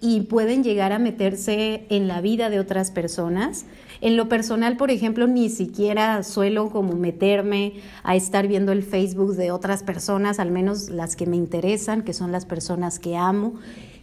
y 0.00 0.22
pueden 0.22 0.62
llegar 0.62 0.92
a 0.92 0.98
meterse 0.98 1.86
en 1.88 2.08
la 2.08 2.20
vida 2.20 2.50
de 2.50 2.60
otras 2.60 2.90
personas. 2.90 3.64
En 4.00 4.16
lo 4.16 4.28
personal, 4.28 4.76
por 4.76 4.90
ejemplo, 4.90 5.26
ni 5.26 5.48
siquiera 5.48 6.22
suelo 6.22 6.70
como 6.70 6.94
meterme 6.94 7.74
a 8.04 8.14
estar 8.14 8.46
viendo 8.46 8.72
el 8.72 8.82
Facebook 8.82 9.34
de 9.34 9.50
otras 9.50 9.82
personas, 9.82 10.38
al 10.38 10.50
menos 10.50 10.88
las 10.90 11.16
que 11.16 11.26
me 11.26 11.36
interesan, 11.36 12.02
que 12.02 12.12
son 12.12 12.30
las 12.30 12.46
personas 12.46 12.98
que 12.98 13.16
amo. 13.16 13.54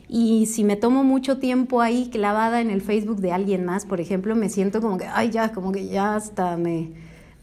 Y 0.07 0.45
si 0.47 0.63
me 0.63 0.75
tomo 0.75 1.03
mucho 1.03 1.39
tiempo 1.39 1.81
ahí 1.81 2.09
clavada 2.11 2.61
en 2.61 2.69
el 2.69 2.81
Facebook 2.81 3.21
de 3.21 3.31
alguien 3.31 3.65
más, 3.65 3.85
por 3.85 4.01
ejemplo, 4.01 4.35
me 4.35 4.49
siento 4.49 4.81
como 4.81 4.97
que, 4.97 5.05
ay, 5.05 5.31
ya, 5.31 5.51
como 5.51 5.71
que 5.71 5.87
ya 5.87 6.15
hasta 6.15 6.57
me 6.57 6.91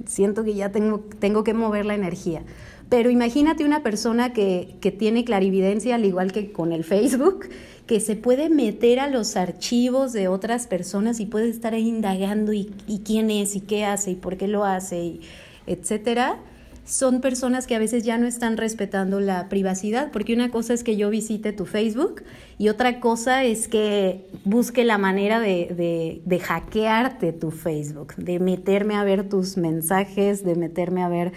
siento 0.06 0.44
que 0.44 0.54
ya 0.54 0.70
tengo, 0.70 1.00
tengo 1.18 1.44
que 1.44 1.54
mover 1.54 1.86
la 1.86 1.94
energía. 1.94 2.42
Pero 2.88 3.10
imagínate 3.10 3.64
una 3.64 3.82
persona 3.82 4.32
que, 4.32 4.76
que 4.80 4.90
tiene 4.90 5.24
clarividencia, 5.24 5.94
al 5.94 6.04
igual 6.04 6.30
que 6.30 6.52
con 6.52 6.72
el 6.72 6.84
Facebook, 6.84 7.46
que 7.86 8.00
se 8.00 8.16
puede 8.16 8.48
meter 8.48 9.00
a 9.00 9.08
los 9.08 9.36
archivos 9.36 10.12
de 10.12 10.28
otras 10.28 10.66
personas 10.66 11.20
y 11.20 11.26
puede 11.26 11.48
estar 11.48 11.74
ahí 11.74 11.88
indagando 11.88 12.52
y, 12.52 12.70
quién 13.04 13.30
es 13.30 13.56
y 13.56 13.60
qué 13.60 13.84
hace 13.84 14.12
y 14.12 14.14
por 14.14 14.36
qué 14.36 14.48
lo 14.48 14.64
hace, 14.64 15.20
etcétera, 15.66 16.38
son 16.84 17.20
personas 17.20 17.66
que 17.66 17.76
a 17.76 17.78
veces 17.78 18.02
ya 18.04 18.18
no 18.18 18.26
están 18.26 18.56
respetando 18.56 19.20
la 19.20 19.48
privacidad, 19.48 20.10
porque 20.10 20.34
una 20.34 20.50
cosa 20.50 20.74
es 20.74 20.82
que 20.82 20.96
yo 20.96 21.10
visite 21.10 21.52
tu 21.52 21.64
Facebook 21.64 22.22
y 22.58 22.68
otra 22.68 22.98
cosa 23.00 23.44
es 23.44 23.68
que 23.68 24.26
busque 24.44 24.84
la 24.84 24.98
manera 24.98 25.38
de, 25.38 26.20
de 26.24 26.38
hackearte 26.40 27.32
tu 27.32 27.50
Facebook, 27.50 28.14
de 28.16 28.40
meterme 28.40 28.94
a 28.94 29.04
ver 29.04 29.28
tus 29.28 29.56
mensajes, 29.56 30.44
de 30.44 30.56
meterme 30.56 31.02
a 31.02 31.08
ver 31.08 31.32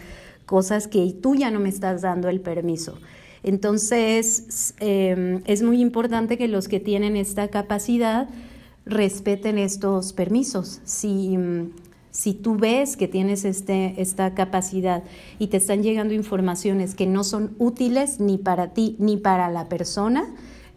cosas 0.45 0.87
que 0.87 1.13
tú 1.21 1.35
ya 1.35 1.51
no 1.51 1.59
me 1.59 1.69
estás 1.69 2.01
dando 2.01 2.29
el 2.29 2.41
permiso. 2.41 2.97
Entonces, 3.45 4.73
em, 4.79 5.43
es 5.45 5.61
muy 5.61 5.79
importante 5.79 6.35
que 6.35 6.47
los 6.47 6.67
que 6.67 6.79
tienen 6.79 7.15
esta 7.15 7.47
capacidad 7.49 8.27
respeten 8.87 9.59
estos 9.59 10.13
permisos. 10.13 10.81
Si, 10.83 11.37
si 12.09 12.33
tú 12.33 12.57
ves 12.57 12.97
que 12.97 13.07
tienes 13.07 13.45
este, 13.45 14.01
esta 14.01 14.33
capacidad 14.33 15.03
y 15.37 15.47
te 15.47 15.57
están 15.57 15.83
llegando 15.83 16.15
informaciones 16.15 16.95
que 16.95 17.05
no 17.05 17.23
son 17.23 17.53
útiles 17.59 18.19
ni 18.19 18.39
para 18.39 18.73
ti 18.73 18.95
ni 18.97 19.15
para 19.15 19.47
la 19.51 19.69
persona, 19.69 20.25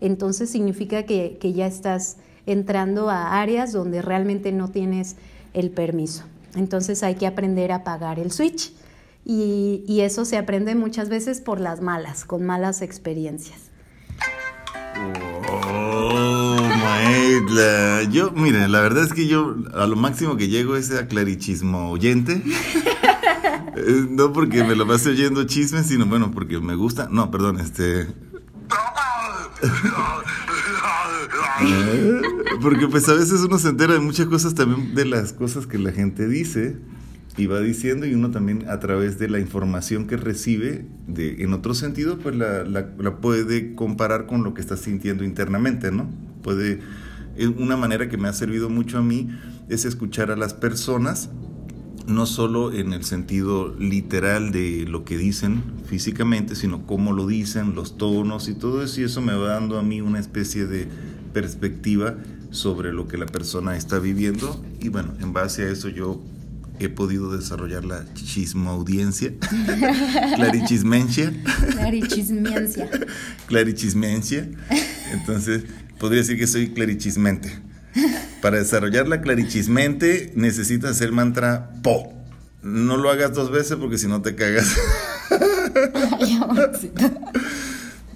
entonces 0.02 0.50
significa 0.50 1.04
que, 1.04 1.38
que 1.40 1.54
ya 1.54 1.66
estás 1.66 2.18
entrando 2.44 3.08
a 3.08 3.40
áreas 3.40 3.72
donde 3.72 4.02
realmente 4.02 4.52
no 4.52 4.68
tienes 4.68 5.16
el 5.54 5.70
permiso. 5.70 6.24
Entonces 6.54 7.02
hay 7.02 7.14
que 7.14 7.26
aprender 7.26 7.72
a 7.72 7.76
apagar 7.76 8.18
el 8.18 8.30
switch 8.30 8.74
y, 9.24 10.00
eso 10.00 10.24
se 10.24 10.38
aprende 10.38 10.74
muchas 10.74 11.08
veces 11.08 11.40
por 11.40 11.60
las 11.60 11.80
malas, 11.80 12.24
con 12.24 12.46
malas 12.46 12.82
experiencias. 12.82 13.70
Oh, 14.96 16.56
maestra. 16.82 18.04
Yo, 18.04 18.30
mire, 18.32 18.68
la 18.68 18.80
verdad 18.80 19.04
es 19.04 19.12
que 19.12 19.26
yo 19.26 19.56
a 19.74 19.86
lo 19.86 19.96
máximo 19.96 20.36
que 20.36 20.48
llego 20.48 20.76
es 20.76 20.90
a 20.92 21.06
clarichismo 21.08 21.90
oyente. 21.90 22.42
Eh, 23.76 24.06
no 24.10 24.32
porque 24.32 24.64
me 24.64 24.74
lo 24.74 24.88
pase 24.88 25.10
oyendo 25.10 25.44
chismes, 25.44 25.86
sino 25.86 26.04
bueno, 26.06 26.32
porque 26.32 26.58
me 26.58 26.74
gusta. 26.74 27.08
No, 27.12 27.30
perdón, 27.30 27.60
este. 27.60 28.08
Eh, 31.60 32.20
porque 32.60 32.86
pues 32.86 33.08
a 33.08 33.14
veces 33.14 33.40
uno 33.40 33.58
se 33.58 33.68
entera 33.68 33.94
de 33.94 34.00
muchas 34.00 34.26
cosas 34.26 34.54
también 34.54 34.94
de 34.94 35.04
las 35.04 35.32
cosas 35.32 35.66
que 35.66 35.78
la 35.78 35.90
gente 35.92 36.28
dice 36.28 36.76
y 37.38 37.46
va 37.46 37.60
diciendo 37.60 38.04
y 38.04 38.14
uno 38.14 38.30
también 38.30 38.68
a 38.68 38.80
través 38.80 39.18
de 39.18 39.28
la 39.28 39.38
información 39.38 40.06
que 40.06 40.16
recibe 40.16 40.84
de, 41.06 41.42
en 41.42 41.52
otro 41.52 41.72
sentido 41.72 42.18
pues 42.18 42.34
la, 42.34 42.64
la, 42.64 43.16
puede 43.20 43.74
comparar 43.74 44.26
con 44.26 44.42
lo 44.42 44.54
que 44.54 44.60
está 44.60 44.76
sintiendo 44.76 45.24
internamente, 45.24 45.92
¿no? 45.92 46.10
Puede, 46.42 46.80
eh, 47.36 47.46
una 47.46 47.76
manera 47.76 48.08
que 48.08 48.16
me 48.16 48.28
ha 48.28 48.32
servido 48.32 48.68
mucho 48.68 48.98
a 48.98 49.02
mí 49.02 49.28
es 49.68 49.84
escuchar 49.84 50.30
a 50.32 50.36
las 50.36 50.52
personas 50.52 51.30
no 52.08 52.26
solo 52.26 52.72
en 52.72 52.92
el 52.92 53.04
sentido 53.04 53.74
literal 53.78 54.50
de 54.50 54.86
lo 54.88 55.04
que 55.04 55.18
dicen 55.18 55.62
físicamente, 55.84 56.56
sino 56.56 56.86
cómo 56.86 57.12
lo 57.12 57.26
dicen, 57.26 57.74
los 57.74 57.98
tonos 57.98 58.48
y 58.48 58.54
todo 58.54 58.82
eso, 58.82 59.02
y 59.02 59.04
eso 59.04 59.20
me 59.20 59.34
va 59.34 59.48
dando 59.48 59.78
a 59.78 59.82
mí 59.82 60.00
una 60.00 60.18
especie 60.18 60.66
de 60.66 60.88
perspectiva 61.34 62.16
sobre 62.50 62.94
lo 62.94 63.08
que 63.08 63.18
la 63.18 63.26
persona 63.26 63.76
está 63.76 63.98
viviendo, 63.98 64.64
y 64.80 64.88
bueno, 64.88 65.12
en 65.20 65.34
base 65.34 65.64
a 65.64 65.68
eso 65.68 65.90
yo 65.90 66.22
he 66.80 66.88
podido 66.88 67.36
desarrollar 67.36 67.84
la 67.84 68.04
chismoaudiencia, 68.14 69.32
clarichismencia. 70.36 71.32
Clarichismencia. 71.72 72.90
clarichismencia. 73.46 74.48
Entonces, 75.12 75.64
podría 75.98 76.20
decir 76.20 76.38
que 76.38 76.46
soy 76.46 76.70
clarichismente. 76.70 77.58
Para 78.40 78.58
desarrollar 78.58 79.08
la 79.08 79.20
clarichismente 79.20 80.32
necesitas 80.36 80.92
hacer 80.92 81.08
el 81.08 81.14
mantra 81.14 81.70
PO. 81.82 82.12
No 82.62 82.96
lo 82.96 83.10
hagas 83.10 83.34
dos 83.34 83.50
veces 83.50 83.76
porque 83.76 83.98
si 83.98 84.06
no 84.06 84.22
te 84.22 84.34
cagas. 84.34 84.74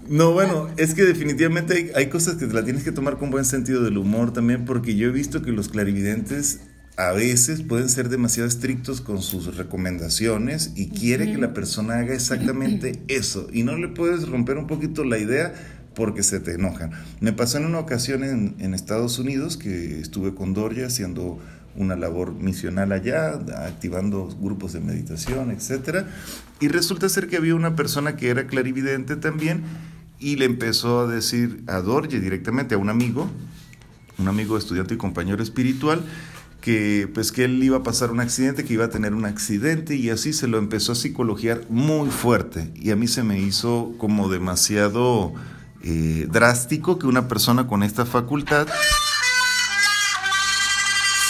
No, 0.08 0.32
bueno, 0.32 0.68
es 0.76 0.94
que 0.94 1.04
definitivamente 1.04 1.74
hay, 1.74 1.90
hay, 1.94 2.10
cosas 2.10 2.34
que 2.34 2.46
te 2.46 2.52
la 2.52 2.62
tienes 2.62 2.82
que 2.84 2.92
tomar 2.92 3.16
con 3.16 3.30
buen 3.30 3.46
sentido 3.46 3.82
del 3.82 3.96
humor 3.96 4.30
también, 4.32 4.66
porque 4.66 4.94
yo 4.94 5.08
he 5.08 5.10
visto 5.10 5.40
que 5.40 5.52
los 5.52 5.70
clarividentes 5.70 6.60
a 6.96 7.12
veces 7.12 7.62
pueden 7.62 7.88
ser 7.88 8.08
demasiado 8.08 8.48
estrictos 8.48 9.00
con 9.00 9.22
sus 9.22 9.56
recomendaciones 9.56 10.72
y 10.76 10.88
quiere 10.88 11.32
que 11.32 11.38
la 11.38 11.54
persona 11.54 11.96
haga 11.96 12.14
exactamente 12.14 13.02
eso 13.08 13.48
y 13.52 13.62
no 13.62 13.76
le 13.76 13.88
puedes 13.88 14.28
romper 14.28 14.58
un 14.58 14.66
poquito 14.66 15.04
la 15.04 15.18
idea 15.18 15.54
porque 15.94 16.22
se 16.22 16.40
te 16.40 16.52
enojan. 16.52 16.90
Me 17.20 17.32
pasó 17.32 17.58
en 17.58 17.66
una 17.66 17.78
ocasión 17.78 18.24
en, 18.24 18.74
Estados 18.74 19.18
Unidos 19.18 19.56
que 19.56 20.00
estuve 20.00 20.34
con 20.34 20.54
Doria 20.54 20.86
haciendo 20.86 21.38
una 21.76 21.96
labor 21.96 22.34
misional 22.34 22.92
allá, 22.92 23.32
activando 23.66 24.28
grupos 24.40 24.72
de 24.72 24.80
meditación, 24.80 25.50
etc. 25.50 26.04
Y 26.60 26.68
resulta 26.68 27.08
ser 27.08 27.28
que 27.28 27.36
había 27.36 27.54
una 27.54 27.76
persona 27.76 28.16
que 28.16 28.28
era 28.28 28.46
clarividente 28.46 29.16
también 29.16 29.62
y 30.18 30.36
le 30.36 30.44
empezó 30.44 31.00
a 31.00 31.06
decir 31.06 31.62
a 31.66 31.80
Dorje 31.80 32.20
directamente, 32.20 32.74
a 32.74 32.78
un 32.78 32.88
amigo, 32.88 33.30
un 34.18 34.28
amigo 34.28 34.56
estudiante 34.56 34.94
y 34.94 34.96
compañero 34.96 35.42
espiritual, 35.42 36.04
que 36.62 37.10
pues 37.12 37.32
que 37.32 37.44
él 37.44 37.62
iba 37.62 37.78
a 37.78 37.82
pasar 37.82 38.10
un 38.10 38.20
accidente, 38.20 38.64
que 38.64 38.72
iba 38.72 38.86
a 38.86 38.88
tener 38.88 39.12
un 39.12 39.26
accidente 39.26 39.96
y 39.96 40.08
así 40.08 40.32
se 40.32 40.46
lo 40.46 40.56
empezó 40.56 40.92
a 40.92 40.94
psicologiar 40.94 41.62
muy 41.68 42.08
fuerte. 42.08 42.72
Y 42.76 42.92
a 42.92 42.96
mí 42.96 43.08
se 43.08 43.22
me 43.22 43.38
hizo 43.38 43.92
como 43.98 44.30
demasiado 44.30 45.34
eh, 45.82 46.26
drástico 46.30 46.98
que 46.98 47.06
una 47.06 47.28
persona 47.28 47.66
con 47.66 47.82
esta 47.82 48.06
facultad 48.06 48.68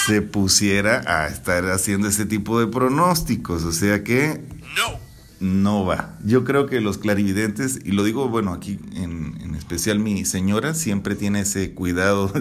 se 0.07 0.21
pusiera 0.21 1.03
a 1.07 1.29
estar 1.29 1.65
haciendo 1.71 2.09
ese 2.09 2.27
tipo 2.27 2.61
de 2.61 2.67
pronósticos, 2.67 3.65
o 3.65 3.73
sea 3.73 4.05
que 4.05 4.45
no 4.77 5.02
no 5.43 5.85
va. 5.85 6.17
Yo 6.25 6.45
creo 6.45 6.67
que 6.67 6.81
los 6.81 6.99
clarividentes, 6.99 7.81
y 7.85 7.91
lo 7.91 8.05
digo, 8.05 8.29
bueno, 8.29 8.53
aquí 8.53 8.79
en, 8.95 9.37
en 9.43 9.55
especial 9.57 9.99
mi 9.99 10.25
señora, 10.25 10.73
siempre 10.73 11.17
tiene 11.17 11.41
ese 11.41 11.73
cuidado 11.75 12.33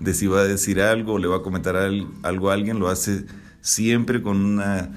de, 0.00 0.14
si 0.14 0.26
va 0.26 0.40
a 0.40 0.44
decir 0.44 0.80
algo 0.80 1.14
o 1.14 1.18
le 1.18 1.28
va 1.28 1.36
a 1.36 1.42
comentar 1.42 1.76
algo 1.76 2.50
a 2.50 2.54
alguien, 2.54 2.80
lo 2.80 2.88
hace 2.88 3.26
siempre 3.60 4.22
con 4.22 4.44
una, 4.44 4.90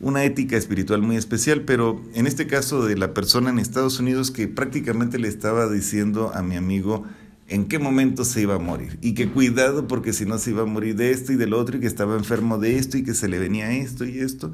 una 0.00 0.24
ética 0.24 0.56
espiritual 0.56 1.02
muy 1.02 1.16
especial, 1.16 1.62
pero 1.62 2.02
en 2.14 2.26
este 2.26 2.46
caso 2.46 2.84
de 2.84 2.96
la 2.96 3.12
persona 3.12 3.50
en 3.50 3.58
Estados 3.58 4.00
Unidos 4.00 4.30
que 4.30 4.48
prácticamente 4.48 5.18
le 5.18 5.28
estaba 5.28 5.70
diciendo 5.70 6.32
a 6.34 6.42
mi 6.42 6.56
amigo, 6.56 7.04
en 7.48 7.66
qué 7.66 7.78
momento 7.78 8.24
se 8.24 8.40
iba 8.40 8.54
a 8.54 8.58
morir. 8.58 8.98
Y 9.02 9.12
que 9.12 9.28
cuidado 9.28 9.86
porque 9.86 10.14
si 10.14 10.24
no 10.24 10.38
se 10.38 10.52
iba 10.52 10.62
a 10.62 10.66
morir 10.66 10.96
de 10.96 11.10
esto 11.10 11.32
y 11.32 11.36
del 11.36 11.52
otro 11.52 11.76
y 11.76 11.80
que 11.80 11.86
estaba 11.86 12.16
enfermo 12.16 12.56
de 12.56 12.78
esto 12.78 12.96
y 12.96 13.04
que 13.04 13.12
se 13.12 13.28
le 13.28 13.38
venía 13.38 13.72
esto 13.72 14.06
y 14.06 14.20
esto. 14.20 14.52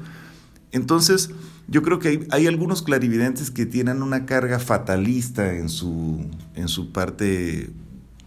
Entonces, 0.73 1.29
yo 1.67 1.83
creo 1.83 1.99
que 1.99 2.27
hay, 2.31 2.47
algunos 2.47 2.81
clarividentes 2.81 3.51
que 3.51 3.65
tienen 3.65 4.01
una 4.01 4.25
carga 4.25 4.59
fatalista 4.59 5.53
en 5.53 5.69
su, 5.69 6.25
en 6.55 6.67
su 6.67 6.91
parte 6.91 7.69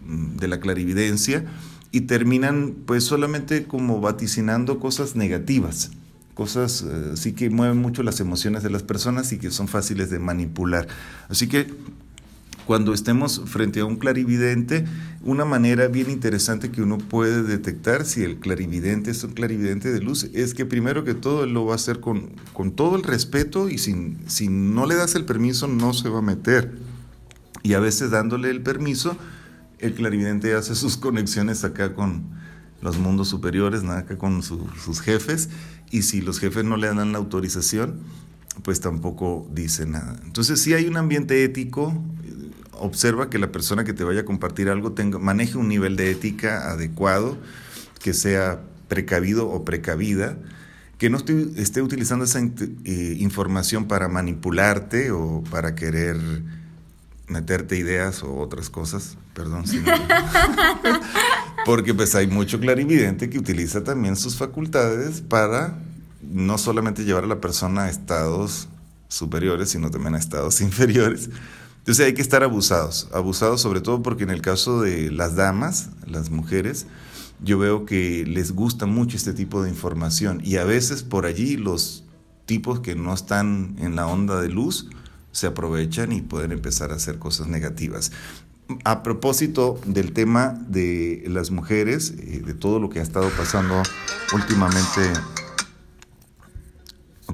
mm, 0.06 0.36
de 0.36 0.48
la 0.48 0.60
clarividencia 0.60 1.44
y 1.90 2.02
terminan 2.02 2.74
pues 2.86 3.04
solamente 3.04 3.64
como 3.64 4.00
vaticinando 4.00 4.80
cosas 4.80 5.14
negativas, 5.14 5.90
cosas 6.34 6.82
eh, 6.82 7.16
sí 7.16 7.32
que 7.32 7.50
mueven 7.50 7.78
mucho 7.78 8.02
las 8.02 8.18
emociones 8.20 8.62
de 8.62 8.70
las 8.70 8.82
personas 8.82 9.32
y 9.32 9.38
que 9.38 9.50
son 9.50 9.68
fáciles 9.68 10.10
de 10.10 10.18
manipular. 10.18 10.88
Así 11.28 11.46
que 11.46 11.68
cuando 12.66 12.94
estemos 12.94 13.42
frente 13.46 13.80
a 13.80 13.84
un 13.84 13.96
clarividente, 13.96 14.84
una 15.22 15.44
manera 15.44 15.88
bien 15.88 16.10
interesante 16.10 16.70
que 16.70 16.82
uno 16.82 16.98
puede 16.98 17.42
detectar 17.42 18.04
si 18.06 18.22
el 18.22 18.38
clarividente 18.38 19.10
es 19.10 19.22
un 19.24 19.32
clarividente 19.32 19.92
de 19.92 20.00
luz 20.00 20.24
es 20.34 20.54
que 20.54 20.64
primero 20.64 21.04
que 21.04 21.14
todo 21.14 21.44
él 21.44 21.52
lo 21.52 21.66
va 21.66 21.72
a 21.72 21.76
hacer 21.76 22.00
con, 22.00 22.30
con 22.52 22.72
todo 22.72 22.96
el 22.96 23.02
respeto 23.02 23.68
y 23.68 23.78
sin, 23.78 24.18
si 24.26 24.48
no 24.48 24.86
le 24.86 24.94
das 24.94 25.14
el 25.14 25.24
permiso 25.24 25.68
no 25.68 25.92
se 25.92 26.08
va 26.08 26.18
a 26.18 26.22
meter. 26.22 26.72
Y 27.62 27.74
a 27.74 27.80
veces 27.80 28.10
dándole 28.10 28.50
el 28.50 28.62
permiso, 28.62 29.16
el 29.78 29.94
clarividente 29.94 30.54
hace 30.54 30.74
sus 30.74 30.96
conexiones 30.96 31.64
acá 31.64 31.94
con 31.94 32.24
los 32.82 32.98
mundos 32.98 33.28
superiores, 33.28 33.82
acá 33.84 34.18
con 34.18 34.42
sus 34.42 35.00
jefes, 35.00 35.48
y 35.90 36.02
si 36.02 36.20
los 36.20 36.38
jefes 36.38 36.64
no 36.64 36.76
le 36.76 36.88
dan 36.88 37.12
la 37.12 37.18
autorización, 37.18 38.00
pues 38.62 38.80
tampoco 38.80 39.48
dice 39.52 39.86
nada. 39.86 40.20
Entonces 40.24 40.60
sí 40.60 40.74
hay 40.74 40.86
un 40.86 40.96
ambiente 40.96 41.42
ético, 41.44 41.94
observa 42.78 43.30
que 43.30 43.38
la 43.38 43.52
persona 43.52 43.84
que 43.84 43.92
te 43.92 44.04
vaya 44.04 44.22
a 44.22 44.24
compartir 44.24 44.68
algo 44.68 44.92
tenga, 44.92 45.18
maneje 45.18 45.58
un 45.58 45.68
nivel 45.68 45.96
de 45.96 46.10
ética 46.10 46.70
adecuado, 46.70 47.38
que 48.00 48.14
sea 48.14 48.60
precavido 48.88 49.48
o 49.48 49.64
precavida, 49.64 50.36
que 50.98 51.10
no 51.10 51.18
esté 51.56 51.82
utilizando 51.82 52.24
esa 52.24 52.40
eh, 52.40 53.16
información 53.18 53.86
para 53.86 54.08
manipularte 54.08 55.10
o 55.10 55.42
para 55.50 55.74
querer 55.74 56.16
meterte 57.28 57.76
ideas 57.76 58.22
o 58.22 58.38
otras 58.38 58.70
cosas, 58.70 59.16
perdón. 59.32 59.64
porque 61.66 61.94
pues 61.94 62.14
hay 62.14 62.26
mucho 62.26 62.60
clarividente 62.60 63.30
que 63.30 63.38
utiliza 63.38 63.82
también 63.82 64.16
sus 64.16 64.36
facultades 64.36 65.20
para 65.20 65.78
no 66.22 66.58
solamente 66.58 67.04
llevar 67.04 67.24
a 67.24 67.28
la 67.28 67.40
persona 67.40 67.84
a 67.84 67.90
estados 67.90 68.68
superiores, 69.08 69.70
sino 69.70 69.90
también 69.90 70.14
a 70.14 70.18
estados 70.18 70.60
inferiores 70.60 71.30
entonces 71.84 72.06
hay 72.06 72.14
que 72.14 72.22
estar 72.22 72.42
abusados, 72.42 73.10
abusados 73.12 73.60
sobre 73.60 73.82
todo 73.82 74.02
porque 74.02 74.22
en 74.22 74.30
el 74.30 74.40
caso 74.40 74.80
de 74.80 75.10
las 75.10 75.36
damas, 75.36 75.90
las 76.06 76.30
mujeres, 76.30 76.86
yo 77.42 77.58
veo 77.58 77.84
que 77.84 78.24
les 78.26 78.52
gusta 78.52 78.86
mucho 78.86 79.18
este 79.18 79.34
tipo 79.34 79.62
de 79.62 79.68
información 79.68 80.40
y 80.42 80.56
a 80.56 80.64
veces 80.64 81.02
por 81.02 81.26
allí 81.26 81.58
los 81.58 82.04
tipos 82.46 82.80
que 82.80 82.94
no 82.94 83.12
están 83.12 83.76
en 83.78 83.96
la 83.96 84.06
onda 84.06 84.40
de 84.40 84.48
luz 84.48 84.88
se 85.32 85.46
aprovechan 85.46 86.12
y 86.12 86.22
pueden 86.22 86.52
empezar 86.52 86.90
a 86.90 86.94
hacer 86.94 87.18
cosas 87.18 87.48
negativas. 87.48 88.12
A 88.84 89.02
propósito 89.02 89.78
del 89.84 90.14
tema 90.14 90.58
de 90.66 91.22
las 91.26 91.50
mujeres, 91.50 92.14
eh, 92.16 92.42
de 92.46 92.54
todo 92.54 92.80
lo 92.80 92.88
que 92.88 93.00
ha 93.00 93.02
estado 93.02 93.28
pasando 93.36 93.82
últimamente 94.32 95.02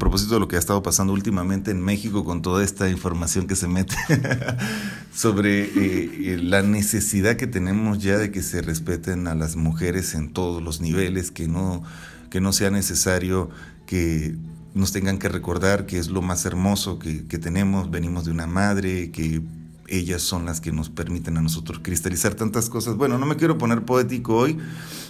propósito 0.01 0.35
de 0.35 0.41
lo 0.41 0.49
que 0.49 0.57
ha 0.57 0.59
estado 0.59 0.83
pasando 0.83 1.13
últimamente 1.13 1.71
en 1.71 1.81
México 1.81 2.25
con 2.25 2.43
toda 2.43 2.65
esta 2.65 2.89
información 2.89 3.47
que 3.47 3.55
se 3.55 3.69
mete 3.69 3.95
sobre 5.15 5.63
eh, 5.63 5.71
eh, 5.77 6.39
la 6.43 6.63
necesidad 6.63 7.37
que 7.37 7.47
tenemos 7.47 8.01
ya 8.01 8.19
de 8.19 8.33
que 8.33 8.43
se 8.43 8.63
respeten 8.63 9.29
a 9.29 9.37
las 9.37 9.55
mujeres 9.55 10.15
en 10.15 10.33
todos 10.33 10.61
los 10.61 10.81
niveles, 10.81 11.31
que 11.31 11.47
no, 11.47 11.85
que 12.31 12.41
no 12.41 12.53
sea 12.53 12.71
necesario 12.71 13.51
que 13.87 14.35
nos 14.75 14.91
tengan 14.91 15.19
que 15.19 15.29
recordar 15.29 15.87
que 15.87 15.99
es 15.99 16.09
lo 16.09 16.23
más 16.23 16.45
hermoso 16.47 16.99
que, 16.99 17.27
que 17.29 17.39
tenemos, 17.39 17.91
venimos 17.93 18.25
de 18.25 18.33
una 18.33 18.49
madre, 18.49 19.13
que 19.13 19.43
ellas 19.91 20.23
son 20.23 20.47
las 20.47 20.61
que 20.61 20.73
nos 20.73 20.89
permiten 20.89 21.37
a 21.37 21.43
nosotros 21.43 21.81
cristalizar 21.83 22.35
tantas 22.35 22.71
cosas. 22.71 22.97
Bueno, 22.97 23.19
no 23.19 23.27
me 23.27 23.37
quiero 23.37 23.59
poner 23.59 23.85
poético 23.85 24.37
hoy, 24.37 24.57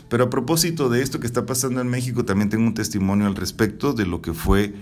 pero 0.09 0.25
a 0.25 0.31
propósito 0.31 0.89
de 0.89 1.03
esto 1.03 1.21
que 1.21 1.27
está 1.27 1.47
pasando 1.47 1.81
en 1.81 1.89
México, 1.89 2.25
también 2.25 2.49
tengo 2.49 2.65
un 2.65 2.75
testimonio 2.75 3.27
al 3.27 3.37
respecto 3.37 3.93
de 3.93 4.07
lo 4.07 4.23
que 4.23 4.33
fue 4.33 4.75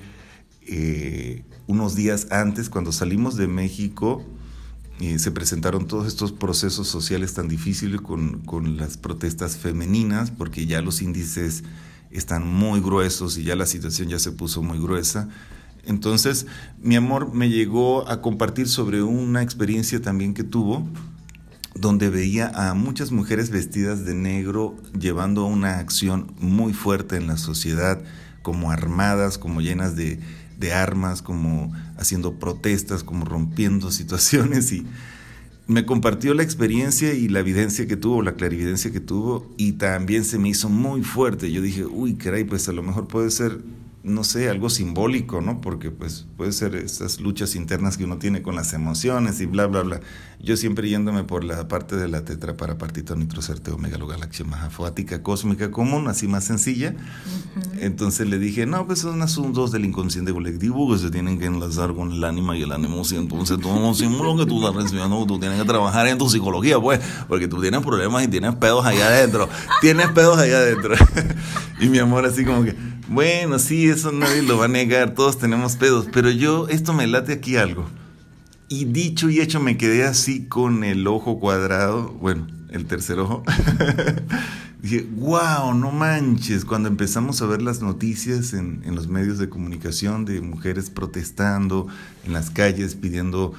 eh, 0.67 1.43
unos 1.67 1.97
días 1.97 2.29
antes, 2.31 2.71
cuando 2.71 2.93
salimos 2.93 3.37
de 3.37 3.49
México, 3.49 4.25
eh, 5.01 5.19
se 5.19 5.31
presentaron 5.31 5.87
todos 5.87 6.07
estos 6.07 6.33
procesos 6.33 6.89
sociales 6.89 7.35
tan 7.35 7.49
difíciles 7.49 8.01
con, 8.01 8.41
con 8.41 8.77
las 8.77 8.97
protestas 8.97 9.57
femeninas, 9.57 10.31
porque 10.31 10.67
ya 10.67 10.81
los 10.81 11.03
índices 11.03 11.65
están 12.11 12.47
muy 12.47 12.81
gruesos 12.81 13.37
y 13.37 13.45
ya 13.45 13.57
la 13.57 13.67
situación 13.67 14.09
ya 14.09 14.19
se 14.19 14.33
puso 14.33 14.63
muy 14.63 14.79
gruesa. 14.79 15.29
Entonces, 15.85 16.47
mi 16.83 16.97
amor 16.97 17.33
me 17.33 17.49
llegó 17.49 18.09
a 18.09 18.21
compartir 18.21 18.69
sobre 18.69 19.03
una 19.03 19.43
experiencia 19.43 20.01
también 20.01 20.35
que 20.35 20.45
tuvo, 20.45 20.87
donde 21.75 22.11
veía 22.11 22.49
a 22.55 22.75
muchas 22.75 23.13
mujeres 23.13 23.51
vestidas 23.51 24.05
de 24.05 24.15
negro 24.15 24.77
llevando 24.99 25.45
una 25.45 25.79
acción 25.79 26.33
muy 26.41 26.73
fuerte 26.73 27.17
en 27.17 27.27
la 27.27 27.37
sociedad, 27.37 28.03
como 28.43 28.71
armadas, 28.71 29.39
como 29.39 29.61
llenas 29.61 29.95
de, 29.95 30.19
armas, 30.73 31.23
como 31.23 31.73
haciendo 31.97 32.35
protestas, 32.35 33.05
como 33.05 33.25
rompiendo 33.25 33.91
situaciones 33.93 34.73
y 34.73 34.87
me 35.69 35.85
compartió 35.85 36.33
la 36.33 36.43
experiencia 36.43 37.13
y 37.13 37.29
la 37.29 37.41
evidencia 37.41 37.87
que 37.87 37.97
tuvo, 37.97 38.23
la 38.23 38.35
clarividencia 38.35 38.91
que 38.91 39.01
tuvo 39.01 39.53
y 39.59 39.73
también 39.73 40.25
se 40.25 40.39
me 40.39 40.49
hizo 40.49 40.71
muy 40.71 41.03
fuerte. 41.03 41.53
Yo 41.53 41.61
dije, 41.61 41.85
uy, 41.85 42.15
caray, 42.15 42.45
pues 42.45 42.69
a 42.71 42.73
lo 42.73 42.83
mejor 42.83 43.07
puede 43.07 43.31
ser 43.31 43.61
no 44.05 44.25
sé, 44.25 44.49
algo 44.49 44.71
simbólico, 44.71 45.41
¿no? 45.41 45.61
Porque 45.61 45.91
pues 45.91 46.27
puede 46.37 46.53
ser 46.53 46.75
esas 46.77 47.21
luchas 47.21 47.57
internas 47.57 47.97
que 47.97 48.05
uno 48.05 48.19
tiene 48.19 48.43
con 48.43 48.55
las 48.55 48.73
emociones 48.73 49.41
y 49.41 49.47
bla, 49.47 49.67
bla, 49.67 49.83
bla. 49.83 50.01
Yo 50.41 50.57
siempre 50.57 50.89
yéndome 50.89 51.25
por 51.25 51.43
la 51.43 51.67
parte 51.67 51.97
de 51.97 52.07
la 52.07 52.25
tetra 52.25 52.57
para 52.57 52.79
partito 52.79 53.17
nitrocerte 53.17 53.73
megalogalaxia 53.77 54.45
majafoática 54.45 55.23
cósmica 55.23 55.73
común, 55.73 56.07
así 56.07 56.29
más 56.29 56.45
sencilla. 56.45 56.95
Entonces 57.81 58.29
le 58.29 58.39
dije, 58.39 58.67
no, 58.67 58.87
pues 58.87 59.01
son 59.01 59.21
asuntos 59.21 59.73
del 59.73 59.85
inconsciente 59.85 60.33
colectivo 60.33 60.93
que 60.93 60.99
se 60.99 61.11
tienen 61.11 61.39
que 61.39 61.47
enlazar 61.47 61.93
con 61.93 62.13
el 62.13 62.23
ánima 62.23 62.57
y 62.57 62.63
el 62.63 62.71
ánimo. 62.71 63.03
Entonces 63.11 63.59
todo 63.61 63.93
lo 64.23 64.37
que 64.37 64.47
tú 64.47 64.65
estás 64.65 64.77
recibiendo, 64.77 65.27
tú 65.27 65.41
tienes 65.41 65.61
que 65.61 65.67
trabajar 65.67 66.07
en 66.07 66.19
tu 66.19 66.29
psicología, 66.29 66.79
pues, 66.81 67.01
porque 67.29 67.49
tú 67.49 67.61
tienes 67.61 67.81
problemas 67.83 68.25
y 68.25 68.29
tienes 68.29 68.55
pedos 68.57 68.87
allá 68.87 69.09
adentro. 69.09 69.49
tienes 69.81 70.09
pedos 70.09 70.39
allá 70.39 70.59
adentro. 70.59 70.95
y 71.81 71.89
mi 71.89 71.99
amor 71.99 72.25
así 72.25 72.45
como 72.45 72.63
que 72.63 72.77
bueno, 73.09 73.59
sí, 73.59 73.89
eso 73.89 74.13
nadie 74.13 74.43
lo 74.43 74.59
va 74.59 74.67
a 74.67 74.69
negar, 74.69 75.15
todos 75.15 75.39
tenemos 75.39 75.77
pedos, 75.77 76.09
pero 76.13 76.31
yo, 76.31 76.69
esto 76.69 76.93
me 76.93 77.07
late 77.07 77.33
aquí 77.33 77.57
algo. 77.57 77.89
Y 78.69 78.85
dicho 78.85 79.31
y 79.31 79.41
hecho, 79.41 79.61
me 79.61 79.79
quedé 79.79 80.05
así 80.05 80.47
con 80.47 80.85
el 80.85 81.07
ojo 81.07 81.41
cuadrado, 81.41 82.11
bueno, 82.21 82.47
el 82.71 82.87
tercer 82.87 83.19
ojo. 83.19 83.43
Dije, 84.83 85.09
wow, 85.17 85.75
no 85.75 85.91
manches, 85.91 86.65
cuando 86.65 86.89
empezamos 86.89 87.43
a 87.43 87.47
ver 87.47 87.63
las 87.63 87.83
noticias 87.83 88.53
en, 88.53 88.83
en 88.85 88.95
los 88.95 89.09
medios 89.09 89.39
de 89.39 89.49
comunicación 89.49 90.25
de 90.25 90.41
mujeres 90.41 90.91
protestando 90.91 91.89
en 92.25 92.33
las 92.33 92.51
calles 92.51 92.95
pidiendo 92.95 93.55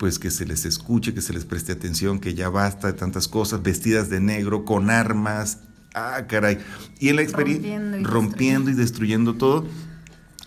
pues 0.00 0.18
que 0.18 0.30
se 0.30 0.46
les 0.46 0.64
escuche, 0.64 1.12
que 1.12 1.20
se 1.20 1.34
les 1.34 1.44
preste 1.44 1.72
atención, 1.72 2.20
que 2.20 2.34
ya 2.34 2.48
basta 2.48 2.86
de 2.86 2.94
tantas 2.94 3.28
cosas, 3.28 3.62
vestidas 3.62 4.08
de 4.08 4.18
negro, 4.20 4.64
con 4.64 4.88
armas, 4.88 5.58
ah, 5.94 6.24
caray. 6.28 6.58
Y 6.98 7.08
en 7.08 7.16
la 7.16 7.22
experiencia, 7.22 7.80
rompiendo, 8.02 8.70
y, 8.70 8.74
destruyendo 8.74 9.34
todo. 9.34 9.66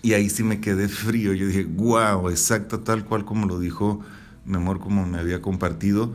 Y 0.01 0.13
ahí 0.13 0.29
sí 0.29 0.43
me 0.43 0.60
quedé 0.60 0.89
frío. 0.89 1.34
Yo 1.34 1.47
dije, 1.47 1.63
wow, 1.63 2.29
exacto, 2.29 2.82
tal 2.82 3.06
cual 3.06 3.23
como 3.25 3.47
lo 3.47 3.60
dijo 3.60 4.01
mi 4.45 4.58
amor, 4.58 4.79
como 4.79 5.06
me 5.06 5.17
había 5.17 5.41
compartido. 5.41 6.13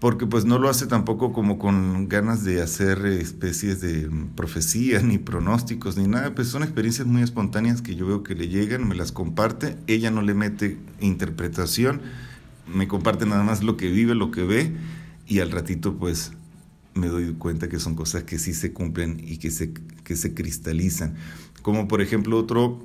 Porque 0.00 0.26
pues 0.26 0.46
no 0.46 0.58
lo 0.58 0.70
hace 0.70 0.86
tampoco 0.86 1.32
como 1.32 1.58
con 1.58 2.08
ganas 2.08 2.42
de 2.42 2.62
hacer 2.62 3.04
especies 3.04 3.82
de 3.82 4.10
profecías, 4.34 5.04
ni 5.04 5.18
pronósticos, 5.18 5.98
ni 5.98 6.08
nada. 6.08 6.34
Pues 6.34 6.48
son 6.48 6.62
experiencias 6.62 7.06
muy 7.06 7.22
espontáneas 7.22 7.82
que 7.82 7.94
yo 7.94 8.06
veo 8.06 8.22
que 8.22 8.34
le 8.34 8.48
llegan, 8.48 8.88
me 8.88 8.94
las 8.94 9.12
comparte. 9.12 9.76
Ella 9.86 10.10
no 10.10 10.22
le 10.22 10.32
mete 10.32 10.78
interpretación, 11.00 12.00
me 12.66 12.88
comparte 12.88 13.26
nada 13.26 13.42
más 13.42 13.62
lo 13.62 13.76
que 13.76 13.88
vive, 13.88 14.14
lo 14.14 14.30
que 14.30 14.42
ve. 14.42 14.74
Y 15.26 15.40
al 15.40 15.50
ratito 15.50 15.94
pues 15.96 16.32
me 17.00 17.08
doy 17.08 17.32
cuenta 17.34 17.68
que 17.68 17.80
son 17.80 17.94
cosas 17.94 18.24
que 18.24 18.38
sí 18.38 18.52
se 18.54 18.72
cumplen 18.72 19.20
y 19.24 19.38
que 19.38 19.50
se, 19.50 19.72
que 19.72 20.16
se 20.16 20.34
cristalizan. 20.34 21.14
Como 21.62 21.88
por 21.88 22.00
ejemplo 22.02 22.38
otro, 22.38 22.82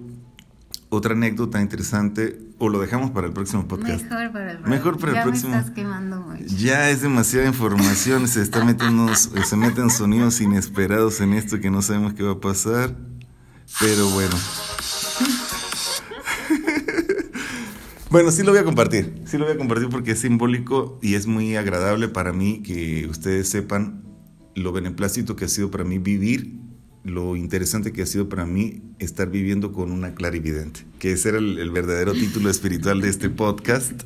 otra 0.89 1.13
anécdota 1.13 1.61
interesante, 1.61 2.39
o 2.57 2.69
lo 2.69 2.79
dejamos 2.79 3.11
para 3.11 3.27
el 3.27 3.33
próximo 3.33 3.67
podcast. 3.67 4.03
Mejor 4.05 4.31
para 4.31 4.51
el, 4.51 4.59
Mejor 4.61 4.97
para 4.97 5.13
ya 5.13 5.19
el 5.19 5.29
próximo. 5.29 5.51
Me 5.51 5.57
estás 5.57 5.73
quemando 5.73 6.21
mucho. 6.21 6.43
Ya 6.57 6.89
es 6.89 7.01
demasiada 7.01 7.45
información, 7.45 8.27
se 8.27 8.41
está 8.41 8.63
metiendo, 8.63 9.13
se 9.15 9.57
meten 9.57 9.89
sonidos 9.89 10.39
inesperados 10.39 11.19
en 11.19 11.33
esto 11.33 11.59
que 11.59 11.69
no 11.69 11.81
sabemos 11.81 12.13
qué 12.13 12.23
va 12.23 12.33
a 12.33 12.39
pasar. 12.39 12.95
Pero 13.79 14.09
bueno. 14.09 14.35
Bueno, 18.15 18.31
sí 18.31 18.43
lo 18.43 18.51
voy 18.51 18.61
a 18.61 18.63
compartir, 18.63 19.23
sí 19.25 19.37
lo 19.37 19.43
voy 19.43 19.55
a 19.55 19.57
compartir 19.57 19.89
porque 19.89 20.11
es 20.11 20.19
simbólico 20.19 20.99
y 21.01 21.15
es 21.15 21.27
muy 21.27 21.57
agradable 21.57 22.07
para 22.07 22.31
mí 22.31 22.63
que 22.63 23.07
ustedes 23.09 23.49
sepan 23.49 24.04
lo 24.55 24.71
beneplácito 24.71 25.35
que 25.35 25.45
ha 25.45 25.49
sido 25.49 25.69
para 25.69 25.83
mí 25.83 25.99
vivir, 25.99 26.53
lo 27.03 27.35
interesante 27.35 27.91
que 27.91 28.01
ha 28.01 28.05
sido 28.05 28.29
para 28.29 28.45
mí 28.45 28.81
estar 28.97 29.29
viviendo 29.29 29.71
con 29.71 29.91
una 29.91 30.15
clarividente, 30.15 30.85
que 30.97 31.11
ese 31.11 31.29
era 31.29 31.37
el, 31.37 31.69
verdadero 31.69 32.13
título 32.13 32.49
espiritual 32.49 33.01
de 33.01 33.09
este 33.09 33.29
podcast. 33.29 34.03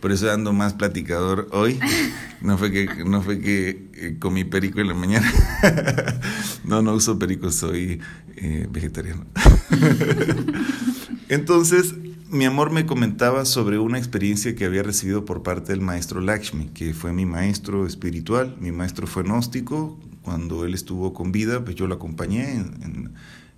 Por 0.00 0.12
eso 0.12 0.30
ando 0.30 0.52
más 0.52 0.74
platicador 0.74 1.48
hoy. 1.52 1.78
No 2.42 2.58
fue 2.58 2.70
que, 2.70 3.04
no 3.06 3.22
fue 3.22 3.40
que 3.40 3.88
eh, 3.94 4.16
comí 4.18 4.44
perico 4.44 4.80
en 4.80 4.88
la 4.88 4.94
mañana. 4.94 5.32
no, 6.64 6.82
no 6.82 6.92
uso 6.92 7.18
perico, 7.18 7.50
soy 7.50 8.00
eh, 8.36 8.68
vegetariano. 8.70 9.24
Entonces, 11.30 11.94
mi 12.34 12.46
amor 12.46 12.72
me 12.72 12.84
comentaba 12.84 13.44
sobre 13.44 13.78
una 13.78 13.96
experiencia 13.96 14.56
que 14.56 14.64
había 14.64 14.82
recibido 14.82 15.24
por 15.24 15.44
parte 15.44 15.70
del 15.70 15.80
maestro 15.80 16.20
Lakshmi, 16.20 16.66
que 16.66 16.92
fue 16.92 17.12
mi 17.12 17.26
maestro 17.26 17.86
espiritual. 17.86 18.56
Mi 18.58 18.72
maestro 18.72 19.06
fue 19.06 19.22
gnóstico. 19.22 20.00
Cuando 20.22 20.64
él 20.64 20.74
estuvo 20.74 21.14
con 21.14 21.30
vida, 21.30 21.64
pues 21.64 21.76
yo 21.76 21.86
lo 21.86 21.94
acompañé 21.94 22.54
en, 22.54 23.12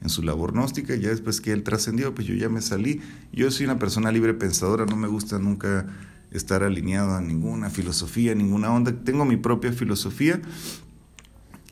su 0.08 0.22
labor 0.22 0.52
gnóstica. 0.52 0.94
Ya 0.94 1.08
después 1.08 1.40
que 1.40 1.52
él 1.52 1.62
trascendió, 1.62 2.14
pues 2.14 2.26
yo 2.26 2.34
ya 2.34 2.50
me 2.50 2.60
salí. 2.60 3.00
Yo 3.32 3.50
soy 3.50 3.64
una 3.64 3.78
persona 3.78 4.12
libre 4.12 4.34
pensadora, 4.34 4.84
no 4.84 4.94
me 4.94 5.08
gusta 5.08 5.38
nunca 5.38 5.86
estar 6.30 6.62
alineado 6.62 7.14
a 7.14 7.22
ninguna 7.22 7.70
filosofía, 7.70 8.34
ninguna 8.34 8.70
onda. 8.70 8.92
Tengo 8.92 9.24
mi 9.24 9.38
propia 9.38 9.72
filosofía 9.72 10.42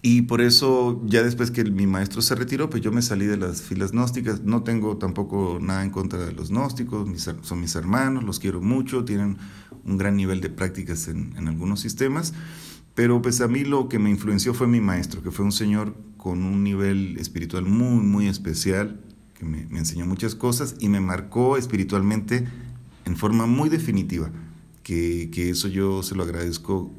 y 0.07 0.21
por 0.21 0.43
eso, 0.43 1.01
ya 1.07 1.23
después 1.23 1.51
que 1.51 1.65
mi 1.65 1.87
maestro 1.87 2.21
se 2.21 2.35
retiró, 2.35 2.69
pues 2.69 2.83
yo 2.83 2.93
me 2.93 3.01
salí 3.01 3.25
de 3.25 3.39
las 3.39 3.63
filas 3.63 3.93
gnósticas. 3.93 4.43
No 4.43 4.63
tengo 4.63 4.99
tampoco 4.99 5.57
nada 5.63 5.83
en 5.83 5.89
contra 5.89 6.19
de 6.27 6.33
los 6.33 6.51
gnósticos, 6.51 7.09
son 7.41 7.61
mis 7.63 7.75
hermanos, 7.75 8.23
los 8.23 8.39
quiero 8.39 8.61
mucho, 8.61 9.07
tienen 9.07 9.39
un 9.83 9.97
gran 9.97 10.15
nivel 10.15 10.43
de 10.43 10.51
prácticas 10.51 11.09
en, 11.09 11.33
algunos 11.49 11.81
sistemas. 11.81 12.35
Pero 12.95 13.23
pues 13.23 13.41
a 13.41 13.49
mí 13.49 13.65
lo 13.65 13.89
que 13.89 13.99
me 13.99 14.11
influenció 14.11 14.53
fue 14.53 14.67
mi 14.67 14.83
maestro, 14.83 15.23
que 15.23 15.31
fue 15.31 15.47
un 15.47 15.53
señor 15.53 15.97
con 16.19 16.43
un 16.43 16.63
nivel 16.63 17.17
espiritual 17.17 17.65
muy, 17.65 18.05
muy 18.05 18.29
especial, 18.29 19.01
que 19.33 19.47
me, 19.47 19.65
me 19.69 19.79
enseñó 19.79 20.05
muchas 20.05 20.35
cosas 20.35 20.75
y 20.81 20.91
me 20.91 21.01
marcó 21.01 21.57
espiritualmente 21.57 22.47
en 23.07 23.17
forma 23.17 23.47
muy 23.47 23.71
definitiva, 23.71 24.31
que, 24.83 25.31
que 25.33 25.49
eso 25.49 25.69
yo 25.69 26.03
se 26.03 26.15
lo 26.15 26.25
agradezco 26.25 26.93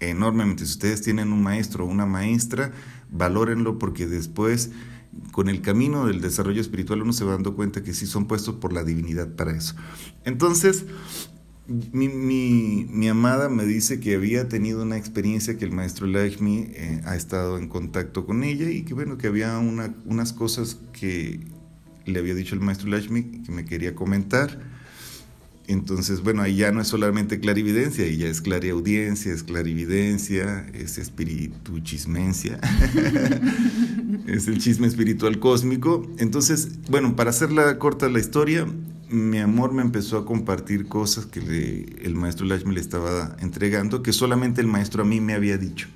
enormemente. 0.00 0.64
Si 0.64 0.72
ustedes 0.72 1.02
tienen 1.02 1.32
un 1.32 1.42
maestro 1.42 1.84
o 1.84 1.88
una 1.88 2.06
maestra, 2.06 2.72
valórenlo 3.10 3.78
porque 3.78 4.06
después 4.06 4.70
con 5.32 5.48
el 5.48 5.62
camino 5.62 6.06
del 6.06 6.20
desarrollo 6.20 6.60
espiritual 6.60 7.02
uno 7.02 7.12
se 7.12 7.24
va 7.24 7.32
dando 7.32 7.56
cuenta 7.56 7.82
que 7.82 7.94
sí 7.94 8.06
son 8.06 8.26
puestos 8.26 8.56
por 8.56 8.72
la 8.72 8.84
divinidad 8.84 9.34
para 9.34 9.56
eso. 9.56 9.74
Entonces, 10.24 10.84
mi, 11.68 12.08
mi, 12.08 13.08
amada 13.08 13.48
me 13.48 13.66
dice 13.66 14.00
que 14.00 14.14
había 14.14 14.48
tenido 14.48 14.82
una 14.82 14.96
experiencia 14.96 15.58
que 15.58 15.66
el 15.66 15.72
maestro 15.72 16.06
Lakshmi 16.06 16.70
eh, 16.70 17.02
ha 17.04 17.14
estado 17.14 17.58
en 17.58 17.68
contacto 17.68 18.24
con 18.24 18.42
ella 18.42 18.70
y 18.70 18.84
que 18.84 18.94
bueno, 18.94 19.18
que 19.18 19.26
había 19.26 19.58
una, 19.58 19.94
unas 20.06 20.32
cosas 20.32 20.78
que 20.92 21.40
le 22.06 22.18
había 22.18 22.34
dicho 22.34 22.54
el 22.54 22.62
maestro 22.62 22.88
Lakshmi 22.88 23.42
que 23.42 23.52
me 23.52 23.66
quería 23.66 23.94
comentar 23.94 24.77
entonces, 25.68 26.22
bueno, 26.22 26.40
ahí 26.40 26.56
ya 26.56 26.72
no 26.72 26.80
es 26.80 26.88
solamente 26.88 27.40
clarividencia, 27.40 28.06
ahí 28.06 28.16
ya 28.16 28.28
es 28.28 28.40
clariaudiencia, 28.40 29.34
es 29.34 29.42
clarividencia, 29.42 30.66
es 30.72 30.96
espíritu 30.96 31.80
chismencia, 31.80 32.58
es 34.26 34.48
el 34.48 34.56
chisme 34.58 34.86
espiritual 34.86 35.38
cósmico. 35.38 36.10
Entonces, 36.16 36.70
bueno, 36.88 37.14
para 37.16 37.28
hacerla 37.28 37.78
corta 37.78 38.08
la 38.08 38.18
historia, 38.18 38.66
mi 39.10 39.40
amor 39.40 39.74
me 39.74 39.82
empezó 39.82 40.16
a 40.16 40.24
compartir 40.24 40.86
cosas 40.86 41.26
que 41.26 41.98
el 42.02 42.14
maestro 42.14 42.46
Lashmi 42.46 42.74
le 42.74 42.80
estaba 42.80 43.36
entregando, 43.40 44.02
que 44.02 44.14
solamente 44.14 44.62
el 44.62 44.68
maestro 44.68 45.02
a 45.02 45.06
mí 45.06 45.20
me 45.20 45.34
había 45.34 45.58
dicho. 45.58 45.88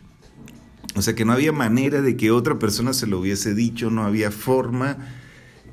O 0.97 1.01
sea 1.01 1.15
que 1.15 1.25
no 1.25 1.33
había 1.33 1.53
manera 1.53 2.03
de 2.03 2.19
que 2.19 2.31
otra 2.31 2.59
persona 2.59 2.93
se 2.93 3.07
lo 3.07 3.21
hubiese 3.21 3.55
dicho, 3.55 3.89
no 3.89 4.05
había 4.05 4.31
forma, 4.31 4.99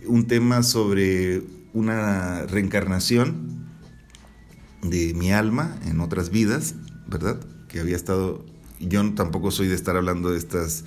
un 0.05 0.25
tema 0.25 0.63
sobre 0.63 1.43
una 1.73 2.45
reencarnación 2.45 3.58
de 4.81 5.13
mi 5.13 5.31
alma 5.31 5.75
en 5.85 5.99
otras 5.99 6.29
vidas, 6.29 6.75
¿verdad? 7.07 7.39
Que 7.67 7.79
había 7.79 7.95
estado, 7.95 8.45
yo 8.79 9.13
tampoco 9.13 9.51
soy 9.51 9.67
de 9.67 9.75
estar 9.75 9.95
hablando 9.95 10.31
de 10.31 10.37
estas, 10.37 10.85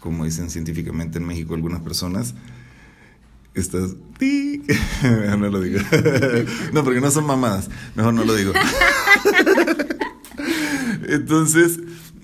como 0.00 0.24
dicen 0.24 0.50
científicamente 0.50 1.18
en 1.18 1.26
México 1.26 1.54
algunas 1.54 1.82
personas, 1.82 2.34
estas, 3.54 3.94
no 5.38 5.48
lo 5.48 5.60
digo, 5.60 5.80
no, 6.72 6.84
porque 6.84 7.00
no 7.00 7.10
son 7.10 7.26
mamadas, 7.26 7.70
mejor 7.94 8.14
no 8.14 8.24
lo 8.24 8.34
digo. 8.34 8.52
Entonces, 11.08 11.78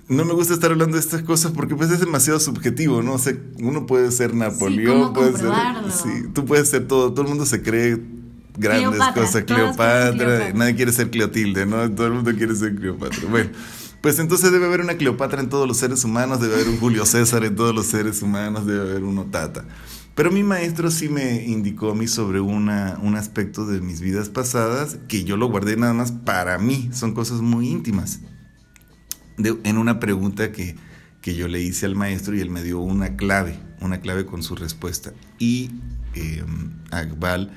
no 0.09 0.25
me 0.25 0.33
gusta 0.33 0.55
estar 0.55 0.73
hablando 0.73 0.97
de 0.97 1.01
estas 1.01 1.23
cosas 1.23 1.53
porque 1.53 1.77
pues 1.77 1.91
es 1.91 2.01
demasiado 2.01 2.41
subjetivo, 2.41 3.03
¿no? 3.03 3.15
O 3.15 3.19
sea, 3.19 3.35
uno 3.61 3.87
puede 3.87 4.11
ser 4.11 4.35
Napoleón, 4.35 5.13
puede 5.13 5.37
ser, 5.37 5.53
sí, 5.93 6.29
tú 6.33 6.45
puedes 6.47 6.69
ser 6.69 6.89
todo, 6.89 7.13
todo 7.13 7.23
el 7.23 7.29
mundo 7.29 7.47
se 7.47 7.63
cree 7.63 8.01
grandes 8.57 9.01
cosas, 9.15 9.45
Cleopatra, 9.45 10.53
nadie 10.53 10.75
quiere 10.75 10.93
ser 10.93 11.11
Cleotilde, 11.11 11.67
¿no? 11.67 11.91
Todo 11.91 12.07
el 12.07 12.13
mundo 12.15 12.33
quiere 12.35 12.55
ser 12.55 12.75
Cleopatra. 12.75 13.21
Bueno, 13.29 13.51
pues 14.01 14.19
entonces 14.19 14.51
debe 14.53 14.67
haber 14.67 14.81
una 14.81 14.95
Cleopatra 14.95 15.41
en 15.41 15.49
todos 15.49 15.69
los 15.69 15.77
seres 15.77 16.05
humanos, 16.05 16.41
debe 16.41 16.55
haber 16.55 16.69
un 16.69 16.79
Julio 16.79 17.05
César 17.07 17.45
en 17.45 17.57
todos 17.57 17.75
los 17.75 17.87
seres 17.87 18.23
humanos, 18.23 18.67
debe 18.67 18.83
haber 18.91 19.05
uno 19.05 19.27
Tata. 19.27 19.65
Pero 20.15 20.31
mi 20.31 20.43
maestro 20.43 20.91
sí 20.91 21.09
me 21.09 21.45
indicó 21.45 21.93
a 21.93 21.95
mí 21.95 22.07
sobre 22.07 22.41
una, 22.41 22.99
un 23.03 23.17
aspecto 23.17 23.65
de 23.67 23.81
mis 23.81 24.01
vidas 24.01 24.29
pasadas 24.29 24.99
que 25.09 25.25
yo 25.25 25.37
lo 25.37 25.49
guardé 25.49 25.77
nada 25.77 25.95
más 25.95 26.13
para 26.13 26.59
mí, 26.59 26.91
son 26.93 27.15
cosas 27.15 27.41
muy 27.41 27.69
íntimas 27.69 28.21
en 29.65 29.79
una 29.79 30.01
pregunta 30.01 30.53
que, 30.53 30.77
yo 31.23 31.49
le 31.49 31.61
hice 31.61 31.87
al 31.87 31.95
maestro 31.95 32.35
y 32.35 32.41
él 32.41 32.51
me 32.51 32.63
dio 32.63 32.81
una 32.81 33.17
clave, 33.17 33.59
una 33.81 34.01
clave 34.01 34.27
con 34.27 34.43
su 34.43 34.57
respuesta. 34.57 35.13
Y 35.39 35.71
eh, 36.15 36.45
Akbal, 36.91 37.51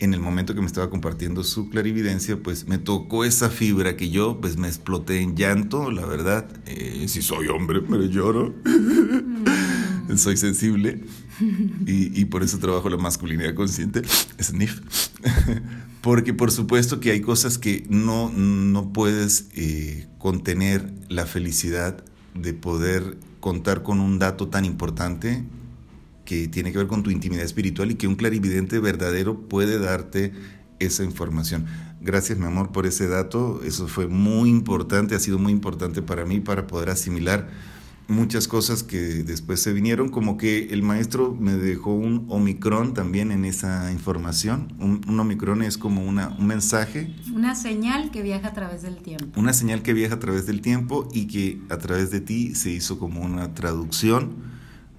en 0.00 0.14
el 0.14 0.20
momento 0.20 0.54
que 0.54 0.60
me 0.60 0.66
estaba 0.66 0.90
compartiendo 0.90 1.42
su 1.42 1.70
clarividencia, 1.70 2.40
pues 2.40 2.68
me 2.68 2.78
tocó 2.78 3.24
esa 3.24 3.50
fibra 3.50 3.96
que 3.96 4.10
yo 4.10 4.40
pues 4.40 4.56
me 4.56 4.68
exploté 4.68 5.20
en 5.20 5.36
llanto, 5.36 5.90
la 5.90 6.06
verdad. 6.06 6.46
Eh, 6.66 7.06
si 7.08 7.22
soy 7.22 7.48
hombre, 7.48 7.80
me 7.80 8.08
lloro. 8.08 8.54
Mm. 8.64 10.16
soy 10.16 10.36
sensible 10.36 11.02
y, 11.86 12.18
y, 12.18 12.24
por 12.26 12.42
eso 12.42 12.58
trabajo 12.58 12.88
la 12.88 12.96
masculinidad 12.96 13.54
consciente. 13.54 14.02
Sniff. 14.40 14.80
Porque 16.00 16.32
por 16.32 16.50
supuesto 16.52 17.00
que 17.00 17.10
hay 17.10 17.20
cosas 17.20 17.58
que 17.58 17.84
no, 17.88 18.30
no 18.30 18.92
puedes 18.92 19.48
eh, 19.54 20.06
contener 20.18 20.92
la 21.08 21.26
felicidad 21.26 22.04
de 22.34 22.54
poder 22.54 23.18
contar 23.40 23.82
con 23.82 24.00
un 24.00 24.18
dato 24.18 24.48
tan 24.48 24.64
importante 24.64 25.44
que 26.28 26.46
tiene 26.46 26.72
que 26.72 26.78
ver 26.78 26.88
con 26.88 27.02
tu 27.02 27.10
intimidad 27.10 27.42
espiritual 27.42 27.90
y 27.90 27.94
que 27.94 28.06
un 28.06 28.14
clarividente 28.14 28.78
verdadero 28.80 29.48
puede 29.48 29.78
darte 29.78 30.34
esa 30.78 31.02
información. 31.02 31.64
Gracias 32.02 32.38
mi 32.38 32.44
amor 32.44 32.70
por 32.70 32.84
ese 32.84 33.08
dato, 33.08 33.62
eso 33.64 33.88
fue 33.88 34.08
muy 34.08 34.50
importante, 34.50 35.14
ha 35.14 35.20
sido 35.20 35.38
muy 35.38 35.52
importante 35.52 36.02
para 36.02 36.26
mí 36.26 36.40
para 36.40 36.66
poder 36.66 36.90
asimilar 36.90 37.48
muchas 38.08 38.46
cosas 38.46 38.82
que 38.82 38.98
después 38.98 39.62
se 39.62 39.72
vinieron, 39.72 40.10
como 40.10 40.36
que 40.36 40.68
el 40.68 40.82
maestro 40.82 41.34
me 41.34 41.54
dejó 41.54 41.94
un 41.94 42.26
omicron 42.28 42.92
también 42.92 43.32
en 43.32 43.46
esa 43.46 43.90
información. 43.90 44.74
Un, 44.78 45.18
omicron 45.18 45.62
es 45.62 45.78
como 45.78 46.04
una, 46.04 46.36
un 46.38 46.46
mensaje. 46.46 47.14
Una 47.34 47.54
señal 47.54 48.10
que 48.10 48.20
viaja 48.20 48.48
a 48.48 48.52
través 48.52 48.82
del 48.82 48.98
tiempo. 48.98 49.40
Una 49.40 49.54
señal 49.54 49.80
que 49.80 49.94
viaja 49.94 50.16
a 50.16 50.18
través 50.18 50.44
del 50.44 50.60
tiempo 50.60 51.08
y 51.10 51.26
que 51.26 51.62
a 51.70 51.78
través 51.78 52.10
de 52.10 52.20
ti 52.20 52.54
se 52.54 52.70
hizo 52.70 52.98
como 52.98 53.22
una 53.22 53.54
traducción 53.54 54.57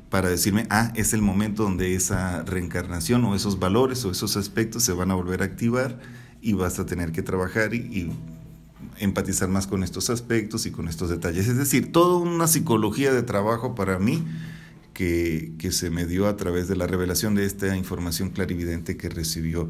para 0.10 0.30
decirme, 0.30 0.66
ah, 0.70 0.91
es 0.95 1.14
el 1.14 1.22
momento 1.22 1.64
donde 1.64 1.95
esa 1.95 2.43
reencarnación 2.43 3.24
o 3.26 3.36
esos 3.36 3.60
valores 3.60 4.03
o 4.05 4.12
esos 4.12 4.38
aspectos 4.38 4.84
se 4.84 4.93
van 4.93 5.12
a 5.12 5.16
volver 5.16 5.41
a 5.41 5.45
activar 5.45 5.99
y 6.41 6.53
vas 6.53 6.80
a 6.80 6.86
tener 6.86 7.12
que 7.12 7.22
trabajar 7.22 7.74
y 7.74 8.12
empatizar 8.99 9.49
más 9.49 9.68
con 9.68 9.84
estos 9.84 10.10
aspectos 10.10 10.66
y 10.66 10.72
con 10.72 10.88
estos 10.88 11.10
detalles. 11.10 11.47
Es 11.47 11.57
decir, 11.57 11.91
toda 11.91 12.18
una 12.18 12.47
psicología 12.47 13.14
de 13.14 13.24
trabajo 13.24 13.76
para 13.76 13.99
mí 13.99 14.24
que, 14.93 15.72
se 15.72 15.89
me 15.89 16.05
dio 16.05 16.28
a 16.28 16.36
través 16.36 16.68
de 16.68 16.76
la 16.76 16.86
revelación 16.86 17.34
de 17.34 17.45
esta 17.45 17.76
información 17.78 18.32
clarividente 18.32 18.97
que 18.97 19.07
recibió 19.07 19.70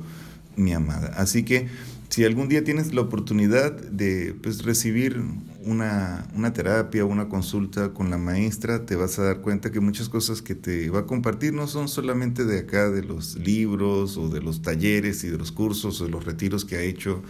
mi 0.55 0.73
amada. 0.73 1.13
Así 1.17 1.43
que 1.43 1.67
si 2.09 2.25
algún 2.25 2.49
día 2.49 2.63
tienes 2.63 2.93
la 2.93 3.01
oportunidad 3.01 3.71
de 3.71 4.35
pues, 4.41 4.63
recibir 4.63 5.21
una, 5.63 6.27
una 6.33 6.53
terapia, 6.53 7.05
una 7.05 7.29
consulta 7.29 7.93
con 7.93 8.09
la 8.09 8.17
maestra, 8.17 8.85
te 8.87 8.95
vas 8.95 9.19
a 9.19 9.23
dar 9.23 9.41
cuenta 9.41 9.71
que 9.71 9.79
muchas 9.79 10.09
cosas 10.09 10.41
que 10.41 10.55
te 10.55 10.89
va 10.89 11.01
a 11.01 11.05
compartir 11.05 11.53
no 11.53 11.67
son 11.67 11.87
solamente 11.87 12.45
de 12.45 12.59
acá, 12.59 12.89
de 12.89 13.03
los 13.03 13.35
libros 13.35 14.17
o 14.17 14.27
de 14.29 14.41
los 14.41 14.63
talleres 14.63 15.23
y 15.23 15.29
de 15.29 15.37
los 15.37 15.51
cursos 15.51 16.01
o 16.01 16.05
de 16.05 16.09
los 16.09 16.25
retiros 16.25 16.65
que 16.65 16.77
ha 16.77 16.81
hecho 16.81 17.21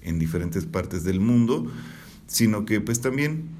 en 0.00 0.18
diferentes 0.18 0.64
partes 0.64 1.04
del 1.04 1.20
mundo, 1.20 1.70
sino 2.26 2.64
que 2.64 2.80
pues 2.80 3.02
también, 3.02 3.50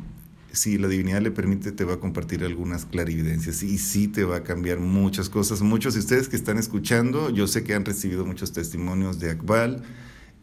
si 0.53 0.79
la 0.79 0.89
divinidad 0.89 1.21
le 1.21 1.31
permite, 1.31 1.73
te 1.73 1.85
va 1.85 1.95
a 1.95 2.01
compartir 2.01 2.45
algunas 2.45 2.87
clarividencias 2.87 3.63
y 3.63 3.77
sí 3.77 4.09
te 4.09 4.25
va 4.25 4.37
a 4.37 4.43
cambiar 4.43 4.81
muchas 4.81 5.29
cosas. 5.29 5.61
Muchos 5.61 5.93
de 5.93 6.01
ustedes 6.01 6.31
que 6.31 6.37
están 6.37 6.57
escuchando, 6.57 7.29
yo 7.29 7.47
sé 7.47 7.63
que 7.63 7.75
han 7.75 7.85
recibido 7.85 8.25
muchos 8.25 8.53
testimonios 8.53 9.21
de 9.21 9.33
Akbal. 9.33 9.83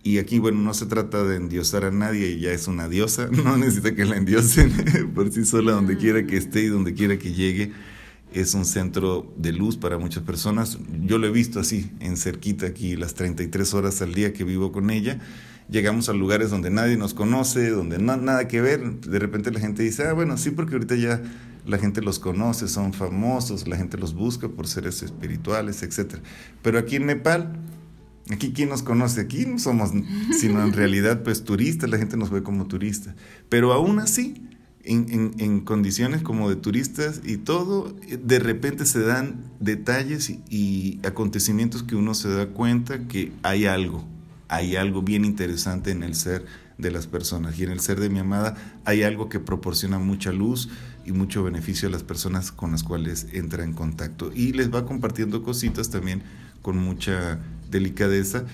Y 0.04 0.18
aquí, 0.18 0.40
bueno, 0.40 0.60
no 0.60 0.74
se 0.74 0.86
trata 0.86 1.24
de 1.24 1.36
endiosar 1.36 1.84
a 1.84 1.92
nadie, 1.92 2.28
ella 2.28 2.54
es 2.54 2.68
una 2.68 2.88
diosa, 2.88 3.28
no 3.32 3.58
necesita 3.58 3.96
que 3.96 4.06
la 4.06 4.18
endiosen 4.18 5.12
por 5.16 5.32
sí 5.32 5.46
sola, 5.46 5.74
donde 5.74 5.98
quiera 5.98 6.26
que 6.26 6.38
esté 6.38 6.64
y 6.64 6.68
donde 6.68 6.94
quiera 6.94 7.18
que 7.18 7.34
llegue. 7.34 7.72
Es 8.32 8.54
un 8.54 8.64
centro 8.66 9.34
de 9.38 9.52
luz 9.52 9.76
para 9.76 9.98
muchas 9.98 10.22
personas. 10.24 10.78
Yo 11.04 11.18
lo 11.18 11.26
he 11.26 11.32
visto 11.32 11.60
así, 11.60 11.92
en 12.00 12.16
cerquita 12.16 12.68
aquí, 12.68 12.96
las 12.96 13.16
33 13.16 13.74
horas 13.74 14.02
al 14.04 14.14
día 14.14 14.34
que 14.34 14.44
vivo 14.44 14.72
con 14.72 14.92
ella 14.92 15.20
llegamos 15.70 16.10
a 16.10 16.14
lugares 16.14 16.50
donde 16.50 16.70
nadie 16.70 16.98
nos 16.98 17.14
conoce, 17.14 17.70
donde 17.70 18.00
no 18.00 18.18
nada 18.18 18.48
que 18.48 18.62
ver, 18.62 19.02
de 19.02 19.20
repente 19.20 19.52
la 19.52 19.60
gente 19.60 19.84
dice, 19.84 20.08
ah, 20.08 20.14
bueno, 20.14 20.38
sí, 20.38 20.52
porque 20.52 20.74
ahorita 20.74 20.96
ya 20.96 21.22
la 21.66 21.78
gente 21.78 22.02
los 22.02 22.20
conoce, 22.20 22.68
son 22.68 22.94
famosos, 22.94 23.68
la 23.68 23.78
gente 23.78 23.98
los 23.98 24.14
busca 24.14 24.50
por 24.50 24.68
seres 24.68 25.04
espirituales, 25.04 25.84
etc. 25.84 26.16
Pero 26.62 26.80
aquí 26.80 26.96
en 26.96 27.06
Nepal, 27.06 27.54
aquí 28.32 28.52
quién 28.54 28.70
nos 28.70 28.84
conoce, 28.84 29.22
aquí 29.22 29.46
no 29.46 29.60
somos, 29.60 29.92
sino 30.40 30.64
en 30.64 30.74
realidad 30.74 31.24
pues 31.24 31.44
turistas, 31.44 31.90
la 31.90 31.98
gente 31.98 32.18
nos 32.18 32.30
ve 32.30 32.44
como 32.44 32.68
turistas. 32.68 33.16
Pero 33.50 33.74
aún 33.74 34.00
así, 34.00 34.44
en, 34.84 35.34
en, 35.38 35.60
condiciones 35.62 36.22
como 36.22 36.50
de 36.50 36.56
turistas 36.56 37.22
y 37.24 37.38
todo, 37.38 37.96
de 38.24 38.40
repente 38.40 38.86
se 38.86 39.02
dan 39.02 39.44
detalles 39.60 40.34
y 40.50 41.00
acontecimientos 41.04 41.84
que 41.84 41.96
uno 41.96 42.14
se 42.14 42.30
da 42.30 42.48
cuenta 42.48 43.08
que 43.08 43.32
hay 43.44 43.66
algo, 43.66 44.06
hay 44.48 44.76
algo 44.76 45.02
bien 45.02 45.26
interesante 45.26 45.92
en 45.92 46.04
el 46.04 46.16
ser 46.16 46.46
de 46.78 46.92
las 46.92 47.08
personas. 47.08 47.60
Y 47.60 47.64
en 47.64 47.72
el 47.72 47.80
ser 47.82 48.00
de 48.00 48.10
mi 48.10 48.20
amada 48.20 48.56
hay 48.86 49.04
algo 49.04 49.30
que 49.30 49.40
proporciona 49.40 50.00
mucha 50.00 50.32
luz 50.32 50.70
y 51.06 51.12
mucho 51.12 51.44
beneficio 51.44 51.90
a 51.90 51.92
las 51.92 52.04
personas 52.04 52.52
con 52.52 52.72
las 52.72 52.84
cuales 52.84 53.28
entra 53.34 53.64
en 53.64 53.74
contacto. 53.74 54.32
Y 54.34 54.54
les 54.54 54.74
va 54.74 54.86
compartiendo 54.86 55.44
cositas 55.44 55.90
también 55.90 56.24
con 56.62 56.78
mucha 56.78 57.40
delicadeza 57.70 58.46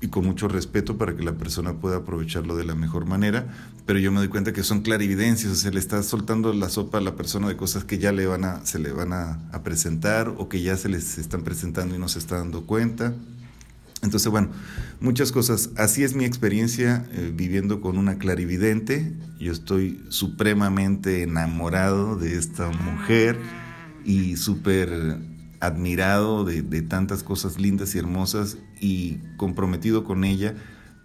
y 0.00 0.08
con 0.08 0.24
mucho 0.24 0.48
respeto 0.48 0.96
para 0.96 1.14
que 1.14 1.22
la 1.22 1.34
persona 1.34 1.74
pueda 1.74 1.98
aprovecharlo 1.98 2.56
de 2.56 2.64
la 2.64 2.74
mejor 2.74 3.04
manera, 3.04 3.46
pero 3.86 3.98
yo 3.98 4.10
me 4.10 4.18
doy 4.18 4.28
cuenta 4.28 4.52
que 4.52 4.62
son 4.62 4.80
clarividencias, 4.80 5.52
o 5.52 5.56
sea, 5.56 5.70
le 5.70 5.78
está 5.78 6.02
soltando 6.02 6.52
la 6.52 6.68
sopa 6.68 6.98
a 6.98 7.00
la 7.00 7.16
persona 7.16 7.48
de 7.48 7.56
cosas 7.56 7.84
que 7.84 7.98
ya 7.98 8.12
le 8.12 8.26
van 8.26 8.44
a, 8.44 8.64
se 8.64 8.78
le 8.78 8.92
van 8.92 9.12
a, 9.12 9.50
presentar 9.62 10.28
o 10.38 10.48
que 10.48 10.62
ya 10.62 10.76
se 10.76 10.88
les 10.88 11.18
están 11.18 11.42
presentando 11.42 11.94
y 11.94 11.98
no 11.98 12.08
se 12.08 12.18
está 12.18 12.38
dando 12.38 12.64
cuenta. 12.66 13.14
Entonces, 14.02 14.30
bueno, 14.30 14.48
muchas 15.00 15.32
cosas. 15.32 15.70
Así 15.76 16.02
es 16.02 16.14
mi 16.14 16.24
experiencia 16.24 17.06
eh, 17.12 17.30
viviendo 17.34 17.82
con 17.82 17.98
una 17.98 18.16
clarividente. 18.16 19.12
Yo 19.38 19.52
estoy 19.52 20.02
supremamente 20.08 21.22
enamorado 21.22 22.16
de 22.16 22.38
esta 22.38 22.70
mujer 22.70 23.38
y 24.06 24.36
súper 24.36 25.18
admirado 25.60 26.44
de, 26.44 26.82
tantas 26.82 27.22
cosas 27.22 27.60
lindas 27.60 27.94
y 27.94 27.98
hermosas 27.98 28.56
y 28.80 29.18
comprometido 29.36 30.04
con 30.04 30.24
ella 30.24 30.54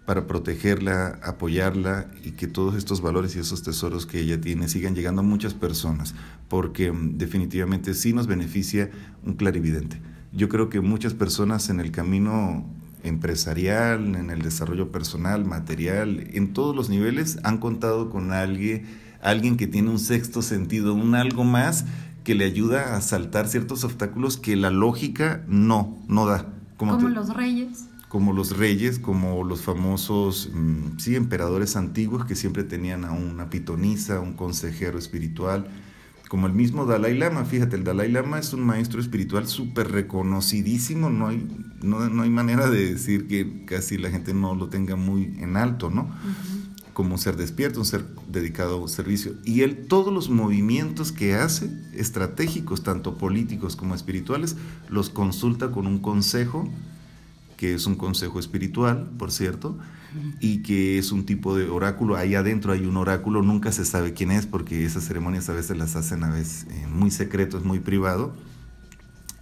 para 0.06 0.26
protegerla, 0.26 1.18
apoyarla 1.22 2.10
y 2.24 2.32
que 2.32 2.46
todos 2.46 2.74
estos 2.76 3.02
valores 3.02 3.36
y 3.36 3.40
esos 3.40 3.62
tesoros 3.62 4.06
que 4.06 4.20
ella 4.20 4.40
tiene 4.40 4.68
sigan 4.68 4.94
llegando 4.94 5.20
a 5.20 5.24
muchas 5.24 5.52
personas, 5.52 6.14
porque 6.48 6.92
mm, 6.92 7.18
definitivamente 7.18 7.92
sí 7.92 8.12
nos 8.12 8.26
beneficia 8.26 8.90
un 9.24 9.34
clarividente. 9.34 10.00
Yo 10.32 10.48
creo 10.48 10.70
que 10.70 10.80
muchas 10.80 11.12
personas 11.12 11.68
en 11.70 11.80
el 11.80 11.90
camino 11.90 12.64
empresarial, 13.02 14.14
en 14.16 14.30
el 14.30 14.42
desarrollo 14.42 14.90
personal, 14.90 15.44
material, 15.44 16.28
en 16.32 16.52
todos 16.52 16.74
los 16.74 16.88
niveles, 16.88 17.38
han 17.42 17.58
contado 17.58 18.10
con 18.10 18.32
alguien, 18.32 18.86
alguien 19.20 19.56
que 19.56 19.66
tiene 19.66 19.90
un 19.90 19.98
sexto 19.98 20.40
sentido, 20.40 20.94
un 20.94 21.14
algo 21.14 21.44
más 21.44 21.84
que 22.26 22.34
le 22.34 22.44
ayuda 22.44 22.96
a 22.96 23.00
saltar 23.02 23.46
ciertos 23.46 23.84
obstáculos 23.84 24.36
que 24.36 24.56
la 24.56 24.70
lógica 24.70 25.44
no, 25.46 25.96
no 26.08 26.26
da. 26.26 26.44
Como, 26.76 26.98
los 27.08 27.32
reyes. 27.32 27.84
Como 28.08 28.32
los 28.32 28.56
reyes, 28.56 28.98
como 28.98 29.44
los 29.44 29.62
famosos, 29.62 30.50
mm, 30.52 30.98
sí, 30.98 31.14
emperadores 31.14 31.76
antiguos 31.76 32.24
que 32.24 32.34
siempre 32.34 32.64
tenían 32.64 33.04
a 33.04 33.12
una 33.12 33.48
pitonisa, 33.48 34.18
un 34.18 34.32
consejero 34.32 34.98
espiritual, 34.98 35.68
como 36.28 36.48
el 36.48 36.52
mismo 36.52 36.84
Dalai 36.84 37.16
Lama. 37.16 37.44
Fíjate, 37.44 37.76
el 37.76 37.84
Dalai 37.84 38.10
Lama 38.10 38.40
es 38.40 38.52
un 38.52 38.66
maestro 38.66 39.00
espiritual 39.00 39.46
súper 39.46 39.92
reconocidísimo, 39.92 41.10
no 41.10 41.28
hay 41.28 41.46
no, 41.80 42.08
no, 42.08 42.24
hay 42.24 42.30
manera 42.30 42.68
de 42.68 42.94
decir 42.94 43.28
que 43.28 43.64
casi 43.66 43.98
la 43.98 44.10
gente 44.10 44.34
no 44.34 44.56
lo 44.56 44.68
tenga 44.68 44.96
muy 44.96 45.36
en 45.38 45.56
alto, 45.56 45.90
¿no? 45.90 46.10
Como 46.96 47.12
un 47.12 47.18
ser 47.18 47.36
despierto, 47.36 47.78
un 47.78 47.84
ser 47.84 48.06
dedicado 48.26 48.76
a 48.76 48.80
un 48.80 48.88
servicio. 48.88 49.34
Y 49.44 49.60
él, 49.60 49.86
todos 49.86 50.10
los 50.14 50.30
movimientos 50.30 51.12
que 51.12 51.34
hace, 51.34 51.68
estratégicos, 51.92 52.82
tanto 52.82 53.18
políticos 53.18 53.76
como 53.76 53.94
espirituales, 53.94 54.56
los 54.88 55.10
consulta 55.10 55.70
con 55.70 55.86
un 55.86 55.98
consejo, 55.98 56.66
que 57.58 57.74
es 57.74 57.86
un 57.86 57.96
consejo 57.96 58.40
espiritual, 58.40 59.10
por 59.18 59.30
cierto, 59.30 59.76
y 60.40 60.62
que 60.62 60.96
es 60.96 61.12
un 61.12 61.26
tipo 61.26 61.54
de 61.54 61.68
oráculo. 61.68 62.16
Ahí 62.16 62.34
adentro 62.34 62.72
hay 62.72 62.86
un 62.86 62.96
oráculo, 62.96 63.42
nunca 63.42 63.72
se 63.72 63.84
sabe 63.84 64.14
quién 64.14 64.30
es, 64.30 64.46
porque 64.46 64.86
esas 64.86 65.04
ceremonias 65.04 65.50
a 65.50 65.52
veces 65.52 65.76
las 65.76 65.96
hacen 65.96 66.24
a 66.24 66.30
veces 66.30 66.66
eh, 66.70 66.86
muy 66.88 67.10
secretos, 67.10 67.62
muy 67.62 67.80
privado 67.80 68.32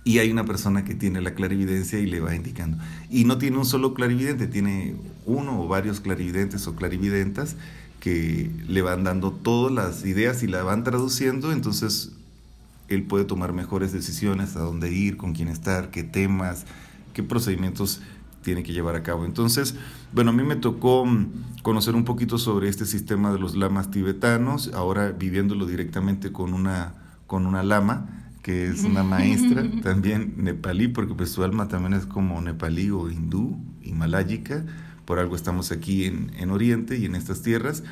y 0.04 0.18
hay 0.18 0.30
una 0.30 0.44
persona 0.44 0.84
que 0.84 0.94
tiene 0.94 1.22
la 1.22 1.34
clarividencia 1.34 1.98
y 1.98 2.06
le 2.06 2.20
va 2.20 2.34
indicando. 2.34 2.76
Y 3.10 3.24
no 3.24 3.38
tiene 3.38 3.56
un 3.56 3.64
solo 3.64 3.94
clarividente, 3.94 4.46
tiene 4.46 4.96
uno 5.24 5.62
o 5.62 5.66
varios 5.66 6.00
clarividentes 6.00 6.66
o 6.66 6.76
clarividentas 6.76 7.56
que 8.00 8.50
le 8.68 8.82
van 8.82 9.02
dando 9.02 9.32
todas 9.32 9.72
las 9.72 10.04
ideas 10.04 10.42
y 10.42 10.46
la 10.46 10.62
van 10.62 10.84
traduciendo, 10.84 11.52
entonces 11.52 12.12
él 12.88 13.04
puede 13.04 13.24
tomar 13.24 13.54
mejores 13.54 13.92
decisiones 13.92 14.56
a 14.56 14.60
dónde 14.60 14.92
ir, 14.92 15.16
con 15.16 15.32
quién 15.32 15.48
estar, 15.48 15.90
qué 15.90 16.02
temas, 16.02 16.66
qué 17.14 17.22
procedimientos 17.22 18.02
tiene 18.42 18.62
que 18.62 18.74
llevar 18.74 18.94
a 18.94 19.02
cabo. 19.02 19.24
Entonces, 19.24 19.74
bueno, 20.12 20.32
a 20.32 20.34
mí 20.34 20.42
me 20.42 20.56
tocó 20.56 21.06
mm, 21.06 21.62
conocer 21.62 21.94
un 21.94 22.04
poquito 22.04 22.36
sobre 22.36 22.68
este 22.68 22.84
sistema 22.84 23.32
de 23.32 23.38
los 23.38 23.56
lamas 23.56 23.90
tibetanos, 23.90 24.70
ahora 24.74 25.12
viviéndolo 25.12 25.64
directamente 25.64 26.30
con 26.30 26.52
una, 26.52 26.92
con 27.26 27.46
una 27.46 27.62
lama 27.62 28.23
que 28.44 28.68
es 28.68 28.84
una 28.84 29.02
maestra, 29.16 29.64
también 29.82 30.34
nepalí, 30.36 30.86
porque 30.86 31.14
pues 31.14 31.30
su 31.30 31.42
alma 31.42 31.66
también 31.66 31.94
es 31.94 32.04
como 32.04 32.40
nepalí 32.40 32.90
o 32.90 33.10
hindú, 33.10 33.58
himaláyica, 33.82 34.64
por 35.06 35.18
algo 35.18 35.34
estamos 35.34 35.72
aquí 35.72 36.04
en, 36.04 36.30
en 36.38 36.50
Oriente 36.50 36.96
y 36.98 37.06
en 37.06 37.14
estas 37.14 37.42
tierras. 37.42 37.82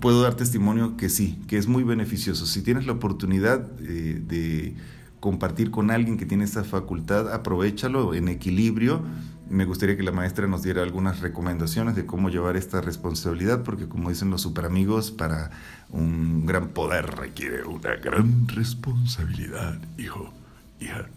Puedo 0.00 0.22
dar 0.22 0.34
testimonio 0.34 0.96
que 0.96 1.08
sí, 1.08 1.38
que 1.48 1.58
es 1.58 1.66
muy 1.66 1.82
beneficioso. 1.82 2.46
Si 2.46 2.62
tienes 2.62 2.86
la 2.86 2.92
oportunidad 2.92 3.68
eh, 3.80 4.22
de 4.24 4.76
compartir 5.18 5.72
con 5.72 5.90
alguien 5.90 6.16
que 6.16 6.26
tiene 6.26 6.44
esa 6.44 6.62
facultad, 6.62 7.32
aprovechalo 7.32 8.14
en 8.14 8.28
equilibrio 8.28 9.02
me 9.50 9.64
gustaría 9.64 9.96
que 9.96 10.02
la 10.02 10.12
maestra 10.12 10.46
nos 10.46 10.62
diera 10.62 10.82
algunas 10.82 11.20
recomendaciones 11.20 11.96
de 11.96 12.06
cómo 12.06 12.28
llevar 12.28 12.56
esta 12.56 12.80
responsabilidad, 12.80 13.62
porque 13.62 13.88
como 13.88 14.10
dicen 14.10 14.30
los 14.30 14.42
superamigos, 14.42 15.10
para 15.10 15.50
un 15.90 16.46
gran 16.46 16.68
poder 16.68 17.16
requiere 17.16 17.64
una 17.64 17.96
gran 17.96 18.46
responsabilidad, 18.48 19.80
hijo, 19.96 20.32
hija. 20.80 21.08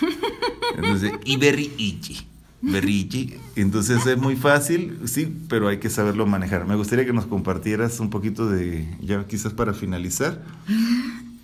Entonces, 0.76 1.12
y 1.24 1.36
berriichi. 1.36 2.26
Berriichi. 2.62 3.36
Entonces 3.56 4.04
es 4.06 4.18
muy 4.18 4.36
fácil, 4.36 4.98
sí, 5.06 5.34
pero 5.48 5.68
hay 5.68 5.78
que 5.78 5.88
saberlo 5.88 6.26
manejar. 6.26 6.66
Me 6.66 6.76
gustaría 6.76 7.06
que 7.06 7.12
nos 7.12 7.26
compartieras 7.26 8.00
un 8.00 8.10
poquito 8.10 8.48
de, 8.50 8.86
ya 9.00 9.26
quizás 9.26 9.54
para 9.54 9.72
finalizar, 9.72 10.42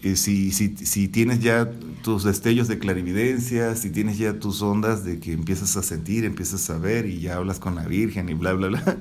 si, 0.03 0.53
si, 0.53 0.76
si, 0.76 1.09
tienes 1.09 1.40
ya 1.40 1.70
tus 2.03 2.24
destellos 2.24 2.68
de 2.68 2.78
clarividencia, 2.78 3.74
si 3.74 3.90
tienes 3.90 4.18
ya 4.18 4.38
tus 4.38 4.62
ondas 4.62 5.05
de 5.05 5.18
que 5.18 5.32
empiezas 5.32 5.76
a 5.76 5.82
sentir, 5.82 6.24
empiezas 6.24 6.68
a 6.70 6.78
ver 6.78 7.07
y 7.07 7.20
ya 7.20 7.36
hablas 7.36 7.59
con 7.59 7.74
la 7.74 7.86
Virgen 7.86 8.28
y 8.28 8.34
bla, 8.34 8.53
bla, 8.53 8.68
bla. 8.68 8.82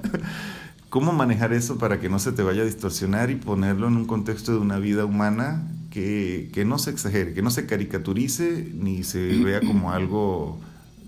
¿Cómo 0.89 1.11
manejar 1.11 1.53
eso 1.53 1.77
para 1.77 1.99
que 1.99 2.09
no 2.09 2.19
se 2.19 2.31
te 2.31 2.41
vaya 2.41 2.61
a 2.61 2.65
distorsionar 2.65 3.29
y 3.29 3.35
ponerlo 3.35 3.87
en 3.87 3.97
un 3.97 4.05
contexto 4.05 4.53
de 4.53 4.59
una 4.59 4.79
vida 4.79 5.05
humana 5.05 5.67
que, 5.91 6.49
que 6.53 6.63
no 6.63 6.79
se 6.79 6.91
exagere, 6.91 7.33
que 7.33 7.41
no 7.41 7.51
se 7.51 7.65
caricaturice 7.65 8.69
ni 8.73 9.03
se 9.03 9.19
vea 9.43 9.59
como 9.59 9.91
algo 9.91 10.59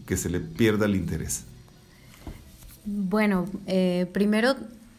que 0.05 0.17
se 0.17 0.29
le 0.29 0.41
pierda 0.41 0.85
el 0.85 0.95
interés? 0.95 1.45
Bueno, 2.85 3.45
eh, 3.65 4.07
primero 4.13 4.55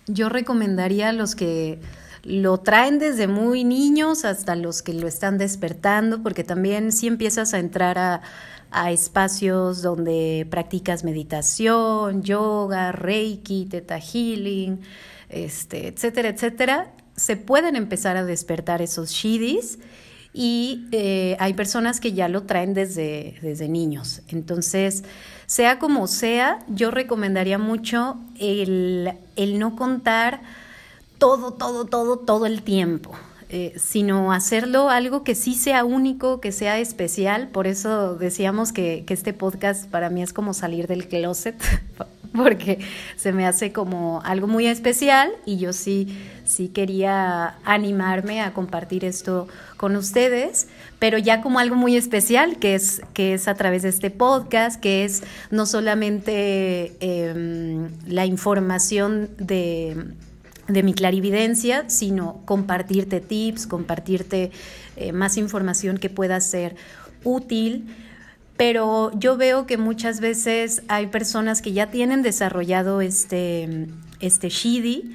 yo 0.06 0.28
recomendaría 0.28 1.10
a 1.10 1.12
los 1.12 1.34
que 1.34 1.80
lo 2.22 2.58
traen 2.58 2.98
desde 2.98 3.26
muy 3.26 3.64
niños 3.64 4.24
hasta 4.24 4.56
los 4.56 4.82
que 4.82 4.92
lo 4.94 5.06
están 5.06 5.38
despertando, 5.38 6.22
porque 6.22 6.44
también 6.44 6.92
si 6.92 7.06
empiezas 7.06 7.54
a 7.54 7.58
entrar 7.58 7.98
a, 7.98 8.20
espacios 8.90 9.80
donde 9.80 10.46
practicas 10.50 11.02
meditación, 11.02 12.22
yoga, 12.22 12.92
reiki, 12.92 13.64
teta 13.64 13.98
healing, 13.98 14.80
este, 15.30 15.88
etcétera, 15.88 16.28
etcétera, 16.28 16.92
se 17.16 17.36
pueden 17.36 17.76
empezar 17.76 18.18
a 18.18 18.24
despertar 18.24 18.82
esos 18.82 19.10
shidis 19.10 19.78
y 20.34 20.86
eh, 20.92 21.36
hay 21.40 21.54
personas 21.54 21.98
que 21.98 22.12
ya 22.12 22.28
lo 22.28 22.42
traen 22.42 22.74
desde, 22.74 23.36
desde 23.40 23.68
niños. 23.68 24.20
Entonces, 24.28 25.02
sea 25.46 25.78
como 25.78 26.06
sea, 26.06 26.58
yo 26.68 26.90
recomendaría 26.90 27.58
mucho 27.58 28.18
el, 28.38 29.12
el 29.36 29.58
no 29.58 29.76
contar 29.76 30.42
todo, 31.18 31.52
todo, 31.52 31.84
todo, 31.84 32.18
todo 32.18 32.46
el 32.46 32.62
tiempo. 32.62 33.12
Eh, 33.50 33.72
sino 33.78 34.30
hacerlo 34.30 34.90
algo 34.90 35.24
que 35.24 35.34
sí 35.34 35.54
sea 35.54 35.82
único, 35.82 36.38
que 36.38 36.52
sea 36.52 36.78
especial. 36.78 37.48
Por 37.48 37.66
eso 37.66 38.14
decíamos 38.14 38.72
que, 38.72 39.04
que, 39.06 39.14
este 39.14 39.32
podcast 39.32 39.88
para 39.88 40.10
mí 40.10 40.22
es 40.22 40.34
como 40.34 40.52
salir 40.52 40.86
del 40.86 41.08
closet, 41.08 41.56
porque 42.34 42.78
se 43.16 43.32
me 43.32 43.46
hace 43.46 43.72
como 43.72 44.20
algo 44.24 44.48
muy 44.48 44.66
especial 44.66 45.30
y 45.46 45.56
yo 45.56 45.72
sí, 45.72 46.14
sí 46.44 46.68
quería 46.68 47.56
animarme 47.64 48.42
a 48.42 48.52
compartir 48.52 49.06
esto 49.06 49.48
con 49.78 49.96
ustedes, 49.96 50.68
pero 50.98 51.16
ya 51.16 51.40
como 51.40 51.58
algo 51.58 51.74
muy 51.74 51.96
especial, 51.96 52.58
que 52.58 52.74
es, 52.74 53.00
que 53.14 53.32
es 53.32 53.48
a 53.48 53.54
través 53.54 53.82
de 53.82 53.88
este 53.88 54.10
podcast, 54.10 54.78
que 54.78 55.06
es 55.06 55.22
no 55.50 55.64
solamente 55.64 56.92
em, 57.00 57.88
la 58.06 58.26
información 58.26 59.30
de 59.38 59.96
de 60.68 60.82
mi 60.82 60.94
clarividencia, 60.94 61.88
sino 61.88 62.42
compartirte 62.44 63.20
tips, 63.20 63.66
compartirte 63.66 64.50
eh, 64.96 65.12
más 65.12 65.36
información 65.36 65.98
que 65.98 66.10
pueda 66.10 66.40
ser 66.40 66.76
útil. 67.24 67.86
Pero 68.56 69.12
yo 69.18 69.36
veo 69.36 69.66
que 69.66 69.78
muchas 69.78 70.20
veces 70.20 70.82
hay 70.88 71.06
personas 71.06 71.62
que 71.62 71.72
ya 71.72 71.90
tienen 71.90 72.22
desarrollado 72.22 73.00
este, 73.00 73.86
este 74.20 74.48
Shidi 74.48 75.14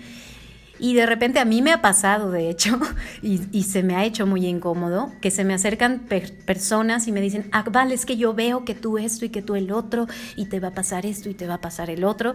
y 0.79 0.95
de 0.95 1.05
repente 1.05 1.39
a 1.39 1.45
mí 1.45 1.61
me 1.61 1.71
ha 1.71 1.81
pasado, 1.81 2.31
de 2.31 2.49
hecho, 2.49 2.79
y, 3.21 3.63
se 3.63 3.83
me 3.83 3.95
ha 3.95 4.05
hecho 4.05 4.25
muy 4.25 4.47
incómodo, 4.47 5.11
que 5.21 5.29
se 5.31 5.43
me 5.43 5.53
acercan 5.53 5.99
personas 6.45 7.07
y 7.07 7.11
me 7.11 7.21
dicen, 7.21 7.47
ah, 7.51 7.63
vale, 7.71 7.93
es 7.93 8.05
que 8.05 8.17
yo 8.17 8.33
veo 8.33 8.65
que 8.65 8.73
tú 8.73 8.97
esto 8.97 9.25
y 9.25 9.29
que 9.29 9.41
tú 9.41 9.55
el 9.55 9.71
otro, 9.71 10.07
y 10.35 10.45
te 10.45 10.59
va 10.59 10.69
a 10.69 10.73
pasar 10.73 11.05
esto 11.05 11.29
y 11.29 11.35
te 11.35 11.47
va 11.47 11.55
a 11.55 11.61
pasar 11.61 11.89
el 11.89 12.03
otro. 12.03 12.33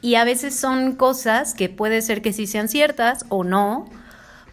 Y 0.00 0.14
a 0.14 0.24
veces 0.24 0.54
son 0.54 0.94
cosas 0.94 1.54
que 1.54 1.68
puede 1.68 2.00
ser 2.02 2.22
que 2.22 2.32
sí 2.32 2.46
sean 2.46 2.68
ciertas 2.68 3.26
o 3.28 3.42
no, 3.42 3.88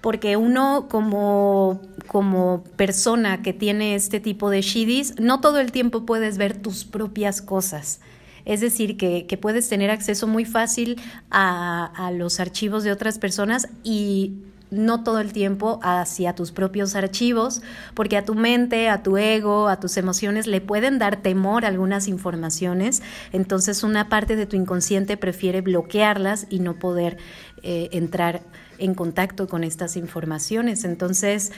porque 0.01 0.35
uno 0.35 0.87
como, 0.89 1.81
como 2.07 2.63
persona 2.75 3.43
que 3.43 3.53
tiene 3.53 3.95
este 3.95 4.19
tipo 4.19 4.49
de 4.49 4.61
shidis, 4.61 5.19
no 5.19 5.41
todo 5.41 5.59
el 5.59 5.71
tiempo 5.71 6.05
puedes 6.05 6.37
ver 6.37 6.57
tus 6.59 6.85
propias 6.85 7.41
cosas. 7.41 7.99
Es 8.47 8.61
decir, 8.61 8.95
que, 8.95 9.37
puedes 9.41 9.67
tener 9.67 9.91
acceso 9.91 10.25
muy 10.25 10.45
fácil 10.45 11.01
a, 11.29 12.11
los 12.13 12.39
archivos 12.39 12.85
de 12.85 12.93
otras 12.93 13.19
personas 13.19 13.67
y 13.83 14.35
no 14.71 15.03
todo 15.03 15.19
el 15.19 15.33
tiempo 15.33 15.81
hacia 15.83 16.33
tus 16.33 16.53
propios 16.53 16.95
archivos, 16.95 17.61
porque 17.93 18.15
a 18.15 18.23
tu 18.23 18.35
mente, 18.35 18.87
a 18.87 19.03
tu 19.03 19.17
ego, 19.17 19.67
a 19.67 19.81
tus 19.81 19.97
emociones 19.97 20.47
le 20.47 20.61
pueden 20.61 20.97
dar 20.97 21.17
temor 21.17 21.65
algunas 21.65 22.07
informaciones, 22.07 23.01
entonces 23.33 23.83
una 23.83 24.07
parte 24.07 24.37
de 24.37 24.45
tu 24.45 24.55
inconsciente 24.55 25.17
prefiere 25.17 25.59
bloquearlas 25.59 26.47
y 26.49 26.59
no 26.59 26.79
poder 26.79 27.17
eh, 27.63 27.89
entrar 27.91 28.43
en 28.77 28.93
contacto 28.93 29.47
con 29.47 29.63
estas 29.63 29.97
informaciones. 29.97 30.83
Entonces, 30.83 31.51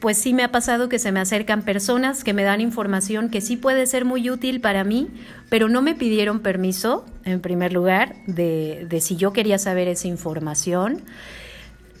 pues 0.00 0.16
sí 0.18 0.32
me 0.32 0.44
ha 0.44 0.52
pasado 0.52 0.88
que 0.88 0.98
se 0.98 1.12
me 1.12 1.20
acercan 1.20 1.62
personas 1.62 2.24
que 2.24 2.32
me 2.32 2.44
dan 2.44 2.60
información 2.60 3.30
que 3.30 3.40
sí 3.40 3.56
puede 3.56 3.86
ser 3.86 4.04
muy 4.04 4.30
útil 4.30 4.60
para 4.60 4.84
mí, 4.84 5.08
pero 5.48 5.68
no 5.68 5.82
me 5.82 5.94
pidieron 5.94 6.40
permiso, 6.40 7.04
en 7.24 7.40
primer 7.40 7.72
lugar, 7.72 8.16
de, 8.26 8.86
de 8.88 9.00
si 9.00 9.16
yo 9.16 9.32
quería 9.32 9.58
saber 9.58 9.88
esa 9.88 10.08
información. 10.08 11.02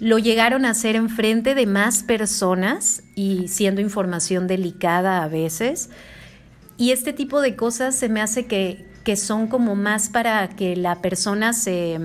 Lo 0.00 0.18
llegaron 0.18 0.64
a 0.64 0.70
hacer 0.70 0.94
enfrente 0.94 1.56
de 1.56 1.66
más 1.66 2.04
personas 2.04 3.02
y 3.16 3.48
siendo 3.48 3.80
información 3.80 4.46
delicada 4.46 5.24
a 5.24 5.28
veces. 5.28 5.90
Y 6.76 6.92
este 6.92 7.12
tipo 7.12 7.40
de 7.40 7.56
cosas 7.56 7.96
se 7.96 8.08
me 8.08 8.20
hace 8.20 8.46
que, 8.46 8.86
que 9.02 9.16
son 9.16 9.48
como 9.48 9.74
más 9.74 10.08
para 10.08 10.48
que 10.50 10.76
la 10.76 11.02
persona 11.02 11.52
se 11.52 11.98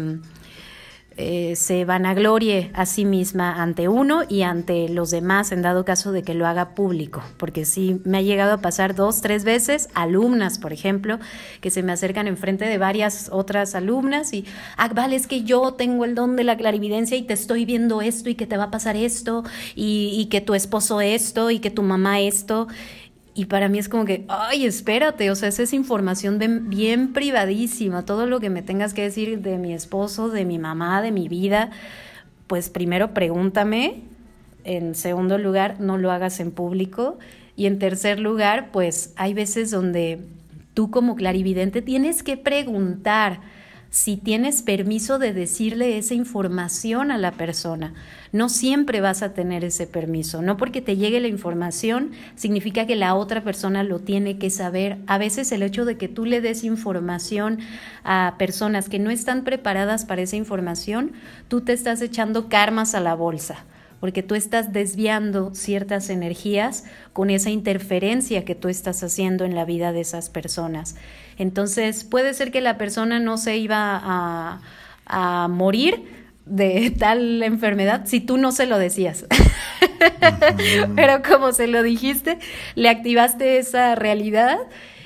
eh, 1.15 1.55
se 1.55 1.85
vanaglorie 1.85 2.71
a 2.73 2.85
sí 2.85 3.05
misma 3.05 3.61
ante 3.61 3.87
uno 3.87 4.23
y 4.27 4.41
ante 4.41 4.89
los 4.89 5.11
demás 5.11 5.51
en 5.51 5.61
dado 5.61 5.85
caso 5.85 6.11
de 6.11 6.23
que 6.23 6.33
lo 6.33 6.47
haga 6.47 6.75
público, 6.75 7.23
porque 7.37 7.65
sí 7.65 8.01
me 8.03 8.17
ha 8.17 8.21
llegado 8.21 8.53
a 8.53 8.57
pasar 8.61 8.95
dos, 8.95 9.21
tres 9.21 9.43
veces, 9.43 9.89
alumnas, 9.93 10.57
por 10.57 10.73
ejemplo, 10.73 11.19
que 11.61 11.69
se 11.69 11.83
me 11.83 11.91
acercan 11.91 12.27
enfrente 12.27 12.65
de 12.65 12.77
varias 12.77 13.29
otras 13.31 13.75
alumnas 13.75 14.33
y, 14.33 14.45
ah, 14.77 14.89
vale, 14.89 15.15
es 15.15 15.27
que 15.27 15.43
yo 15.43 15.73
tengo 15.73 16.05
el 16.05 16.15
don 16.15 16.35
de 16.35 16.43
la 16.43 16.57
clarividencia 16.57 17.15
y 17.15 17.23
te 17.23 17.33
estoy 17.33 17.65
viendo 17.65 18.01
esto 18.01 18.29
y 18.29 18.35
que 18.35 18.47
te 18.47 18.57
va 18.57 18.65
a 18.65 18.71
pasar 18.71 18.95
esto 18.95 19.43
y, 19.75 20.15
y 20.17 20.25
que 20.29 20.41
tu 20.41 20.55
esposo 20.55 20.99
esto 20.99 21.51
y 21.51 21.59
que 21.59 21.69
tu 21.69 21.83
mamá 21.83 22.21
esto 22.21 22.67
Y 23.35 23.45
para 23.45 23.67
mí 23.67 23.79
es 23.79 23.89
como 23.89 24.05
que, 24.05 24.25
ay, 24.27 24.65
espérate, 24.65 25.31
o 25.31 25.35
sea, 25.35 25.49
esa 25.49 25.63
es 25.63 25.73
información 25.73 26.39
bien 26.69 27.13
privadísima, 27.13 28.05
todo 28.05 28.27
lo 28.27 28.39
que 28.39 28.51
me 28.51 28.61
tengas 28.61 28.93
que 28.93 29.01
decir 29.01 29.41
de 29.41 29.57
mi 29.57 29.73
esposo, 29.73 30.29
de 30.29 30.45
mi 30.45 30.59
mamá, 30.59 31.01
de 31.01 31.11
mi 31.11 31.27
vida, 31.27 31.71
pues 32.45 32.69
primero 32.69 33.15
pregúntame, 33.15 34.01
en 34.63 34.93
segundo 34.93 35.39
lugar, 35.39 35.79
no 35.79 35.97
lo 35.97 36.11
hagas 36.11 36.39
en 36.39 36.51
público, 36.51 37.17
y 37.55 37.65
en 37.65 37.79
tercer 37.79 38.19
lugar, 38.19 38.69
pues 38.71 39.13
hay 39.15 39.33
veces 39.33 39.71
donde 39.71 40.19
tú 40.73 40.91
como 40.91 41.15
clarividente 41.15 41.81
tienes 41.81 42.21
que 42.23 42.37
preguntar, 42.37 43.41
si 43.93 44.17
tienes 44.17 44.63
permiso 44.63 45.19
de 45.19 45.33
decirle 45.33 45.99
esa 45.99 46.15
información 46.15 47.11
a 47.11 47.19
la 47.19 47.31
persona. 47.31 47.93
No 48.31 48.49
siempre 48.49 49.01
vas 49.01 49.21
a 49.21 49.35
tener 49.35 49.63
ese 49.63 49.85
permiso. 49.85 50.41
No 50.41 50.57
porque 50.57 50.81
te 50.81 50.97
llegue 50.97 51.19
la 51.19 51.27
información 51.27 52.09
significa 52.35 52.87
que 52.87 52.95
la 52.95 53.13
otra 53.13 53.43
persona 53.43 53.83
lo 53.83 53.99
tiene 53.99 54.39
que 54.39 54.49
saber. 54.49 54.97
A 55.05 55.19
veces 55.19 55.51
el 55.51 55.61
hecho 55.61 55.85
de 55.85 55.95
que 55.95 56.07
tú 56.07 56.25
le 56.25 56.41
des 56.41 56.63
información 56.63 57.59
a 58.03 58.33
personas 58.39 58.89
que 58.89 58.97
no 58.97 59.11
están 59.11 59.43
preparadas 59.43 60.05
para 60.05 60.23
esa 60.23 60.37
información, 60.37 61.11
tú 61.47 61.61
te 61.61 61.73
estás 61.73 62.01
echando 62.01 62.49
karmas 62.49 62.95
a 62.95 62.99
la 62.99 63.13
bolsa 63.13 63.63
porque 64.03 64.21
tú 64.21 64.35
estás 64.35 64.73
desviando 64.73 65.55
ciertas 65.55 66.09
energías 66.09 66.83
con 67.13 67.29
esa 67.29 67.51
interferencia 67.51 68.43
que 68.43 68.53
tú 68.53 68.67
estás 68.67 69.01
haciendo 69.01 69.45
en 69.45 69.55
la 69.55 69.63
vida 69.63 69.93
de 69.93 70.01
esas 70.01 70.29
personas. 70.29 70.97
Entonces, 71.37 72.03
puede 72.03 72.33
ser 72.33 72.51
que 72.51 72.59
la 72.59 72.77
persona 72.77 73.21
no 73.21 73.37
se 73.37 73.55
iba 73.55 73.97
a, 74.03 74.59
a 75.05 75.47
morir 75.47 76.03
de 76.45 76.93
tal 76.99 77.41
enfermedad 77.43 78.01
si 78.03 78.19
tú 78.19 78.35
no 78.35 78.51
se 78.51 78.65
lo 78.65 78.77
decías. 78.77 79.25
Pero 80.97 81.21
como 81.21 81.53
se 81.53 81.67
lo 81.67 81.81
dijiste, 81.81 82.39
le 82.75 82.89
activaste 82.89 83.57
esa 83.57 83.95
realidad 83.95 84.57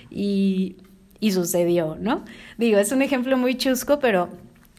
y, 0.10 0.78
y 1.20 1.34
sucedió, 1.34 1.98
¿no? 2.00 2.26
Digo, 2.58 2.80
es 2.80 2.92
un 2.92 3.04
ejemplo 3.04 3.38
muy 3.38 3.58
chusco, 3.58 4.00
pero 4.00 4.30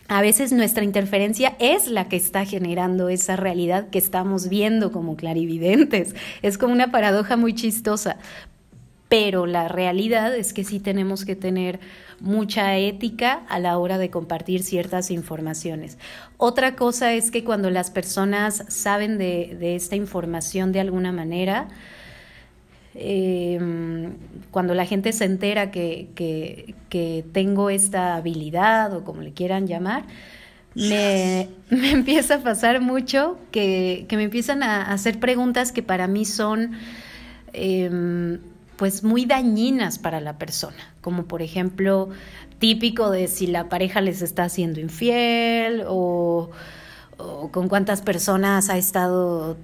a 0.08 0.22
veces 0.22 0.52
nuestra 0.52 0.84
interferencia 0.84 1.54
es 1.58 1.86
la 1.86 2.08
que 2.08 2.16
está 2.16 2.46
generando 2.46 3.10
esa 3.10 3.36
realidad 3.36 3.90
que 3.90 3.98
estamos 3.98 4.48
viendo 4.48 4.90
como 4.90 5.16
clarividentes. 5.16 6.14
Es 6.40 6.56
como 6.56 6.72
una 6.72 6.90
paradoja 6.90 7.36
muy 7.36 7.54
chistosa. 7.54 8.16
Pero 9.10 9.46
la 9.46 9.68
realidad 9.68 10.34
es 10.34 10.52
que 10.52 10.64
sí 10.64 10.80
tenemos 10.80 11.24
que 11.24 11.36
tener 11.36 11.80
mucha 12.20 12.76
ética 12.76 13.42
a 13.48 13.58
la 13.58 13.78
hora 13.78 13.96
de 13.96 14.10
compartir 14.10 14.62
ciertas 14.62 15.10
informaciones. 15.10 15.98
Otra 16.36 16.74
cosa 16.74 17.14
es 17.14 17.30
que 17.30 17.44
cuando 17.44 17.70
las 17.70 17.90
personas 17.90 18.64
saben 18.68 19.18
de, 19.18 19.76
esta 19.76 19.96
información 19.96 20.72
de 20.72 20.80
alguna 20.80 21.12
manera, 21.12 21.68
eh, 22.94 23.58
cuando 24.50 24.74
la 24.74 24.86
gente 24.86 25.12
se 25.12 25.24
entera 25.24 25.70
que, 25.70 26.08
que, 26.14 27.24
tengo 27.32 27.70
esta 27.70 28.16
habilidad 28.16 28.94
o 28.94 29.04
como 29.04 29.22
le 29.22 29.32
quieran 29.32 29.66
llamar, 29.66 30.04
me, 30.74 31.48
me 31.70 31.90
empieza 31.90 32.36
a 32.36 32.38
pasar 32.38 32.80
mucho 32.80 33.38
que, 33.50 34.06
que, 34.08 34.16
me 34.16 34.24
empiezan 34.24 34.62
a 34.62 34.92
hacer 34.92 35.20
preguntas 35.20 35.72
que 35.72 35.82
para 35.82 36.06
mí 36.06 36.24
son 36.24 36.72
em, 37.52 38.38
pues 38.76 39.04
muy 39.04 39.26
dañinas 39.26 39.98
para 39.98 40.20
la 40.20 40.38
persona, 40.38 40.94
como 41.00 41.24
por 41.24 41.42
ejemplo 41.42 42.08
típico 42.58 43.10
de 43.10 43.28
si 43.28 43.46
la 43.46 43.68
pareja 43.68 44.00
les 44.00 44.22
está 44.22 44.44
haciendo 44.44 44.80
infiel 44.80 45.84
o, 45.86 46.50
o 47.16 47.50
con 47.52 47.68
cuántas 47.68 48.02
personas 48.02 48.70
ha 48.70 48.78
estado 48.78 49.56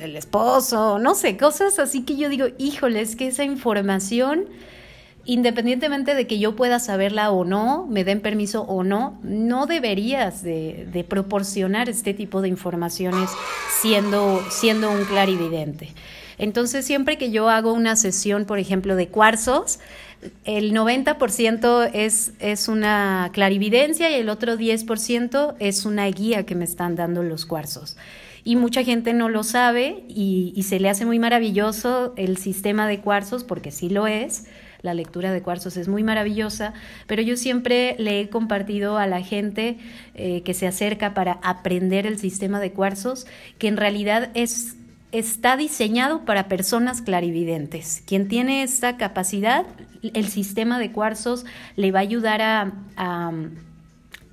el 0.00 0.16
esposo, 0.16 0.98
no 0.98 1.14
sé, 1.14 1.36
cosas 1.36 1.78
así 1.78 2.02
que 2.02 2.16
yo 2.16 2.28
digo, 2.28 2.46
híjole, 2.58 3.00
es 3.00 3.16
que 3.16 3.28
esa 3.28 3.44
información, 3.44 4.46
independientemente 5.24 6.14
de 6.14 6.26
que 6.26 6.38
yo 6.38 6.56
pueda 6.56 6.78
saberla 6.78 7.30
o 7.30 7.44
no, 7.44 7.86
me 7.86 8.04
den 8.04 8.20
permiso 8.20 8.62
o 8.62 8.84
no, 8.84 9.18
no 9.22 9.66
deberías 9.66 10.42
de, 10.42 10.88
de 10.92 11.04
proporcionar 11.04 11.88
este 11.88 12.14
tipo 12.14 12.42
de 12.42 12.48
informaciones 12.48 13.30
siendo, 13.80 14.42
siendo 14.50 14.90
un 14.90 15.04
clarividente. 15.04 15.92
Entonces, 16.38 16.84
siempre 16.84 17.18
que 17.18 17.30
yo 17.30 17.48
hago 17.48 17.72
una 17.72 17.96
sesión, 17.96 18.44
por 18.44 18.60
ejemplo, 18.60 18.94
de 18.94 19.08
cuarzos, 19.08 19.80
el 20.44 20.72
90% 20.72 21.90
es, 21.92 22.32
es 22.40 22.68
una 22.68 23.30
clarividencia 23.32 24.10
y 24.10 24.14
el 24.14 24.28
otro 24.28 24.56
10% 24.56 25.54
es 25.58 25.84
una 25.84 26.06
guía 26.06 26.44
que 26.44 26.54
me 26.54 26.64
están 26.64 26.96
dando 26.96 27.22
los 27.22 27.46
cuarzos 27.46 27.96
y 28.44 28.56
mucha 28.56 28.84
gente 28.84 29.12
no 29.12 29.28
lo 29.28 29.42
sabe 29.42 30.04
y, 30.08 30.62
se 30.62 30.80
le 30.80 30.88
hace 30.88 31.06
muy 31.06 31.18
maravilloso 31.18 32.12
el 32.16 32.36
sistema 32.36 32.86
de 32.86 33.00
cuarzos, 33.00 33.44
porque 33.44 33.70
sí 33.70 33.88
lo 33.88 34.06
es, 34.06 34.46
la 34.82 34.94
lectura 34.94 35.32
de 35.32 35.42
cuarzos 35.42 35.76
es 35.76 35.88
muy 35.88 36.02
maravillosa, 36.02 36.72
pero 37.06 37.22
yo 37.22 37.36
siempre 37.36 37.96
le 37.98 38.20
he 38.20 38.28
compartido 38.28 38.98
a 38.98 39.06
la 39.06 39.22
gente 39.22 39.78
eh, 40.14 40.42
que 40.42 40.54
se 40.54 40.66
acerca 40.66 41.14
para 41.14 41.38
aprender 41.42 42.06
el 42.06 42.18
sistema 42.18 42.60
de 42.60 42.72
cuarzos, 42.72 43.26
que 43.58 43.68
en 43.68 43.76
realidad 43.76 44.30
es, 44.34 44.76
está 45.10 45.56
diseñado 45.56 46.24
para 46.24 46.48
personas 46.48 47.02
clarividentes. 47.02 48.02
Quien 48.06 48.28
tiene 48.28 48.62
esta 48.62 48.96
capacidad, 48.96 49.66
el 50.02 50.28
sistema 50.28 50.78
de 50.78 50.92
cuarzos 50.92 51.44
le 51.76 51.90
va 51.90 52.00
a 52.00 52.02
ayudar 52.02 52.42
a, 52.42 52.72
a, 52.96 53.32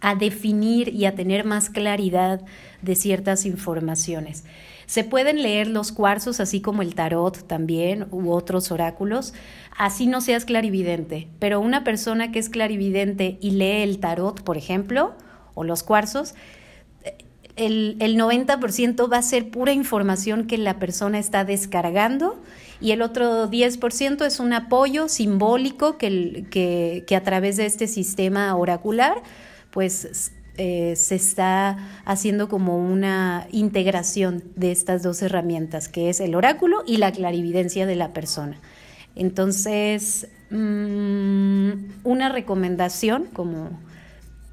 a 0.02 0.16
definir 0.16 0.90
y 0.90 1.06
a 1.06 1.16
tener 1.16 1.46
más 1.46 1.70
claridad 1.70 2.42
de 2.86 2.96
ciertas 2.96 3.46
informaciones. 3.46 4.46
Se 4.86 5.04
pueden 5.04 5.42
leer 5.42 5.68
los 5.68 5.92
cuarzos, 5.92 6.40
así 6.40 6.62
como 6.62 6.82
el 6.82 6.96
tarot 6.96 7.48
también, 7.48 8.06
u 8.12 8.32
otros 8.32 8.72
oráculos, 8.72 9.34
así 9.76 10.08
no 10.08 10.22
seas 10.22 10.46
clarividente, 10.46 11.28
pero 11.40 11.60
una 11.60 11.84
persona 11.84 12.32
que 12.32 12.40
es 12.40 12.50
clarividente 12.50 13.38
y 13.42 13.52
lee 13.52 13.82
el 13.82 14.00
tarot, 14.00 14.44
por 14.44 14.58
ejemplo, 14.58 15.14
o 15.56 15.64
los 15.64 15.84
cuarzos, 15.84 16.36
el, 17.56 17.96
el 18.00 18.18
90% 18.18 19.12
va 19.12 19.18
a 19.18 19.22
ser 19.22 19.50
pura 19.50 19.72
información 19.72 20.46
que 20.46 20.58
la 20.58 20.78
persona 20.78 21.20
está 21.20 21.46
descargando 21.46 22.42
y 22.82 22.92
el 22.92 23.02
otro 23.02 23.50
10% 23.50 24.26
es 24.26 24.40
un 24.40 24.54
apoyo 24.54 25.08
simbólico 25.08 25.98
que, 25.98 26.46
que, 26.52 27.06
que 27.08 27.16
a 27.16 27.24
través 27.24 27.56
de 27.56 27.66
este 27.66 27.88
sistema 27.88 28.54
oracular 28.56 29.24
pues 29.72 30.32
eh, 30.58 30.96
se 30.96 31.16
está 31.16 31.78
haciendo 32.06 32.48
como 32.50 32.78
una 32.78 33.48
integración 33.52 34.44
de 34.56 34.72
estas 34.72 35.04
dos 35.04 35.22
herramientas, 35.22 35.88
que 35.88 36.10
es 36.10 36.20
el 36.20 36.36
oráculo 36.36 36.84
y 36.86 36.98
la 36.98 37.12
clarividencia 37.12 37.86
de 37.86 37.96
la 37.96 38.14
persona. 38.14 38.58
Entonces, 39.16 40.28
mm, 40.52 41.72
una 42.04 42.30
recomendación 42.30 43.26
como 43.34 43.80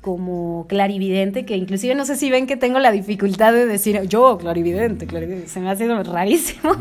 como 0.03 0.66
clarividente, 0.68 1.46
que 1.46 1.57
inclusive 1.57 1.94
no 1.94 2.05
sé 2.05 2.16
si 2.16 2.28
ven 2.28 2.48
que 2.48 2.57
tengo 2.57 2.80
la 2.80 2.90
dificultad 2.90 3.53
de 3.53 3.66
decir 3.66 4.03
yo 4.09 4.36
clarividente, 4.36 5.07
clarividente, 5.07 5.48
se 5.48 5.61
me 5.61 5.70
ha 5.70 5.76
sido 5.76 6.03
rarísimo, 6.03 6.74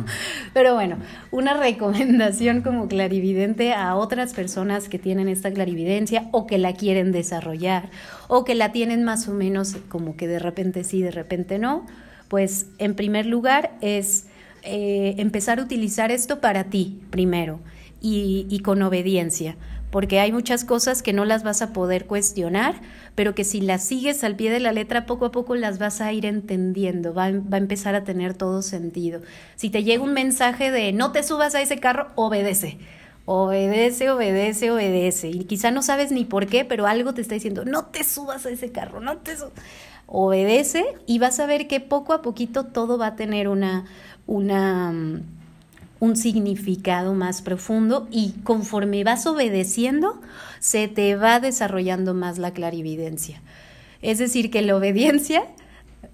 pero 0.54 0.74
bueno, 0.74 0.98
una 1.30 1.54
recomendación 1.54 2.64
como 2.64 2.88
clarividente 2.88 3.74
a 3.74 3.96
otras 3.96 4.34
personas 4.34 4.90
que 4.90 4.98
tienen 4.98 5.28
esta 5.28 5.52
clarividencia 5.52 6.30
o 6.32 6.48
que 6.48 6.58
la 6.58 6.74
quieren 6.74 7.12
desarrollar 7.12 7.92
o 8.28 8.44
que 8.44 8.56
la 8.56 8.72
tienen 8.72 9.04
más 9.04 9.28
o 9.28 9.34
menos 9.34 9.78
como 9.88 10.18
que 10.18 10.28
de 10.28 10.40
repente 10.40 10.84
sí, 10.84 11.04
de 11.04 11.12
repente 11.12 11.60
no, 11.60 11.86
pues 12.28 12.66
en 12.80 12.96
primer 12.96 13.28
lugar 13.28 13.74
es 13.82 14.26
eh, 14.64 15.14
empezar 15.20 15.60
a 15.60 15.64
utilizar 15.64 16.10
esto 16.10 16.42
para 16.42 16.66
ti 16.66 17.02
primero 17.12 17.60
y, 18.02 18.48
y 18.50 18.62
con 18.62 18.82
obediencia 18.82 19.58
porque 19.92 20.20
hay 20.20 20.32
muchas 20.32 20.66
cosas 20.66 21.04
que 21.04 21.14
no 21.14 21.26
las 21.26 21.44
vas 21.44 21.62
a 21.62 21.74
poder 21.74 22.06
cuestionar, 22.08 22.76
pero 23.14 23.36
que 23.36 23.44
si 23.44 23.62
las 23.62 23.84
sigues 23.84 24.24
al 24.24 24.38
pie 24.38 24.50
de 24.50 24.62
la 24.62 24.72
letra, 24.72 25.06
poco 25.06 25.26
a 25.26 25.32
poco 25.32 25.56
las 25.56 25.78
vas 25.78 26.00
a 26.02 26.12
ir 26.14 26.26
entendiendo, 26.26 27.14
va, 27.14 27.26
a 27.26 27.58
empezar 27.58 27.94
a 27.94 28.04
tener 28.04 28.34
todo 28.34 28.62
sentido. 28.62 29.22
Si 29.56 29.70
te 29.70 29.84
llega 29.84 30.02
un 30.02 30.14
mensaje 30.14 30.72
de 30.72 30.94
no 30.94 31.12
te 31.12 31.24
subas 31.24 31.54
a 31.56 31.62
ese 31.62 31.80
carro, 31.80 32.08
obedece. 32.16 32.80
Obedece, 33.26 34.10
obedece, 34.10 34.72
obedece. 34.72 35.30
Y 35.30 35.44
quizá 35.44 35.72
no 35.72 35.84
sabes 35.84 36.12
ni 36.12 36.26
por 36.26 36.48
qué, 36.48 36.66
pero 36.66 36.88
algo 36.88 37.14
te 37.14 37.22
está 37.22 37.36
diciendo, 37.36 37.66
no 37.66 37.86
te 37.86 38.04
subas 38.04 38.46
a 38.46 38.50
ese 38.50 38.72
carro, 38.72 39.02
no 39.02 39.18
te 39.18 39.38
subas. 39.38 39.54
Obedece 40.08 40.86
y 41.06 41.20
vas 41.20 41.40
a 41.40 41.46
ver 41.46 41.68
que 41.68 41.80
poco 41.80 42.14
a 42.14 42.22
poquito 42.22 42.66
todo 42.66 42.98
va 42.98 43.08
a 43.08 43.16
tener 43.16 43.48
una, 43.48 43.86
una 44.26 45.22
un 46.02 46.18
significado 46.18 47.14
más 47.14 47.44
profundo 47.44 48.08
y 48.12 48.32
conforme 48.44 49.04
vas 49.04 49.28
obedeciendo, 49.28 50.20
se 50.60 50.88
te 50.88 51.16
va 51.16 51.40
desarrollando 51.40 52.16
más 52.16 52.40
la 52.40 52.52
clarividencia. 52.52 53.42
Es 54.02 54.18
decir, 54.18 54.50
que 54.50 54.64
la 54.64 54.76
obediencia 54.76 55.44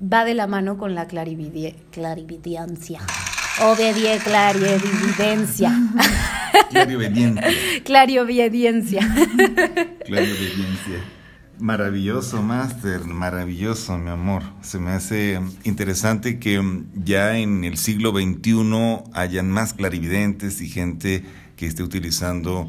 va 0.02 0.26
de 0.26 0.34
la 0.34 0.46
mano 0.46 0.78
con 0.78 0.94
la 0.94 1.08
clarividencia. 1.08 3.02
Obedie, 3.62 4.20
clarividencia. 4.20 5.72
Clariobediencia. 7.84 9.02
Clariobediencia. 10.06 11.17
Maravilloso, 11.60 12.44
Master, 12.44 13.06
maravilloso, 13.06 13.98
mi 13.98 14.12
amor. 14.12 14.44
Se 14.62 14.78
me 14.78 14.92
hace 14.92 15.42
interesante 15.64 16.38
que 16.38 16.62
ya 16.94 17.40
en 17.40 17.64
el 17.64 17.78
siglo 17.78 18.12
XXI 18.12 19.04
hayan 19.14 19.50
más 19.50 19.74
clarividentes 19.74 20.62
y 20.62 20.70
gente 20.70 21.26
que 21.56 21.66
esté 21.66 21.82
utilizando 21.82 22.68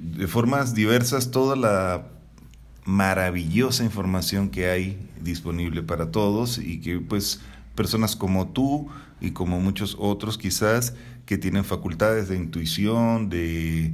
de 0.00 0.26
formas 0.26 0.74
diversas 0.74 1.30
toda 1.30 1.54
la 1.54 2.06
maravillosa 2.86 3.84
información 3.84 4.48
que 4.48 4.70
hay 4.70 4.98
disponible 5.20 5.82
para 5.82 6.10
todos 6.10 6.56
y 6.56 6.80
que 6.80 7.00
pues 7.00 7.42
personas 7.74 8.16
como 8.16 8.48
tú 8.48 8.88
y 9.20 9.32
como 9.32 9.60
muchos 9.60 9.96
otros 9.98 10.38
quizás 10.38 10.94
que 11.26 11.36
tienen 11.36 11.64
facultades 11.64 12.28
de 12.30 12.36
intuición, 12.36 13.28
de 13.28 13.92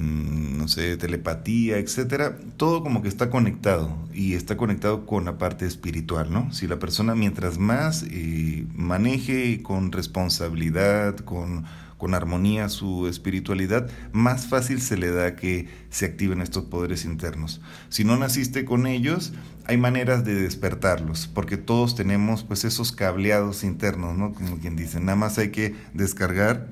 no 0.00 0.68
sé, 0.68 0.96
telepatía, 0.96 1.78
etcétera, 1.78 2.36
todo 2.56 2.82
como 2.82 3.02
que 3.02 3.08
está 3.08 3.30
conectado 3.30 3.96
y 4.12 4.34
está 4.34 4.56
conectado 4.56 5.06
con 5.06 5.24
la 5.24 5.38
parte 5.38 5.66
espiritual, 5.66 6.32
¿no? 6.32 6.52
Si 6.52 6.66
la 6.66 6.78
persona 6.78 7.14
mientras 7.14 7.58
más 7.58 8.04
eh, 8.10 8.66
maneje 8.74 9.62
con 9.62 9.92
responsabilidad, 9.92 11.16
con 11.18 11.64
con 12.00 12.14
armonía 12.14 12.70
su 12.70 13.06
espiritualidad, 13.08 13.90
más 14.12 14.46
fácil 14.46 14.80
se 14.80 14.96
le 14.96 15.10
da 15.10 15.36
que 15.36 15.68
se 15.90 16.06
activen 16.06 16.40
estos 16.40 16.64
poderes 16.64 17.04
internos. 17.04 17.60
Si 17.90 18.04
no 18.04 18.16
naciste 18.16 18.64
con 18.64 18.86
ellos, 18.86 19.34
hay 19.66 19.76
maneras 19.76 20.24
de 20.24 20.34
despertarlos, 20.34 21.26
porque 21.26 21.58
todos 21.58 21.94
tenemos 21.94 22.42
pues 22.42 22.64
esos 22.64 22.90
cableados 22.90 23.64
internos, 23.64 24.16
¿no? 24.16 24.32
Como 24.32 24.56
quien 24.58 24.76
dice, 24.76 24.98
nada 24.98 25.16
más 25.16 25.36
hay 25.36 25.50
que 25.50 25.74
descargar 25.92 26.70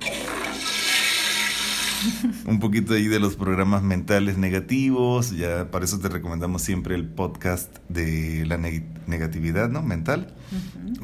un 2.46 2.58
poquito 2.60 2.94
ahí 2.94 3.06
de 3.06 3.20
los 3.20 3.36
programas 3.36 3.82
mentales 3.82 4.38
negativos, 4.38 5.30
ya 5.36 5.70
para 5.70 5.84
eso 5.84 5.98
te 5.98 6.08
recomendamos 6.08 6.62
siempre 6.62 6.94
el 6.94 7.06
podcast 7.06 7.76
de 7.88 8.44
la 8.46 8.58
negatividad, 8.58 9.68
¿no? 9.68 9.82
Mental, 9.82 10.34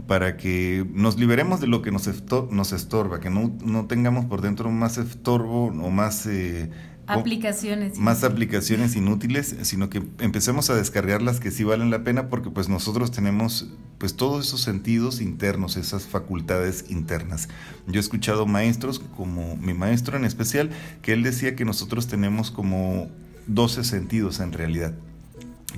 para 0.07 0.37
que 0.37 0.87
nos 0.93 1.19
liberemos 1.19 1.61
de 1.61 1.67
lo 1.67 1.83
que 1.83 1.91
nos, 1.91 2.09
nos 2.51 2.73
estorba, 2.73 3.21
que 3.21 3.31
no, 3.31 3.57
no, 3.65 3.87
tengamos 3.87 4.27
por 4.27 4.41
dentro 4.41 4.71
más 4.71 4.99
estorbo 4.99 5.67
o 5.67 5.91
más... 5.91 6.27
Eh, 6.27 6.71
aplicaciones. 7.07 7.99
Más 7.99 8.25
aplicaciones 8.25 8.97
inútiles, 8.97 9.57
sino 9.63 9.91
que 9.91 10.03
empecemos 10.19 10.71
a 10.71 10.75
descargar 10.75 11.23
las 11.23 11.41
que 11.41 11.51
sí 11.51 11.65
valen 11.65 11.91
la 11.91 12.05
pena 12.05 12.29
porque 12.29 12.51
pues 12.51 12.69
nosotros 12.69 13.11
tenemos 13.11 13.69
pues 13.99 14.17
todos 14.17 14.47
esos 14.47 14.61
sentidos 14.61 15.21
internos, 15.21 15.77
esas 15.77 16.05
facultades 16.05 16.87
internas. 16.89 17.49
Yo 17.87 17.97
he 17.97 18.01
escuchado 18.01 18.47
maestros, 18.47 18.99
como 18.99 19.57
mi 19.57 19.75
maestro 19.75 20.17
en 20.17 20.25
especial, 20.25 20.71
que 21.03 21.13
él 21.13 21.23
decía 21.23 21.57
que 21.57 21.65
nosotros 21.65 22.07
tenemos 22.07 22.51
como 22.51 23.11
12 23.47 23.85
sentidos 23.85 24.41
en 24.41 24.53
realidad 24.53 24.95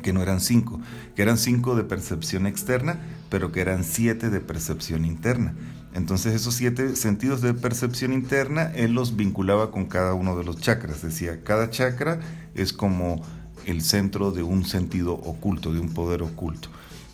que 0.02 0.12
no 0.12 0.22
eran 0.22 0.40
cinco, 0.40 0.80
que 1.14 1.22
eran 1.22 1.38
cinco 1.38 1.74
de 1.74 1.84
percepción 1.84 2.46
externa, 2.46 2.98
pero 3.30 3.52
que 3.52 3.60
eran 3.60 3.84
siete 3.84 4.30
de 4.30 4.40
percepción 4.40 5.04
interna. 5.04 5.54
Entonces 5.96 6.34
esos 6.34 6.54
siete 6.54 6.94
sentidos 6.94 7.40
de 7.40 7.54
percepción 7.54 8.12
interna, 8.12 8.70
él 8.74 8.92
los 8.92 9.16
vinculaba 9.16 9.70
con 9.70 9.86
cada 9.86 10.12
uno 10.12 10.36
de 10.36 10.44
los 10.44 10.58
chakras. 10.58 11.00
Decía, 11.00 11.42
cada 11.42 11.70
chakra 11.70 12.20
es 12.54 12.74
como 12.74 13.24
el 13.64 13.80
centro 13.80 14.30
de 14.30 14.42
un 14.42 14.66
sentido 14.66 15.14
oculto, 15.14 15.72
de 15.72 15.80
un 15.80 15.94
poder 15.94 16.22
oculto. 16.22 16.68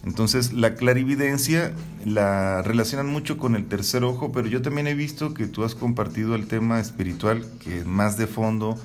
Entonces 0.04 0.52
la 0.52 0.74
clarividencia 0.74 1.72
la 2.04 2.62
relacionan 2.62 3.06
mucho 3.06 3.38
con 3.38 3.54
el 3.54 3.66
tercer 3.66 4.02
ojo, 4.02 4.32
pero 4.32 4.48
yo 4.48 4.62
también 4.62 4.88
he 4.88 4.94
visto 4.94 5.32
que 5.32 5.46
tú 5.46 5.62
has 5.62 5.76
compartido 5.76 6.34
el 6.34 6.48
tema 6.48 6.80
espiritual, 6.80 7.46
que 7.60 7.84
más 7.84 8.16
de 8.16 8.26
fondo 8.26 8.76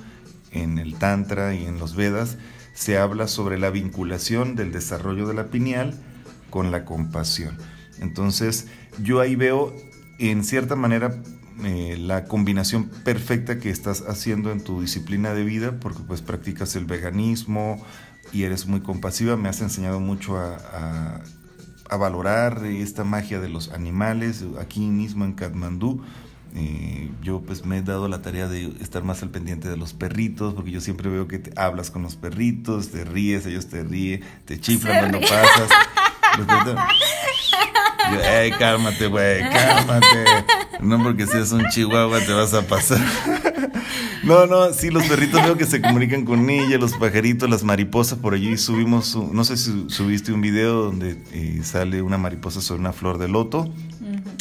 en 0.52 0.78
el 0.78 0.94
Tantra 0.94 1.56
y 1.56 1.66
en 1.66 1.80
los 1.80 1.96
Vedas 1.96 2.38
se 2.72 2.98
habla 2.98 3.26
sobre 3.26 3.58
la 3.58 3.70
vinculación 3.70 4.54
del 4.54 4.70
desarrollo 4.70 5.26
de 5.26 5.34
la 5.34 5.48
pineal 5.48 5.94
con 6.50 6.70
la 6.70 6.84
compasión. 6.84 7.58
Entonces 8.00 8.68
yo 9.02 9.18
ahí 9.20 9.34
veo 9.34 9.74
en 10.18 10.44
cierta 10.44 10.76
manera 10.76 11.22
eh, 11.64 11.96
la 11.98 12.24
combinación 12.24 12.88
perfecta 13.04 13.58
que 13.58 13.70
estás 13.70 14.04
haciendo 14.06 14.52
en 14.52 14.62
tu 14.62 14.80
disciplina 14.80 15.34
de 15.34 15.42
vida, 15.42 15.80
porque 15.80 16.00
pues 16.06 16.22
practicas 16.22 16.76
el 16.76 16.84
veganismo 16.84 17.84
y 18.32 18.44
eres 18.44 18.66
muy 18.66 18.80
compasiva, 18.80 19.36
me 19.36 19.48
has 19.48 19.60
enseñado 19.60 19.98
mucho 19.98 20.38
a, 20.38 21.20
valorar 21.98 22.64
esta 22.66 23.02
magia 23.02 23.40
de 23.40 23.48
los 23.48 23.70
animales, 23.70 24.44
aquí 24.60 24.80
mismo 24.80 25.24
en 25.24 25.32
Katmandú. 25.32 26.02
Eh, 26.54 27.10
yo 27.22 27.40
pues 27.40 27.64
me 27.64 27.78
he 27.78 27.82
dado 27.82 28.08
la 28.08 28.22
tarea 28.22 28.46
de 28.46 28.72
estar 28.80 29.02
más 29.02 29.22
al 29.22 29.30
pendiente 29.30 29.68
de 29.68 29.76
los 29.76 29.94
perritos, 29.94 30.54
porque 30.54 30.70
yo 30.70 30.80
siempre 30.80 31.08
veo 31.08 31.26
que 31.26 31.38
te 31.38 31.58
hablas 31.58 31.90
con 31.90 32.02
los 32.02 32.14
perritos, 32.14 32.90
te 32.90 33.04
ríes, 33.04 33.46
ellos 33.46 33.68
te 33.68 33.82
ríen, 33.82 34.22
te 34.44 34.60
chiflan 34.60 35.10
cuando 35.10 35.20
pasas. 35.20 35.70
ey, 38.24 38.50
cálmate, 38.52 39.06
güey, 39.06 39.40
cálmate. 39.40 40.24
No 40.80 41.02
porque 41.02 41.26
seas 41.26 41.52
un 41.52 41.68
chihuahua 41.68 42.20
te 42.20 42.32
vas 42.32 42.54
a 42.54 42.62
pasar. 42.62 43.00
No, 44.22 44.46
no, 44.46 44.72
sí, 44.72 44.90
los 44.90 45.04
perritos 45.04 45.42
veo 45.42 45.56
que 45.56 45.64
se 45.64 45.80
comunican 45.80 46.24
con 46.24 46.50
ella, 46.50 46.76
los 46.76 46.92
pajaritos, 46.94 47.48
las 47.48 47.64
mariposas, 47.64 48.18
por 48.18 48.34
allí 48.34 48.56
subimos, 48.58 49.16
no 49.16 49.44
sé 49.44 49.56
si 49.56 49.86
subiste 49.88 50.32
un 50.32 50.40
video 50.40 50.82
donde 50.82 51.16
eh, 51.32 51.60
sale 51.62 52.02
una 52.02 52.18
mariposa 52.18 52.60
sobre 52.60 52.80
una 52.80 52.92
flor 52.92 53.18
de 53.18 53.28
loto. 53.28 53.72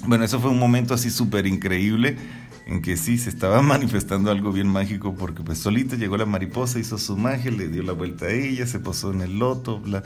Bueno, 0.05 0.25
eso 0.25 0.39
fue 0.39 0.51
un 0.51 0.59
momento 0.59 0.93
así 0.93 1.09
súper 1.09 1.47
increíble 1.47 2.17
en 2.65 2.81
que 2.81 2.97
sí 2.97 3.17
se 3.17 3.29
estaba 3.29 3.61
manifestando 3.61 4.29
algo 4.29 4.51
bien 4.51 4.67
mágico 4.67 5.15
porque 5.15 5.41
pues 5.41 5.59
solita 5.59 5.95
llegó 5.95 6.17
la 6.17 6.25
mariposa, 6.25 6.79
hizo 6.79 6.97
su 6.97 7.15
magia, 7.17 7.51
le 7.51 7.69
dio 7.69 7.81
la 7.81 7.93
vuelta 7.93 8.25
a 8.25 8.31
ella, 8.31 8.67
se 8.67 8.79
posó 8.79 9.11
en 9.11 9.21
el 9.21 9.39
loto, 9.39 9.79
bla. 9.79 10.03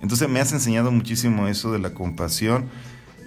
Entonces 0.00 0.28
me 0.28 0.40
has 0.40 0.52
enseñado 0.52 0.90
muchísimo 0.90 1.48
eso 1.48 1.72
de 1.72 1.78
la 1.78 1.94
compasión. 1.94 2.68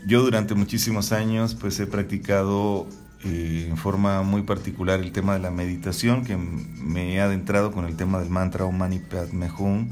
Yo 0.06 0.22
durante 0.22 0.56
muchísimos 0.56 1.12
años 1.12 1.56
pues 1.56 1.80
he 1.80 1.88
practicado 1.88 2.88
eh, 3.24 3.68
en 3.70 3.78
forma 3.78 4.22
muy 4.24 4.42
particular 4.42 5.00
el 5.00 5.12
tema 5.12 5.34
de 5.34 5.40
la 5.40 5.52
meditación, 5.52 6.26
que 6.26 6.36
me 6.36 7.14
he 7.14 7.22
adentrado 7.22 7.72
con 7.72 7.86
el 7.86 7.96
tema 7.96 8.20
del 8.20 8.30
mantra 8.30 8.66
Om 8.66 8.78
Mani 8.78 9.00
Padme 9.00 9.50
Hum, 9.58 9.90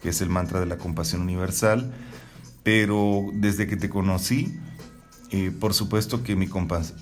que 0.00 0.10
es 0.10 0.20
el 0.20 0.28
mantra 0.28 0.60
de 0.60 0.66
la 0.66 0.78
compasión 0.78 1.22
universal. 1.22 1.92
Pero 2.62 3.26
desde 3.32 3.66
que 3.66 3.76
te 3.76 3.88
conocí, 3.88 4.58
eh, 5.30 5.50
por 5.58 5.74
supuesto 5.74 6.22
que 6.22 6.36
mi, 6.36 6.48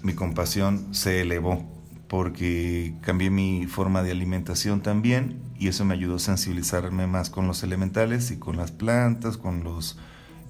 mi 0.02 0.14
compasión 0.14 0.94
se 0.94 1.20
elevó 1.20 1.75
porque 2.08 2.94
cambié 3.00 3.30
mi 3.30 3.66
forma 3.66 4.02
de 4.02 4.12
alimentación 4.12 4.80
también 4.80 5.40
y 5.58 5.68
eso 5.68 5.84
me 5.84 5.94
ayudó 5.94 6.16
a 6.16 6.20
sensibilizarme 6.20 7.06
más 7.06 7.30
con 7.30 7.46
los 7.46 7.62
elementales 7.62 8.30
y 8.30 8.36
con 8.36 8.56
las 8.56 8.70
plantas, 8.70 9.36
con 9.36 9.64
los 9.64 9.98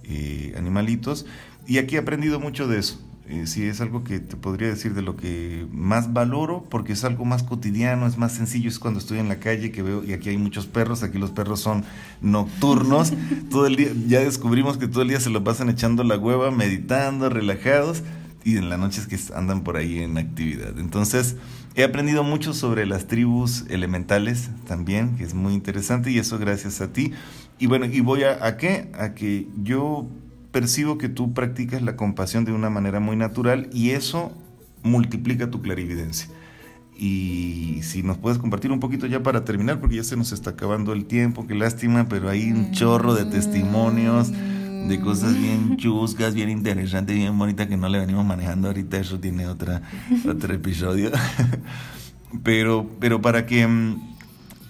eh, 0.05 0.55
animalitos. 0.57 1.27
Y 1.67 1.79
aquí 1.79 1.97
he 1.97 1.99
aprendido 1.99 2.41
mucho 2.41 2.69
de 2.69 2.79
eso. 2.79 3.01
Eh, 3.29 3.49
sí, 3.49 3.65
es 3.65 3.81
algo 3.81 4.05
que 4.05 4.21
te 4.21 4.37
podría 4.37 4.69
decir 4.69 4.95
de 4.95 5.03
lo 5.03 5.17
que 5.17 5.67
más 5.73 6.13
valoro, 6.13 6.65
porque 6.71 6.93
es 6.93 7.03
algo 7.03 7.25
más 7.25 7.43
cotidiano, 7.43 8.07
es 8.07 8.19
más 8.19 8.33
sencillo, 8.33 8.69
es 8.69 8.79
cuando 8.79 9.01
estoy 9.01 9.19
en 9.19 9.29
la 9.29 9.41
calle 9.41 9.73
que 9.73 9.83
veo, 9.83 10.05
y 10.05 10.13
aquí 10.13 10.29
hay 10.29 10.39
muchos 10.39 10.67
perros, 10.67 11.03
aquí 11.03 11.19
los 11.19 11.33
perros 11.33 11.59
son 11.59 11.85
nocturnos, 12.21 13.13
todo 13.51 13.67
el 13.67 13.75
día, 13.75 13.89
ya 14.07 14.21
descubrimos 14.21 14.79
que 14.79 14.87
todo 14.87 15.03
el 15.03 15.09
día 15.09 15.19
se 15.19 15.31
lo 15.31 15.43
pasan 15.43 15.69
echando 15.71 16.05
la 16.05 16.17
hueva, 16.17 16.53
meditando, 16.53 17.29
relajados, 17.29 18.05
y 18.47 18.59
en 18.59 18.69
la 18.69 18.77
noche 18.77 19.01
es 19.01 19.09
que 19.09 19.19
andan 19.35 19.65
por 19.65 19.77
ahí 19.77 19.99
en 19.99 20.17
actividad. 20.19 20.79
Entonces, 20.79 21.35
he 21.75 21.83
aprendido 21.83 22.23
mucho 22.23 22.55
sobre 22.55 22.87
las 22.87 23.09
tribus 23.09 23.65
elementales 23.69 24.51
también, 24.69 25.17
que 25.17 25.25
es 25.25 25.35
muy 25.35 25.53
interesante 25.53 26.13
y 26.13 26.19
eso 26.19 26.39
gracias 26.39 26.81
a 26.81 26.93
ti. 26.93 27.11
Y 27.59 27.67
bueno, 27.67 27.87
y 27.87 27.99
voy 27.99 28.23
a, 28.23 28.47
a 28.47 28.57
qué? 28.57 28.89
A 28.97 29.15
que 29.15 29.49
yo 29.65 30.07
percibo 30.53 30.97
que 30.97 31.09
tú 31.09 31.35
practicas 31.35 31.83
la 31.83 31.97
compasión 31.97 32.45
de 32.45 32.53
una 32.53 32.71
manera 32.71 33.01
muy 33.01 33.17
natural 33.17 33.69
y 33.73 33.91
eso 33.91 34.31
multiplica 34.85 35.51
tu 35.51 35.61
clarividencia. 35.61 36.29
Y 36.97 37.81
si 37.83 38.05
nos 38.05 38.17
puedes 38.17 38.39
compartir 38.39 38.71
un 38.71 38.79
poquito 38.79 39.09
ya 39.09 39.25
para 39.25 39.45
terminar, 39.45 39.81
porque 39.81 39.97
ya 39.97 40.05
se 40.05 40.17
nos 40.17 40.31
está 40.31 40.51
acabando 40.51 40.93
el 40.93 41.07
tiempo, 41.07 41.49
qué 41.49 41.57
lástima, 41.57 42.07
pero 42.09 42.29
hay 42.29 42.53
un 42.53 42.71
chorro 42.71 43.13
de 43.15 43.25
testimonios 43.25 44.31
de 44.89 45.01
cosas 45.01 45.39
bien 45.39 45.77
chuscas, 45.77 46.35
bien 46.35 46.49
interesantes, 46.49 47.17
bien 47.17 47.37
bonitas 47.37 47.67
que 47.67 47.77
no 47.77 47.89
le 47.89 47.99
venimos 47.99 48.25
manejando 48.25 48.69
ahorita, 48.69 48.99
eso 48.99 49.19
tiene 49.19 49.47
otra, 49.47 49.83
otro 50.29 50.55
episodio. 50.55 51.11
pero, 52.43 52.89
pero 53.01 53.21
para 53.21 53.47
que 53.47 53.67
mm, 53.67 54.15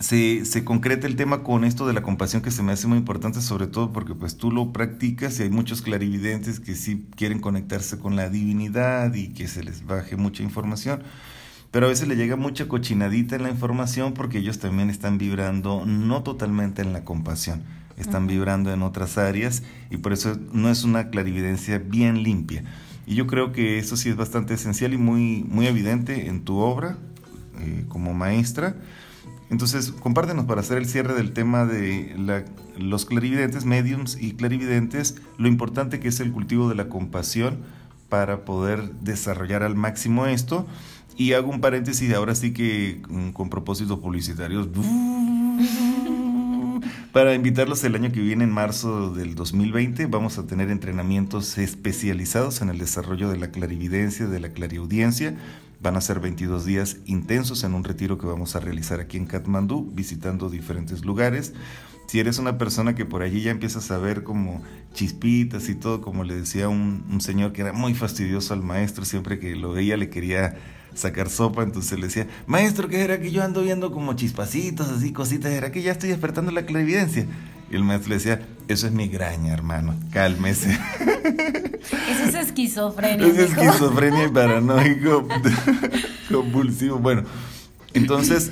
se, 0.00 0.44
se 0.44 0.64
concrete 0.64 1.06
el 1.06 1.16
tema 1.16 1.42
con 1.42 1.64
esto 1.64 1.86
de 1.86 1.92
la 1.92 2.02
compasión 2.02 2.42
que 2.42 2.50
se 2.50 2.62
me 2.62 2.72
hace 2.72 2.86
muy 2.86 2.98
importante, 2.98 3.40
sobre 3.40 3.66
todo 3.66 3.92
porque 3.92 4.14
pues 4.14 4.36
tú 4.36 4.50
lo 4.50 4.72
practicas 4.72 5.38
y 5.38 5.44
hay 5.44 5.50
muchos 5.50 5.82
clarividentes 5.82 6.60
que 6.60 6.74
sí 6.74 7.06
quieren 7.16 7.40
conectarse 7.40 7.98
con 7.98 8.16
la 8.16 8.28
divinidad 8.28 9.12
y 9.14 9.28
que 9.28 9.48
se 9.48 9.62
les 9.62 9.86
baje 9.86 10.16
mucha 10.16 10.42
información. 10.42 11.02
Pero 11.70 11.86
a 11.86 11.88
veces 11.90 12.08
le 12.08 12.16
llega 12.16 12.36
mucha 12.36 12.68
cochinadita 12.68 13.36
en 13.36 13.42
la 13.42 13.50
información 13.50 14.14
porque 14.14 14.38
ellos 14.38 14.58
también 14.58 14.88
están 14.88 15.18
vibrando 15.18 15.84
no 15.84 16.22
totalmente 16.22 16.80
en 16.80 16.92
la 16.92 17.04
compasión 17.04 17.62
están 17.96 18.26
vibrando 18.26 18.72
en 18.72 18.82
otras 18.82 19.18
áreas 19.18 19.62
y 19.90 19.96
por 19.96 20.12
eso 20.12 20.38
no 20.52 20.70
es 20.70 20.84
una 20.84 21.10
clarividencia 21.10 21.78
bien 21.78 22.22
limpia. 22.22 22.64
Y 23.06 23.14
yo 23.14 23.26
creo 23.26 23.52
que 23.52 23.78
eso 23.78 23.96
sí 23.96 24.08
es 24.08 24.16
bastante 24.16 24.54
esencial 24.54 24.92
y 24.92 24.98
muy, 24.98 25.44
muy 25.48 25.66
evidente 25.66 26.26
en 26.26 26.42
tu 26.42 26.58
obra 26.58 26.98
eh, 27.60 27.84
como 27.88 28.14
maestra. 28.14 28.76
Entonces, 29.48 29.92
compártenos 29.92 30.46
para 30.46 30.60
hacer 30.60 30.78
el 30.78 30.86
cierre 30.86 31.14
del 31.14 31.32
tema 31.32 31.66
de 31.66 32.44
los 32.76 33.06
clarividentes, 33.06 33.64
mediums 33.64 34.18
y 34.20 34.32
clarividentes, 34.32 35.14
lo 35.38 35.46
importante 35.46 36.00
que 36.00 36.08
es 36.08 36.18
el 36.18 36.32
cultivo 36.32 36.68
de 36.68 36.74
la 36.74 36.88
compasión 36.88 37.58
para 38.08 38.44
poder 38.44 38.92
desarrollar 39.00 39.62
al 39.62 39.76
máximo 39.76 40.26
esto. 40.26 40.66
Y 41.16 41.32
hago 41.32 41.50
un 41.50 41.60
paréntesis, 41.60 42.12
ahora 42.12 42.34
sí 42.34 42.52
que 42.52 43.00
mm, 43.08 43.30
con 43.30 43.48
propósitos 43.48 44.00
publicitarios, 44.00 44.68
para 47.16 47.32
invitarlos 47.32 47.82
el 47.82 47.94
año 47.94 48.12
que 48.12 48.20
viene, 48.20 48.44
en 48.44 48.50
marzo 48.50 49.08
del 49.08 49.34
2020, 49.34 50.04
vamos 50.04 50.36
a 50.36 50.46
tener 50.46 50.70
entrenamientos 50.70 51.56
especializados 51.56 52.60
en 52.60 52.68
el 52.68 52.76
desarrollo 52.76 53.30
de 53.30 53.38
la 53.38 53.50
clarividencia, 53.50 54.26
de 54.26 54.38
la 54.38 54.50
clariaudiencia. 54.50 55.34
Van 55.80 55.96
a 55.96 56.02
ser 56.02 56.20
22 56.20 56.66
días 56.66 56.98
intensos 57.06 57.64
en 57.64 57.72
un 57.72 57.84
retiro 57.84 58.18
que 58.18 58.26
vamos 58.26 58.54
a 58.54 58.60
realizar 58.60 59.00
aquí 59.00 59.16
en 59.16 59.24
Katmandú, 59.24 59.90
visitando 59.94 60.50
diferentes 60.50 61.06
lugares. 61.06 61.54
Si 62.06 62.20
eres 62.20 62.38
una 62.38 62.58
persona 62.58 62.94
que 62.94 63.06
por 63.06 63.22
allí 63.22 63.40
ya 63.40 63.50
empiezas 63.50 63.90
a 63.90 63.96
ver 63.96 64.22
como 64.22 64.62
chispitas 64.92 65.70
y 65.70 65.74
todo, 65.74 66.02
como 66.02 66.22
le 66.22 66.34
decía 66.34 66.68
un, 66.68 67.06
un 67.10 67.22
señor 67.22 67.54
que 67.54 67.62
era 67.62 67.72
muy 67.72 67.94
fastidioso 67.94 68.52
al 68.52 68.62
maestro, 68.62 69.06
siempre 69.06 69.38
que 69.38 69.56
lo 69.56 69.72
veía 69.72 69.96
le 69.96 70.10
quería 70.10 70.54
sacar 70.96 71.28
sopa, 71.30 71.62
entonces 71.62 71.98
le 71.98 72.06
decía, 72.06 72.26
maestro, 72.46 72.88
¿qué 72.88 73.02
era 73.02 73.20
que 73.20 73.30
yo 73.30 73.44
ando 73.44 73.62
viendo 73.62 73.92
como 73.92 74.14
chispacitos, 74.14 74.88
así 74.88 75.12
cositas? 75.12 75.52
¿Era 75.52 75.70
que 75.70 75.82
ya 75.82 75.92
estoy 75.92 76.08
despertando 76.08 76.50
la 76.50 76.66
clarividencia? 76.66 77.26
Y 77.70 77.76
el 77.76 77.84
maestro 77.84 78.10
le 78.10 78.14
decía, 78.16 78.46
eso 78.68 78.86
es 78.86 78.92
migraña, 78.92 79.52
hermano, 79.52 79.94
cálmese. 80.12 80.78
Eso 81.86 82.24
es 82.24 82.34
esquizofrenia. 82.34 83.26
Es 83.28 83.38
esquizofrenia 83.38 84.24
y 84.24 84.28
paranoico 84.28 85.28
compulsivo. 86.30 86.98
Bueno, 86.98 87.22
entonces 87.94 88.50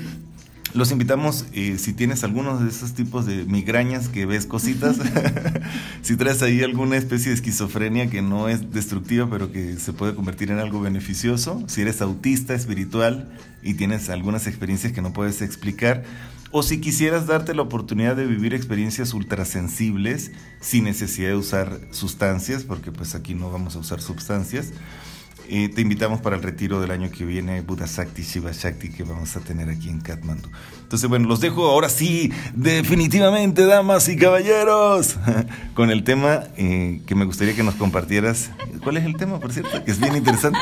los 0.75 0.91
invitamos, 0.91 1.47
eh, 1.53 1.79
si 1.79 1.93
tienes 1.93 2.25
algunos 2.25 2.61
de 2.61 2.68
esos 2.68 2.95
tipos 2.95 3.27
de 3.27 3.45
migrañas 3.45 4.09
que 4.09 4.27
ves 4.27 4.45
cositas, 4.45 4.97
si 6.03 6.16
traes 6.16 6.43
ahí 6.43 6.62
alguna 6.62 6.97
especie 6.97 7.29
de 7.31 7.37
esquizofrenia 7.37 8.11
que 8.11 8.22
no 8.22 8.49
es 8.49 8.72
destructiva, 8.72 9.31
pero 9.31 9.53
que 9.53 9.77
se 9.79 9.93
puede 9.93 10.14
convertir 10.14 10.51
en 10.51 10.59
algo 10.59 10.81
beneficioso, 10.81 11.62
si 11.68 11.83
eres 11.83 12.03
autista 12.03 12.55
espiritual 12.55 13.33
y 13.62 13.75
tienes 13.75 14.11
algunas 14.11 14.49
experiencias 14.49 14.93
que 14.93 15.01
no 15.01 15.12
puedes 15.12 15.43
explicar, 15.43 16.03
o 16.51 16.62
si 16.62 16.81
quisieras 16.81 17.27
darte 17.27 17.55
la 17.55 17.62
oportunidad 17.62 18.16
de 18.16 18.27
vivir 18.27 18.53
experiencias 18.53 19.14
ultrasensibles 19.14 20.33
sin 20.61 20.85
necesidad 20.85 21.31
de 21.31 21.37
usar 21.37 21.81
sustancias, 21.91 22.64
porque 22.64 22.93
pues 22.93 23.14
aquí 23.14 23.35
no 23.35 23.51
vamos 23.51 23.77
a 23.77 23.79
usar 23.79 24.01
sustancias, 24.01 24.72
te 25.49 25.80
invitamos 25.80 26.20
para 26.20 26.36
el 26.36 26.42
retiro 26.42 26.80
del 26.80 26.90
año 26.90 27.11
que 27.11 27.24
viene, 27.24 27.61
Buda 27.61 27.86
Shakti, 27.86 28.22
Shiva 28.22 28.53
Shakti, 28.53 28.90
que 28.90 29.05
vamos 29.05 29.36
a 29.36 29.40
tener 29.40 29.68
aquí 29.68 29.88
en 29.88 30.01
Kathmandu. 30.01 30.49
Entonces, 30.82 31.09
bueno, 31.09 31.28
los 31.28 31.40
dejo 31.40 31.66
ahora 31.66 31.88
sí, 31.88 32.32
definitivamente, 32.55 33.66
damas 33.66 34.09
y 34.09 34.16
caballeros, 34.16 35.16
con 35.74 35.90
el 35.90 36.05
tema 36.05 36.45
eh, 36.57 37.01
que 37.07 37.14
me 37.14 37.24
gustaría 37.24 37.55
que 37.55 37.62
nos 37.62 37.74
compartieras. 37.74 38.51
¿Cuál 38.82 38.99
es 38.99 39.05
el 39.05 39.16
tema, 39.16 39.40
por 39.40 39.53
cierto? 39.53 39.82
Que 39.84 39.90
es 39.90 40.01
bien 40.01 40.16
interesante, 40.16 40.59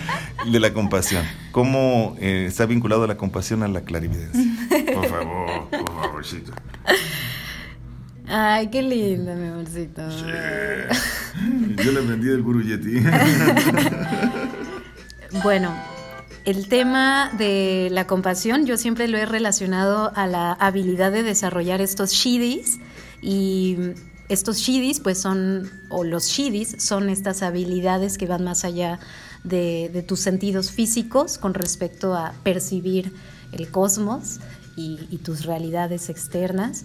de 0.50 0.60
la 0.60 0.72
compasión. 0.72 1.24
¿Cómo 1.52 2.16
eh, 2.18 2.46
está 2.48 2.66
vinculado 2.66 3.06
la 3.06 3.16
compasión 3.16 3.62
a 3.62 3.68
la 3.68 3.82
clarividencia? 3.82 4.42
Por 4.94 5.08
favor, 5.08 5.68
por 5.70 6.02
favorcito. 6.02 6.52
Ay, 8.28 8.68
qué 8.68 8.82
linda, 8.82 9.34
mi 9.34 9.48
amorcito. 9.48 10.02
Yo 11.76 11.92
le 11.92 12.00
vendí 12.00 12.26
del 12.26 12.42
Guru 12.42 12.62
Yeti. 12.62 13.00
bueno, 15.42 15.72
el 16.44 16.68
tema 16.68 17.30
de 17.38 17.88
la 17.92 18.06
compasión 18.06 18.66
yo 18.66 18.76
siempre 18.76 19.06
lo 19.06 19.18
he 19.18 19.26
relacionado 19.26 20.12
a 20.16 20.26
la 20.26 20.52
habilidad 20.52 21.12
de 21.12 21.22
desarrollar 21.22 21.80
estos 21.80 22.10
shidis 22.10 22.80
y 23.22 23.76
estos 24.28 24.58
shidis 24.58 25.00
pues 25.00 25.18
son, 25.18 25.70
o 25.88 26.02
los 26.02 26.26
shidis 26.26 26.76
son 26.78 27.10
estas 27.10 27.42
habilidades 27.42 28.18
que 28.18 28.26
van 28.26 28.42
más 28.42 28.64
allá 28.64 28.98
de, 29.44 30.04
tus 30.06 30.20
sentidos 30.20 30.72
físicos 30.72 31.38
con 31.38 31.54
respecto 31.54 32.14
a 32.14 32.32
percibir 32.42 33.12
el 33.52 33.70
cosmos 33.70 34.40
y, 34.76 34.98
y 35.10 35.18
tus 35.18 35.44
realidades 35.44 36.10
externas. 36.10 36.84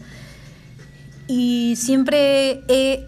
Y 1.33 1.77
siempre 1.77 2.61
he 2.67 3.07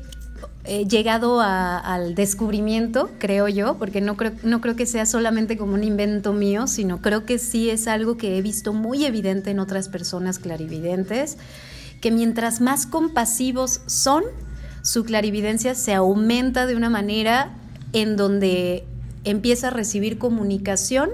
llegado 0.88 1.42
al 1.42 2.16
descubrimiento, 2.16 3.10
creo 3.20 3.50
yo, 3.50 3.76
porque 3.78 4.00
no 4.00 4.16
creo, 4.16 4.32
no 4.44 4.62
creo 4.62 4.78
que 4.78 4.86
sea 4.86 5.06
solamente 5.06 5.58
como 5.58 5.74
un 5.74 5.84
invento 5.84 6.32
mío, 6.32 6.68
sino 6.68 7.02
creo 7.02 7.26
que 7.26 7.38
sí 7.38 7.70
es 7.70 7.86
algo 7.86 8.16
que 8.16 8.38
he 8.38 8.42
visto 8.42 8.72
muy 8.72 9.04
evidente 9.04 9.52
en 9.52 9.60
otras 9.60 9.90
personas 9.90 10.40
clarividentes, 10.40 11.38
que 12.00 12.12
mientras 12.12 12.62
más 12.62 12.86
compasivos 12.86 13.82
son, 13.88 14.24
su 14.84 15.04
clarividencia 15.04 15.76
se 15.76 15.94
aumenta 15.94 16.66
de 16.66 16.78
una 16.78 16.90
manera 16.90 17.52
en 17.92 18.16
donde 18.16 18.86
empieza 19.26 19.68
a 19.68 19.72
recibir 19.72 20.18
comunicación 20.18 21.10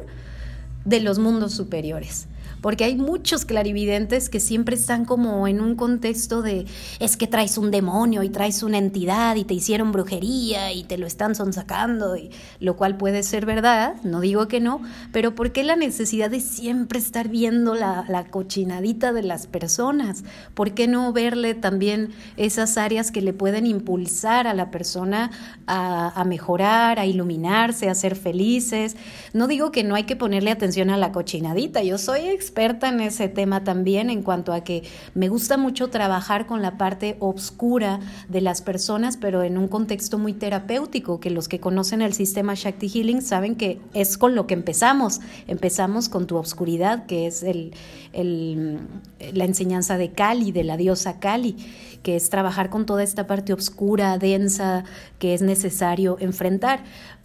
de 0.85 0.99
los 0.99 1.17
mundos 1.17 1.53
superiores 1.53 2.28
porque 2.61 2.83
hay 2.83 2.95
muchos 2.95 3.45
clarividentes 3.45 4.29
que 4.29 4.39
siempre 4.39 4.75
están 4.75 5.05
como 5.05 5.47
en 5.47 5.61
un 5.61 5.75
contexto 5.75 6.41
de 6.41 6.65
es 6.99 7.17
que 7.17 7.27
traes 7.27 7.57
un 7.57 7.71
demonio 7.71 8.23
y 8.23 8.29
traes 8.29 8.63
una 8.63 8.77
entidad 8.77 9.35
y 9.35 9.43
te 9.43 9.53
hicieron 9.53 9.91
brujería 9.91 10.71
y 10.73 10.83
te 10.83 10.97
lo 10.97 11.07
están 11.07 11.35
sonsacando, 11.35 12.17
y, 12.17 12.31
lo 12.59 12.75
cual 12.75 12.97
puede 12.97 13.23
ser 13.23 13.45
verdad, 13.45 13.95
no 14.03 14.21
digo 14.21 14.47
que 14.47 14.59
no, 14.59 14.81
pero 15.11 15.35
¿por 15.35 15.51
qué 15.51 15.63
la 15.63 15.75
necesidad 15.75 16.29
de 16.29 16.39
siempre 16.39 16.99
estar 16.99 17.27
viendo 17.27 17.75
la, 17.75 18.05
cochinadita 18.29 19.13
de 19.13 19.23
las 19.23 19.47
personas? 19.47 20.23
¿Por 20.53 20.73
qué 20.73 20.87
no 20.87 21.13
verle 21.13 21.53
también 21.53 22.09
esas 22.37 22.77
áreas 22.77 23.11
que 23.11 23.21
le 23.21 23.33
pueden 23.33 23.65
impulsar 23.65 24.47
a 24.47 24.53
la 24.53 24.71
persona 24.71 25.31
a, 25.67 26.23
mejorar, 26.25 26.99
a 26.99 27.05
iluminarse, 27.05 27.89
a 27.89 27.95
ser 27.95 28.15
felices? 28.15 28.95
No 29.33 29.47
digo 29.47 29.71
que 29.71 29.83
no 29.83 29.95
hay 29.95 30.03
que 30.03 30.15
ponerle 30.15 30.51
atención 30.51 30.89
a 30.89 30.97
la 30.97 31.11
cochinadita, 31.11 31.81
yo 31.83 31.97
soy 31.97 32.27
experta 32.49 32.89
en 32.89 32.99
ese 32.99 33.29
tema 33.29 33.63
también 33.63 34.09
en 34.09 34.23
cuanto 34.23 34.53
a 34.53 34.63
que 34.63 34.81
me 35.13 35.29
gusta 35.29 35.55
mucho 35.55 35.91
trabajar 35.91 36.47
con 36.47 36.63
la 36.63 36.79
parte 36.79 37.15
oscura 37.19 37.99
de 38.27 38.41
las 38.41 38.63
personas, 38.63 39.17
pero 39.17 39.43
en 39.43 39.59
un 39.59 39.67
contexto 39.67 40.17
muy 40.17 40.33
terapéutico, 40.33 41.19
que 41.19 41.29
los 41.29 41.47
que 41.47 41.59
conocen 41.59 42.01
el 42.01 42.13
sistema 42.13 42.55
Shakti 42.55 42.89
Healing 42.89 43.21
saben 43.21 43.55
que 43.55 43.79
es 43.93 44.17
con 44.17 44.33
lo 44.33 44.47
que 44.47 44.55
empezamos. 44.55 45.19
Empezamos 45.45 46.09
con 46.09 46.25
tu 46.25 46.37
obscuridad, 46.37 47.05
que 47.05 47.27
es 47.27 47.43
el, 47.43 47.71
la 48.13 49.45
enseñanza 49.45 49.99
de 49.99 50.11
Kali, 50.11 50.51
de 50.51 50.63
la 50.63 50.75
diosa 50.75 51.19
Kali 51.19 51.55
que 52.01 52.15
es 52.15 52.29
trabajar 52.29 52.69
con 52.69 52.85
toda 52.85 53.03
esta 53.03 53.27
parte 53.27 53.51
oscura, 53.51 54.17
densa, 54.17 54.85
que 55.19 55.33
es 55.33 55.41
necesario 55.41 56.15
enfrentar. 56.21 56.79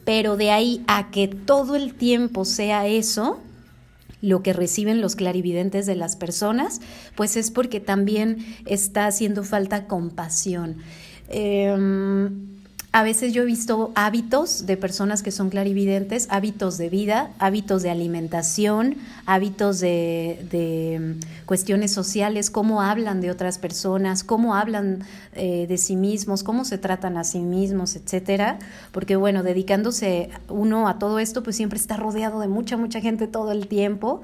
Pero 0.05 0.37
de 0.37 0.51
ahí 0.51 0.83
a 0.89 1.13
que 1.13 1.29
todo 1.29 1.77
el 1.77 1.95
tiempo 1.95 2.45
sea 2.45 2.89
eso, 2.89 3.39
lo 4.25 4.43
que 4.43 4.53
reciben 4.53 5.01
los 5.01 5.17
clarividentes 5.17 5.87
de 5.87 5.95
las 5.95 6.17
personas, 6.17 6.81
pues 7.15 7.37
es 7.37 7.51
porque 7.51 7.81
también 7.81 8.39
está 8.65 9.07
haciendo 9.07 9.45
falta 9.45 9.87
compasión. 9.87 10.79
Em, 11.29 12.54
a 12.95 13.03
veces 13.03 13.33
yo 13.33 13.43
he 13.43 13.45
visto 13.45 13.91
hábitos 13.97 14.67
de 14.67 14.77
personas 14.77 15.25
que 15.25 15.33
son 15.33 15.51
clarividentes, 15.51 16.29
hábitos 16.31 16.79
de 16.79 16.89
vida, 16.89 17.33
hábitos 17.41 17.83
de 17.83 17.91
alimentación, 17.91 18.99
hábitos 19.27 19.81
de, 19.81 21.01
mm, 21.01 21.45
cuestiones 21.45 21.93
sociales, 21.93 22.51
cómo 22.51 22.83
hablan 22.83 23.21
de 23.21 23.33
otras 23.33 23.59
personas, 23.59 24.23
cómo 24.23 24.55
hablan 24.55 25.01
eh, 25.33 25.67
de 25.67 25.77
sí 25.77 25.97
mismos, 25.97 26.45
cómo 26.45 26.65
se 26.65 26.79
tratan 26.79 27.17
a 27.17 27.25
sí 27.25 27.41
mismos, 27.41 27.97
etcétera. 27.97 28.61
Porque 28.93 29.17
bueno, 29.17 29.43
dedicándose 29.43 30.31
uno 30.49 30.87
a 30.87 31.01
todo 31.01 31.19
esto, 31.19 31.43
pues 31.43 31.57
siempre 31.57 31.81
está 31.81 31.97
rodeado 31.97 32.39
de 32.39 32.47
mucha, 32.47 32.77
mucha 32.77 33.01
gente 33.01 33.27
todo 33.27 33.51
el 33.51 33.67
tiempo. 33.67 34.23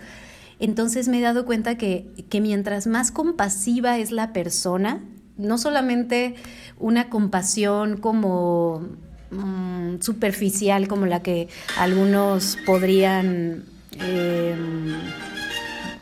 Entonces 0.61 1.09
me 1.09 1.19
he 1.19 1.23
dado 1.23 1.45
cuenta 1.45 1.77
que, 1.77 2.07
que 2.29 2.41
mientras 2.41 2.87
más 2.87 3.11
compasiva 3.11 3.99
es 3.99 4.13
la 4.13 4.33
persona, 4.33 5.01
no 5.41 5.59
solamente 5.59 6.35
una 6.79 7.09
compasión 7.09 7.97
como 7.97 8.87
mm, 9.31 10.01
superficial 10.01 10.89
como 10.89 11.07
la 11.07 11.23
que 11.23 11.49
algunos 11.79 12.59
podrían... 12.67 13.65
Em, 13.99 14.95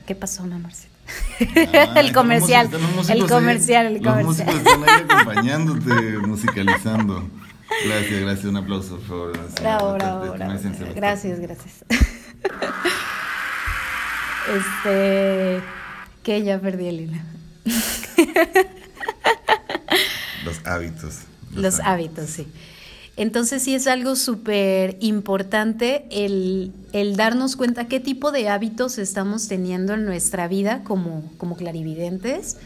¿Qué 0.07 0.15
pasó, 0.15 0.47
mamá? 0.47 0.71
Ah, 0.71 1.95
el 1.97 2.13
comercial, 2.13 2.69
el 3.09 3.27
comercial, 3.27 3.87
el 3.97 4.03
comercial. 4.03 4.63
Los 4.65 4.89
ahí 4.89 5.05
acompañándote, 5.09 6.19
musicalizando. 6.19 7.29
Gracias, 7.87 8.21
gracias, 8.21 8.45
un 8.47 8.57
aplauso, 8.57 8.97
por 8.97 9.07
favor. 9.07 9.39
Bravo, 9.61 9.93
bravo, 9.95 10.35
Gracias, 10.95 11.41
gracias. 11.41 11.85
Este, 14.49 15.61
que 16.23 16.43
ya 16.43 16.59
perdí 16.59 16.89
el 16.89 17.01
hilo. 17.01 17.19
Los 20.45 20.65
hábitos. 20.67 21.21
Los, 21.55 21.81
hábitos. 21.81 22.31
sí. 22.31 22.47
Entonces 23.17 23.63
sí 23.63 23.75
es 23.75 23.89
algo 23.89 24.15
súper 24.15 24.97
importante 25.01 26.07
el, 26.11 26.73
el, 26.93 27.17
darnos 27.17 27.57
cuenta 27.57 27.89
qué 27.89 27.99
tipo 27.99 28.31
de 28.31 28.49
hábitos 28.49 28.97
estamos 28.99 29.49
teniendo 29.49 29.95
en 29.95 30.05
nuestra 30.05 30.47
vida 30.47 30.85
como, 30.85 31.25
como 31.37 31.57
clarividentes 31.57 32.59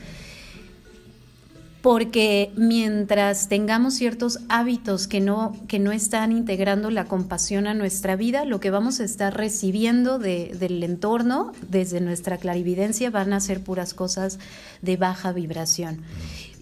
porque 1.82 2.52
mientras 2.54 3.48
tengamos 3.48 3.94
ciertos 3.94 4.38
hábitos 4.48 5.08
que 5.08 5.20
no, 5.20 5.56
que 5.66 5.80
no 5.80 5.90
están 5.90 6.30
integrando 6.30 6.90
la 6.90 7.06
compasión 7.06 7.66
a 7.66 7.74
nuestra 7.74 8.14
vida, 8.14 8.44
lo 8.44 8.60
que 8.60 8.70
vamos 8.70 9.00
a 9.00 9.04
estar 9.04 9.36
recibiendo 9.36 10.20
del 10.20 10.82
entorno 10.84 11.52
desde 11.68 12.00
nuestra 12.00 12.38
clarividencia 12.38 13.10
van 13.10 13.32
a 13.32 13.40
ser 13.40 13.62
puras 13.64 13.94
cosas 13.94 14.38
de 14.80 14.96
baja 14.96 15.32
vibración. 15.32 16.02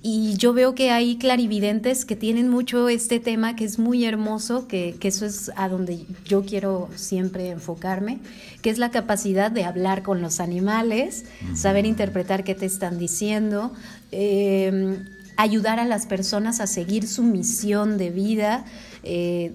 Y 0.03 0.35
yo 0.39 0.55
veo 0.55 0.75
que 0.75 0.91
hay 0.91 1.19
clarividentes 1.19 2.07
que 2.07 2.17
tienen 2.17 2.49
mucho 2.49 2.89
este 2.89 3.21
tema 3.21 3.55
que 3.55 3.67
es 3.67 3.79
muy 3.79 4.07
hermoso, 4.07 4.67
que, 4.67 4.97
eso 5.03 5.27
es 5.27 5.51
a 5.57 5.69
donde 5.69 6.07
yo 6.25 6.43
quiero 6.43 6.89
siempre 6.95 7.51
enfocarme, 7.51 8.19
que 8.63 8.71
es 8.71 8.79
la 8.79 8.91
capacidad 8.91 9.51
de 9.51 9.65
hablar 9.65 10.03
con 10.03 10.23
los 10.23 10.41
animales, 10.41 11.27
saber 11.55 11.85
interpretar 11.85 12.45
qué 12.45 12.55
te 12.55 12.65
están 12.65 12.99
diciendo, 12.99 13.75
eh, 14.11 15.05
ayudar 15.37 15.79
a 15.79 15.85
las 15.85 16.07
personas 16.07 16.61
a 16.61 16.67
seguir 16.67 17.07
su 17.07 17.23
misión 17.23 17.99
de 17.99 18.11
vida. 18.11 18.65
Eh, 19.03 19.55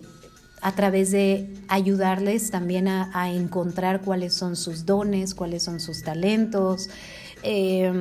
a 0.61 0.71
través 0.71 1.11
de 1.11 1.53
ayudarles 1.67 2.49
también 2.49 2.87
a, 2.87 3.31
encontrar 3.31 4.01
cuáles 4.01 4.33
son 4.33 4.55
sus 4.55 4.87
dones, 4.87 5.35
cuáles 5.35 5.61
son 5.61 5.79
sus 5.79 6.01
talentos, 6.01 6.89
eh, 7.43 7.91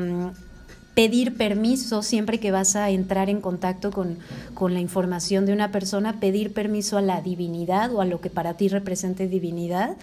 pedir 0.94 1.36
permiso 1.36 2.02
siempre 2.02 2.38
que 2.38 2.52
vas 2.52 2.76
a 2.76 2.90
entrar 2.90 3.28
en 3.28 3.40
contacto 3.40 3.90
con, 3.90 4.18
la 4.72 4.80
información 4.80 5.44
de 5.44 5.52
una 5.52 5.70
persona, 5.72 6.20
pedir 6.20 6.52
permiso 6.52 6.96
a 6.96 7.02
la 7.02 7.20
divinidad 7.20 7.92
o 7.92 8.00
a 8.00 8.06
lo 8.06 8.20
que 8.20 8.30
para 8.30 8.56
ti 8.56 8.68
represente 8.68 9.28
divinidad 9.28 9.96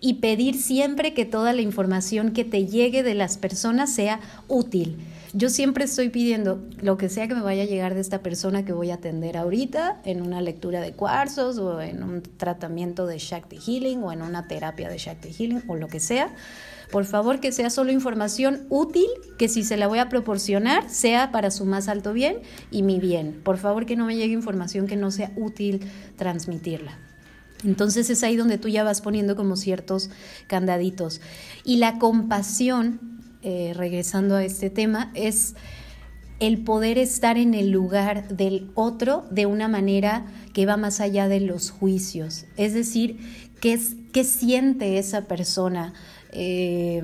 y 0.00 0.14
pedir 0.14 0.60
siempre 0.60 1.14
que 1.14 1.24
toda 1.24 1.52
la 1.52 1.62
información 1.62 2.32
que 2.32 2.44
te 2.44 2.66
llegue 2.66 3.02
de 3.02 3.14
las 3.14 3.36
personas 3.36 3.92
sea 3.92 4.20
útil. 4.48 4.96
Yo 5.34 5.50
siempre 5.50 5.84
estoy 5.84 6.08
pidiendo 6.08 6.58
lo 6.80 6.96
que 6.96 7.10
sea 7.10 7.28
que 7.28 7.34
me 7.34 7.42
vaya 7.42 7.64
a 7.64 7.66
llegar 7.66 7.94
de 7.94 8.00
esta 8.00 8.22
persona 8.22 8.64
que 8.64 8.72
voy 8.72 8.90
a 8.90 8.94
atender 8.94 9.36
ahorita, 9.36 10.00
en 10.04 10.22
una 10.22 10.40
lectura 10.40 10.80
de 10.80 10.92
cuarzos 10.92 11.58
o 11.58 11.82
en 11.82 12.02
un 12.02 12.22
tratamiento 12.22 13.06
de 13.06 13.18
Shakti 13.18 13.58
Healing 13.58 14.02
o 14.02 14.10
en 14.10 14.22
una 14.22 14.48
terapia 14.48 14.88
de 14.88 14.96
Shakti 14.96 15.30
Healing 15.30 15.62
o 15.68 15.76
lo 15.76 15.88
que 15.88 16.00
sea 16.00 16.30
por 16.90 17.04
favor, 17.04 17.40
que 17.40 17.52
sea 17.52 17.70
solo 17.70 17.92
información 17.92 18.66
útil, 18.70 19.06
que 19.38 19.48
si 19.48 19.62
se 19.62 19.76
la 19.76 19.86
voy 19.86 19.98
a 19.98 20.08
proporcionar, 20.08 20.88
sea 20.88 21.30
para 21.30 21.50
su 21.50 21.66
más 21.66 21.88
alto 21.88 22.12
bien 22.12 22.38
y 22.70 22.82
mi 22.82 22.98
bien. 22.98 23.40
Por 23.44 23.58
favor, 23.58 23.84
que 23.84 23.96
no 23.96 24.06
me 24.06 24.16
llegue 24.16 24.32
información 24.32 24.86
que 24.86 24.96
no 24.96 25.10
sea 25.10 25.32
útil 25.36 25.80
transmitirla. 26.16 26.98
Entonces 27.64 28.08
es 28.08 28.22
ahí 28.22 28.36
donde 28.36 28.58
tú 28.58 28.68
ya 28.68 28.84
vas 28.84 29.00
poniendo 29.00 29.36
como 29.36 29.56
ciertos 29.56 30.10
candaditos. 30.46 31.20
Y 31.64 31.76
la 31.76 31.98
compasión, 31.98 33.00
eh, 33.42 33.72
regresando 33.74 34.36
a 34.36 34.44
este 34.44 34.70
tema, 34.70 35.10
es 35.14 35.54
el 36.40 36.62
poder 36.62 36.98
estar 36.98 37.36
en 37.36 37.54
el 37.54 37.70
lugar 37.70 38.28
del 38.28 38.70
otro 38.74 39.26
de 39.30 39.46
una 39.46 39.66
manera 39.66 40.26
que 40.52 40.66
va 40.66 40.76
más 40.76 41.00
allá 41.00 41.28
de 41.28 41.40
los 41.40 41.70
juicios. 41.70 42.46
Es 42.56 42.74
decir, 42.74 43.18
qué, 43.60 43.78
qué 44.12 44.22
siente 44.22 44.98
esa 44.98 45.22
persona, 45.22 45.94
eh, 46.32 47.02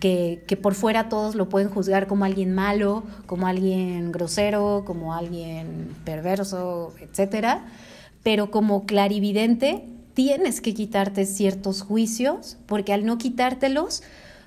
que, 0.00 0.58
por 0.60 0.74
fuera 0.74 1.08
todos 1.08 1.34
lo 1.34 1.48
pueden 1.48 1.68
juzgar 1.68 2.06
como 2.06 2.24
alguien 2.24 2.54
malo, 2.54 3.02
como 3.26 3.46
alguien 3.46 4.12
grosero, 4.12 4.84
como 4.86 5.14
alguien 5.14 5.94
perverso, 6.04 6.92
etcétera. 7.00 7.64
Pero 8.22 8.50
como 8.50 8.86
clarividente 8.86 9.84
tienes 10.14 10.60
que 10.60 10.74
quitarte 10.74 11.26
ciertos 11.26 11.82
juicios, 11.82 12.56
porque 12.66 12.92
al 12.92 13.04
no 13.04 13.18
quitártelos, 13.18 14.02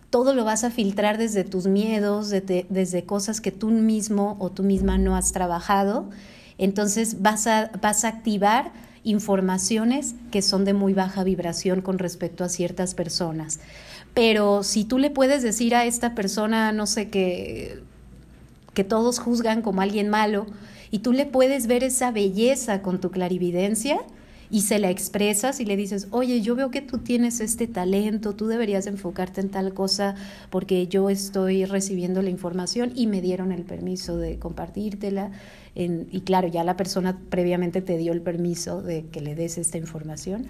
todo 0.10 0.34
lo 0.34 0.46
vas 0.46 0.64
a 0.64 0.72
filtrar 0.72 1.18
desde 1.18 1.44
tus 1.44 1.68
miedos, 1.68 2.30
desde, 2.30 3.04
cosas 3.04 3.42
que 3.42 3.52
tú 3.52 3.70
mismo 3.70 4.38
o 4.40 4.50
tú 4.50 4.64
misma 4.64 4.98
no 4.98 5.16
has 5.18 5.34
trabajado. 5.34 6.10
Entonces 6.58 7.22
vas 7.22 7.48
a 7.48 7.70
activar 8.08 8.72
informaciones 9.06 10.16
que 10.32 10.42
son 10.42 10.66
de 10.66 10.74
muy 10.74 10.94
baja 10.94 11.24
vibración 11.24 11.82
con 11.82 12.00
respecto 12.00 12.44
a 12.44 12.50
ciertas 12.50 12.96
personas. 12.96 13.60
Pero 14.16 14.64
si 14.64 14.86
tú 14.86 14.98
le 14.98 15.12
puedes 15.12 15.44
decir 15.44 15.76
a 15.76 15.86
esta 15.86 16.16
persona, 16.16 16.72
no 16.72 16.88
sé, 16.88 17.10
que, 17.10 17.80
que 18.74 18.84
todos 18.84 19.20
juzgan 19.20 19.62
como 19.62 19.82
alguien 19.82 20.10
malo, 20.10 20.48
y 20.90 21.00
tú 21.00 21.12
le 21.12 21.26
puedes 21.26 21.68
ver 21.68 21.84
esa 21.84 22.12
belleza 22.12 22.82
con 22.82 23.02
tu 23.02 23.12
clarividencia, 23.12 24.00
y 24.50 24.62
se 24.62 24.80
la 24.80 24.90
expresas 24.90 25.60
y 25.60 25.66
le 25.66 25.76
dices, 25.76 26.08
oye, 26.12 26.42
yo 26.42 26.56
veo 26.56 26.72
que 26.72 26.82
tú 26.82 27.00
tienes 27.00 27.42
este 27.42 27.68
talento, 27.68 28.36
tú 28.36 28.48
deberías 28.48 28.88
enfocarte 28.88 29.42
en 29.42 29.50
tal 29.50 29.74
cosa 29.74 30.16
porque 30.50 30.88
yo 30.88 31.10
estoy 31.10 31.66
recibiendo 31.66 32.22
la 32.22 32.30
información 32.30 32.92
y 32.96 33.08
me 33.08 33.22
dieron 33.22 33.52
el 33.52 33.64
permiso 33.64 34.18
de 34.18 34.38
compartírtela. 34.38 35.32
y 35.76 36.22
claro, 36.22 36.48
ya 36.48 36.64
la 36.64 36.78
persona 36.78 37.20
previamente 37.30 37.82
te 37.82 37.98
dio 37.98 38.14
el 38.14 38.22
permiso 38.22 38.82
de 38.82 39.06
que 39.08 39.20
le 39.20 39.36
des 39.36 39.58
esta 39.58 39.78
información 39.78 40.48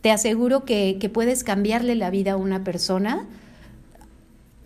te 0.00 0.10
aseguro 0.10 0.64
que, 0.64 1.10
puedes 1.12 1.44
cambiarle 1.44 1.94
la 1.94 2.10
vida 2.10 2.32
a 2.32 2.36
una 2.36 2.64
persona 2.64 3.26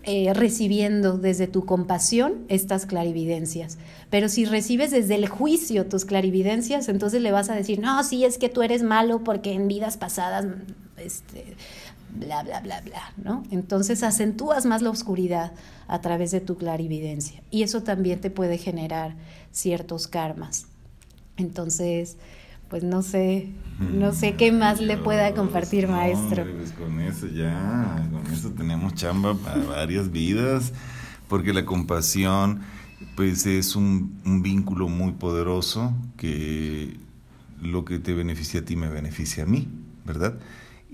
eh, 0.05 0.33
recibiendo 0.35 1.17
desde 1.17 1.47
tu 1.47 1.65
compasión 1.65 2.45
estas 2.49 2.87
clarividencias. 2.87 3.79
Pero 4.11 4.29
si 4.29 4.45
recibes 4.45 4.91
desde 4.91 5.15
el 5.15 5.29
juicio 5.29 5.87
tus 5.87 6.05
clarividencias, 6.05 6.89
entonces 6.89 7.23
le 7.23 7.33
vas 7.33 7.51
a 7.51 7.55
decir, 7.55 7.81
no, 7.81 8.03
sí, 8.03 8.25
es 8.25 8.37
que 8.37 8.49
tú 8.49 8.63
eres 8.63 8.83
malo 8.83 9.23
porque 9.23 9.53
en 9.53 9.69
vidas 9.69 9.97
pasadas, 9.97 10.47
este, 10.97 11.57
bla, 12.15 12.43
bla, 12.43 12.61
bla, 12.61 12.81
bla, 12.81 13.13
¿no? 13.17 13.45
Entonces 13.51 14.03
acentúas 14.03 14.67
más 14.67 14.83
la 14.83 14.91
oscuridad 14.91 15.53
a 15.87 16.01
través 16.01 16.31
de 16.31 16.41
tu 16.41 16.57
clarividencia. 16.57 17.43
Y 17.51 17.63
eso 17.63 17.83
también 17.83 18.21
te 18.21 18.31
puede 18.31 18.59
generar 18.59 19.15
ciertos 19.51 20.09
karmas. 20.09 20.67
Entonces, 21.37 22.17
pues 22.73 22.85
no 22.85 23.03
sé, 23.03 23.51
no 23.79 24.15
sé 24.15 24.35
qué 24.37 24.51
más 24.51 24.81
le 24.81 24.97
pueda 24.97 25.35
compartir, 25.35 25.89
maestro. 25.89 26.47
Pues 26.57 26.73
con 26.73 27.03
eso 27.03 27.27
ya, 27.27 28.09
con 28.11 28.33
eso 28.33 28.49
tenemos 28.53 28.95
chamba 28.95 29.35
para 29.35 29.63
varias 29.67 30.11
vidas, 30.11 30.73
porque 31.29 31.53
la 31.53 31.67
compasión, 31.67 32.63
pues 33.15 33.45
es 33.45 33.77
un, 33.77 34.19
un 34.25 34.41
vínculo 34.41 34.89
muy 34.89 35.13
poderoso 35.13 35.93
que 36.17 36.97
lo 37.61 37.85
que 37.85 37.99
te 37.99 38.15
beneficia 38.15 38.61
a 38.61 38.65
ti 38.65 38.75
me 38.75 38.89
beneficia 38.89 39.43
a 39.43 39.47
mí, 39.47 39.69
¿verdad? 40.07 40.39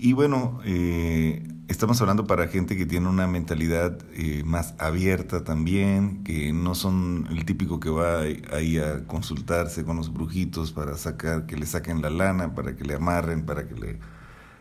Y 0.01 0.13
bueno, 0.13 0.61
eh, 0.63 1.45
estamos 1.67 1.99
hablando 1.99 2.25
para 2.25 2.47
gente 2.47 2.77
que 2.77 2.85
tiene 2.85 3.09
una 3.09 3.27
mentalidad 3.27 3.97
eh, 4.13 4.43
más 4.45 4.73
abierta 4.77 5.43
también, 5.43 6.23
que 6.23 6.53
no 6.53 6.73
son 6.73 7.27
el 7.31 7.43
típico 7.43 7.81
que 7.81 7.89
va 7.89 8.21
ahí 8.53 8.77
a 8.77 9.05
consultarse 9.07 9.83
con 9.83 9.97
los 9.97 10.13
brujitos 10.13 10.71
para 10.71 10.95
sacar, 10.95 11.47
que 11.47 11.57
le 11.57 11.65
saquen 11.65 12.01
la 12.01 12.09
lana, 12.09 12.55
para 12.55 12.77
que 12.77 12.85
le 12.85 12.93
amarren, 12.93 13.45
para 13.45 13.67
que 13.67 13.75
le, 13.75 13.99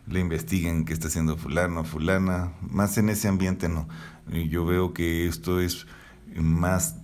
le 0.08 0.18
investiguen 0.18 0.84
qué 0.84 0.92
está 0.92 1.06
haciendo 1.06 1.36
fulano, 1.36 1.84
fulana. 1.84 2.54
Más 2.60 2.98
en 2.98 3.08
ese 3.08 3.28
ambiente 3.28 3.68
no. 3.68 3.86
Yo 4.50 4.66
veo 4.66 4.92
que 4.92 5.28
esto 5.28 5.60
es 5.60 5.86
más 6.34 6.96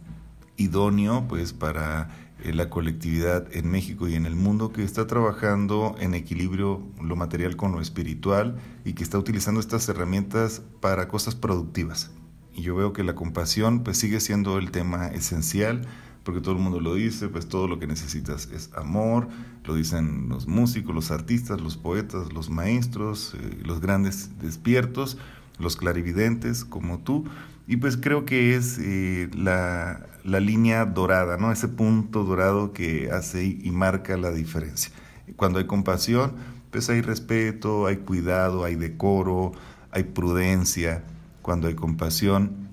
idóneo 0.56 1.28
pues 1.28 1.52
para 1.52 2.08
la 2.52 2.68
colectividad 2.68 3.46
en 3.56 3.70
México 3.70 4.08
y 4.08 4.14
en 4.14 4.26
el 4.26 4.34
mundo 4.34 4.72
que 4.72 4.84
está 4.84 5.06
trabajando 5.06 5.94
en 5.98 6.14
equilibrio 6.14 6.82
lo 7.00 7.16
material 7.16 7.56
con 7.56 7.72
lo 7.72 7.80
espiritual 7.80 8.56
y 8.84 8.92
que 8.92 9.02
está 9.02 9.18
utilizando 9.18 9.60
estas 9.60 9.88
herramientas 9.88 10.62
para 10.80 11.08
cosas 11.08 11.34
productivas. 11.34 12.10
Y 12.52 12.62
yo 12.62 12.74
veo 12.74 12.92
que 12.92 13.02
la 13.02 13.14
compasión 13.14 13.82
pues 13.82 13.98
sigue 13.98 14.20
siendo 14.20 14.58
el 14.58 14.70
tema 14.70 15.08
esencial 15.08 15.86
porque 16.24 16.40
todo 16.40 16.54
el 16.54 16.60
mundo 16.60 16.80
lo 16.80 16.94
dice, 16.94 17.28
pues 17.28 17.48
todo 17.48 17.68
lo 17.68 17.78
que 17.78 17.86
necesitas 17.86 18.48
es 18.52 18.70
amor, 18.74 19.28
lo 19.64 19.74
dicen 19.74 20.28
los 20.28 20.48
músicos, 20.48 20.94
los 20.94 21.10
artistas, 21.10 21.60
los 21.60 21.76
poetas, 21.76 22.32
los 22.32 22.50
maestros, 22.50 23.34
eh, 23.34 23.58
los 23.62 23.80
grandes 23.80 24.30
despiertos, 24.40 25.18
los 25.58 25.76
clarividentes 25.76 26.64
como 26.64 26.98
tú, 27.00 27.26
y 27.66 27.78
pues 27.78 27.96
creo 27.96 28.24
que 28.24 28.56
es 28.56 28.78
eh, 28.78 29.30
la, 29.34 30.06
la, 30.22 30.40
línea 30.40 30.84
dorada, 30.84 31.38
¿no? 31.38 31.50
Ese 31.50 31.68
punto 31.68 32.24
dorado 32.24 32.72
que 32.72 33.10
hace 33.10 33.44
y 33.44 33.70
marca 33.70 34.16
la 34.16 34.30
diferencia. 34.30 34.92
Cuando 35.36 35.58
hay 35.58 35.66
compasión, 35.66 36.34
pues 36.70 36.90
hay 36.90 37.00
respeto, 37.00 37.86
hay 37.86 37.98
cuidado, 37.98 38.64
hay 38.64 38.74
decoro, 38.74 39.52
hay 39.92 40.02
prudencia. 40.02 41.04
Cuando 41.40 41.68
hay 41.68 41.74
compasión, 41.74 42.68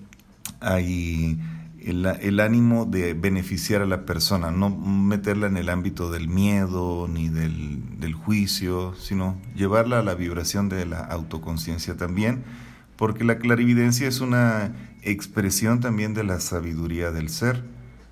hay 0.60 1.40
el, 1.80 2.06
el, 2.06 2.40
ánimo 2.42 2.86
de 2.86 3.14
beneficiar 3.14 3.82
a 3.82 3.86
la 3.86 4.06
persona, 4.06 4.52
no 4.52 4.70
meterla 4.70 5.48
en 5.48 5.56
el 5.56 5.70
ámbito 5.70 6.12
del 6.12 6.28
miedo 6.28 7.08
ni 7.08 7.30
del, 7.30 8.00
del 8.00 8.14
juicio, 8.14 8.94
sino 8.96 9.38
llevarla 9.56 10.00
a 10.00 10.04
la 10.04 10.16
vibración 10.16 10.68
de 10.68 10.86
la 10.86 11.00
autoconciencia 11.00 11.96
también 11.96 12.44
porque 13.02 13.24
la 13.24 13.40
clarividencia 13.40 14.08
es 14.08 14.22
una 14.22 14.76
expresión 15.02 15.80
también 15.80 16.14
de 16.14 16.24
la 16.24 16.40
sabiduría 16.40 17.10
del 17.10 17.30
ser. 17.30 17.64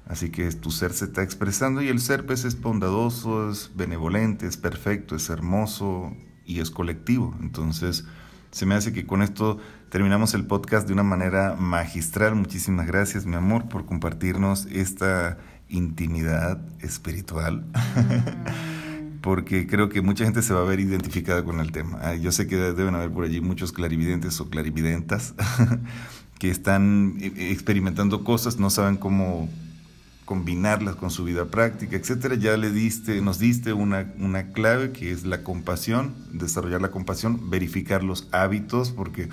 Así 0.08 0.32
que 0.32 0.52
tu 0.54 0.72
ser 0.72 0.94
se 0.94 1.06
está 1.06 1.22
expresando 1.22 1.84
y 1.84 1.90
el 1.90 2.00
ser 2.00 2.26
pues 2.26 2.44
es 2.44 2.60
bondadoso, 2.60 3.52
es 3.52 3.70
benevolente, 3.76 4.48
es 4.48 4.58
perfecto, 4.58 5.16
es 5.16 5.30
hermoso 5.30 6.18
y 6.44 6.60
es 6.60 6.72
colectivo. 6.72 7.38
Entonces, 7.40 8.06
se 8.50 8.66
me 8.66 8.74
hace 8.74 8.92
que 8.92 9.06
con 9.06 9.22
esto 9.22 9.60
terminamos 9.90 10.34
el 10.34 10.48
podcast 10.48 10.88
de 10.88 10.94
una 10.94 11.04
manera 11.04 11.56
magistral. 11.56 12.34
Muchísimas 12.34 12.88
gracias, 12.88 13.28
mi 13.28 13.36
amor, 13.36 13.70
por 13.70 13.86
compartirnos 13.86 14.66
esta 14.72 15.38
intimidad 15.68 16.60
espiritual. 16.80 17.64
Mm. 17.96 18.79
Porque 19.22 19.68
creo 19.68 19.90
que 19.90 20.02
mucha 20.02 20.24
gente 20.24 20.42
se 20.42 20.54
va 20.54 20.62
a 20.62 20.66
ver 20.66 20.80
identificada 20.80 21.44
con 21.44 21.60
el 21.60 21.72
tema. 21.72 22.16
Yo 22.16 22.32
sé 22.32 22.48
que 22.48 22.56
deben 22.56 22.96
haber 22.96 23.12
por 23.12 23.26
allí 23.26 23.42
muchos 23.42 23.72
clarividentes 23.72 24.40
o 24.40 24.50
clarividentas 24.50 25.34
que 26.40 26.50
están 26.50 27.18
eh, 27.20 27.52
experimentando 27.52 28.24
cosas, 28.24 28.60
no 28.60 28.70
saben 28.70 28.96
cómo 28.96 29.50
combinarlas 30.30 30.96
con 30.96 31.10
su 31.10 31.24
vida 31.24 31.46
práctica, 31.46 31.96
etcétera. 31.96 32.36
Ya 32.36 32.56
le 32.56 32.72
diste, 32.72 33.20
nos 33.22 33.40
diste 33.40 33.74
una, 33.74 34.14
una 34.20 34.52
clave 34.52 34.92
que 34.92 35.12
es 35.12 35.26
la 35.26 35.44
compasión, 35.44 36.14
desarrollar 36.32 36.82
la 36.82 36.92
compasión, 36.92 37.50
verificar 37.50 38.04
los 38.04 38.28
hábitos, 38.32 38.92
porque 38.92 39.28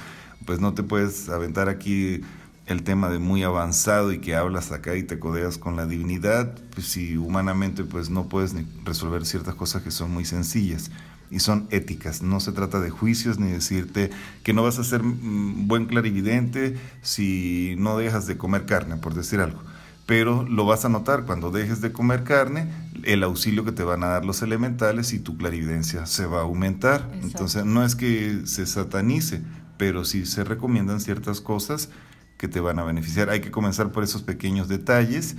pues 0.46 0.58
no 0.60 0.72
te 0.72 0.82
puedes 0.82 1.28
aventar 1.28 1.68
aquí 1.68 2.22
el 2.66 2.82
tema 2.82 3.08
de 3.08 3.18
muy 3.18 3.42
avanzado 3.42 4.12
y 4.12 4.18
que 4.18 4.34
hablas 4.34 4.72
acá 4.72 4.96
y 4.96 5.02
te 5.02 5.18
codeas 5.18 5.58
con 5.58 5.76
la 5.76 5.86
divinidad, 5.86 6.54
pues 6.74 6.88
si 6.88 7.16
humanamente 7.16 7.84
pues 7.84 8.10
no 8.10 8.28
puedes 8.28 8.54
ni 8.54 8.66
resolver 8.84 9.24
ciertas 9.24 9.54
cosas 9.54 9.82
que 9.82 9.90
son 9.90 10.10
muy 10.12 10.24
sencillas 10.24 10.90
y 11.30 11.40
son 11.40 11.66
éticas. 11.70 12.22
No 12.22 12.40
se 12.40 12.52
trata 12.52 12.80
de 12.80 12.90
juicios 12.90 13.38
ni 13.38 13.50
decirte 13.50 14.10
que 14.42 14.52
no 14.52 14.62
vas 14.62 14.78
a 14.78 14.84
ser 14.84 15.02
mm, 15.02 15.68
buen 15.68 15.86
clarividente 15.86 16.76
si 17.02 17.76
no 17.78 17.96
dejas 17.96 18.26
de 18.26 18.36
comer 18.36 18.66
carne, 18.66 18.96
por 18.96 19.14
decir 19.14 19.40
algo 19.40 19.60
pero 20.06 20.44
lo 20.44 20.64
vas 20.64 20.84
a 20.84 20.88
notar 20.88 21.24
cuando 21.24 21.50
dejes 21.50 21.80
de 21.80 21.92
comer 21.92 22.22
carne, 22.22 22.70
el 23.02 23.24
auxilio 23.24 23.64
que 23.64 23.72
te 23.72 23.82
van 23.82 24.04
a 24.04 24.08
dar 24.08 24.24
los 24.24 24.40
elementales 24.40 25.12
y 25.12 25.18
tu 25.18 25.36
clarividencia 25.36 26.06
se 26.06 26.26
va 26.26 26.38
a 26.38 26.42
aumentar. 26.42 27.10
Entonces 27.22 27.64
no 27.64 27.84
es 27.84 27.96
que 27.96 28.42
se 28.44 28.66
satanice, 28.66 29.42
pero 29.76 30.04
sí 30.04 30.24
se 30.24 30.44
recomiendan 30.44 31.00
ciertas 31.00 31.40
cosas 31.40 31.90
que 32.36 32.48
te 32.48 32.60
van 32.60 32.78
a 32.78 32.84
beneficiar. 32.84 33.30
Hay 33.30 33.40
que 33.40 33.50
comenzar 33.50 33.92
por 33.92 34.04
esos 34.04 34.22
pequeños 34.22 34.68
detalles, 34.68 35.36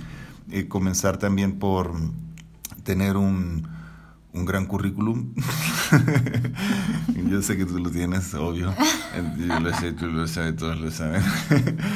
eh, 0.50 0.68
comenzar 0.68 1.18
también 1.18 1.58
por 1.58 1.92
tener 2.82 3.16
un, 3.16 3.68
un 4.32 4.44
gran 4.44 4.66
currículum. 4.66 5.34
Yo 7.30 7.42
sé 7.42 7.56
que 7.56 7.66
tú 7.66 7.78
lo 7.78 7.90
tienes, 7.90 8.32
obvio. 8.34 8.74
Yo 9.38 9.60
lo 9.60 9.74
sé, 9.74 9.92
tú 9.92 10.06
lo 10.06 10.26
sabes, 10.26 10.56
todos 10.56 10.80
lo 10.80 10.90
saben. 10.90 11.22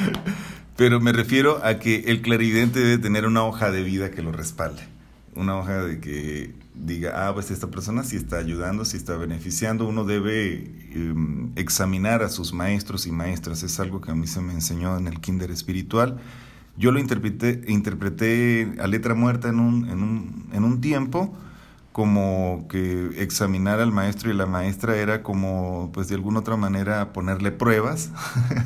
Pero 0.75 0.99
me 0.99 1.11
refiero 1.11 1.63
a 1.63 1.79
que 1.79 2.05
el 2.07 2.21
clarividente 2.21 2.79
debe 2.79 2.97
tener 2.97 3.25
una 3.25 3.43
hoja 3.43 3.71
de 3.71 3.83
vida 3.83 4.11
que 4.11 4.21
lo 4.21 4.31
respalde. 4.31 4.81
Una 5.35 5.57
hoja 5.57 5.83
de 5.83 5.99
que 5.99 6.53
diga, 6.75 7.27
ah, 7.27 7.33
pues 7.33 7.51
esta 7.51 7.67
persona 7.67 8.03
sí 8.03 8.15
está 8.15 8.37
ayudando, 8.37 8.85
sí 8.85 8.97
está 8.97 9.15
beneficiando. 9.17 9.87
Uno 9.87 10.05
debe 10.05 10.71
em, 10.93 11.51
examinar 11.55 12.23
a 12.23 12.29
sus 12.29 12.53
maestros 12.53 13.05
y 13.07 13.11
maestras. 13.11 13.63
Es 13.63 13.79
algo 13.79 14.01
que 14.01 14.11
a 14.11 14.15
mí 14.15 14.27
se 14.27 14.41
me 14.41 14.53
enseñó 14.53 14.97
en 14.97 15.07
el 15.07 15.19
kinder 15.19 15.51
espiritual. 15.51 16.19
Yo 16.77 16.91
lo 16.91 16.99
interpreté, 16.99 17.61
interpreté 17.67 18.73
a 18.79 18.87
letra 18.87 19.13
muerta 19.13 19.49
en 19.49 19.59
un, 19.59 19.89
en 19.89 20.01
un, 20.01 20.49
en 20.53 20.63
un 20.63 20.81
tiempo 20.81 21.37
como 21.93 22.65
que 22.69 23.21
examinar 23.21 23.79
al 23.79 23.91
maestro 23.91 24.31
y 24.31 24.33
la 24.33 24.47
maestra 24.47 24.97
era 24.97 25.21
como, 25.21 25.91
pues 25.93 26.07
de 26.07 26.15
alguna 26.15 26.39
otra 26.39 26.57
manera, 26.57 27.13
ponerle 27.13 27.51
pruebas. 27.51 28.09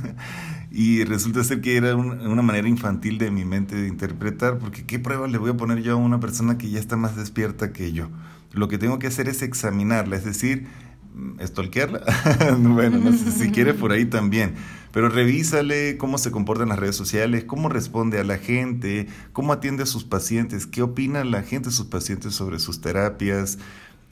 y 0.70 1.04
resulta 1.06 1.44
ser 1.44 1.62
que 1.62 1.78
era 1.78 1.96
una 1.96 2.42
manera 2.42 2.68
infantil 2.68 3.18
de 3.18 3.32
mi 3.32 3.46
mente 3.46 3.76
de 3.76 3.88
interpretar, 3.88 4.60
porque 4.60 4.86
¿qué 4.86 5.00
prueba 5.00 5.28
le 5.28 5.38
voy 5.38 5.52
a 5.52 5.58
poner 5.58 5.82
yo 5.82 5.94
a 5.94 5.96
una 5.96 6.20
persona 6.20 6.58
que 6.58 6.70
ya 6.70 6.80
está 6.80 6.98
más 6.98 7.16
despierta 7.16 7.72
que 7.72 7.94
yo? 7.94 8.10
Lo 8.52 8.68
que 8.68 8.78
tengo 8.78 9.00
que 9.00 9.08
hacer 9.08 9.30
es 9.30 9.42
examinarla, 9.42 10.18
es 10.18 10.26
decir, 10.26 10.68
mm, 11.16 11.40
estolquearla. 11.40 12.02
bueno, 12.60 12.98
no 12.98 13.12
sé 13.14 13.32
si 13.32 13.52
quiere 13.52 13.74
por 13.74 13.92
ahí 13.92 14.06
también. 14.06 14.56
Pero 14.92 15.10
revísale 15.10 15.98
cómo 15.98 16.18
se 16.18 16.32
comporta 16.32 16.64
en 16.64 16.70
las 16.70 16.80
redes 16.80 16.96
sociales, 16.96 17.44
cómo 17.46 17.70
responde 17.70 18.20
a 18.20 18.24
la 18.24 18.38
gente, 18.38 19.08
cómo 19.32 19.54
atiende 19.54 19.84
a 19.84 19.86
sus 19.86 20.04
pacientes, 20.04 20.66
qué 20.66 20.82
opina 20.82 21.24
la 21.24 21.44
gente, 21.44 21.72
sus 21.72 21.86
pacientes 21.86 22.34
sobre 22.34 22.60
sus 22.60 22.82
terapias, 22.82 23.60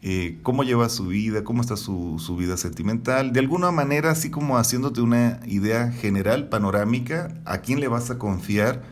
eh, 0.07 0.37
cómo 0.43 0.63
lleva 0.63 0.87
su 0.89 1.07
vida, 1.07 1.43
cómo 1.43 1.61
está 1.61 1.75
su, 1.77 2.19
su, 2.19 2.35
vida 2.35 2.57
sentimental. 2.57 3.33
De 3.33 3.39
alguna 3.39 3.71
manera, 3.71 4.11
así 4.11 4.29
como 4.29 4.55
haciéndote 4.55 5.01
una 5.01 5.39
idea 5.47 5.91
general, 5.91 6.47
panorámica, 6.47 7.33
a 7.43 7.57
quién 7.61 7.79
le 7.79 7.87
vas 7.87 8.11
a 8.11 8.19
confiar 8.19 8.83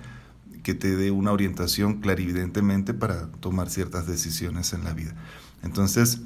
que 0.63 0.73
te 0.73 0.95
dé 0.95 1.11
una 1.11 1.31
orientación 1.31 2.01
clarividentemente 2.01 2.95
para 2.95 3.27
tomar 3.33 3.69
ciertas 3.69 4.07
decisiones 4.07 4.73
en 4.73 4.85
la 4.85 4.93
vida. 4.93 5.13
Entonces, 5.61 6.21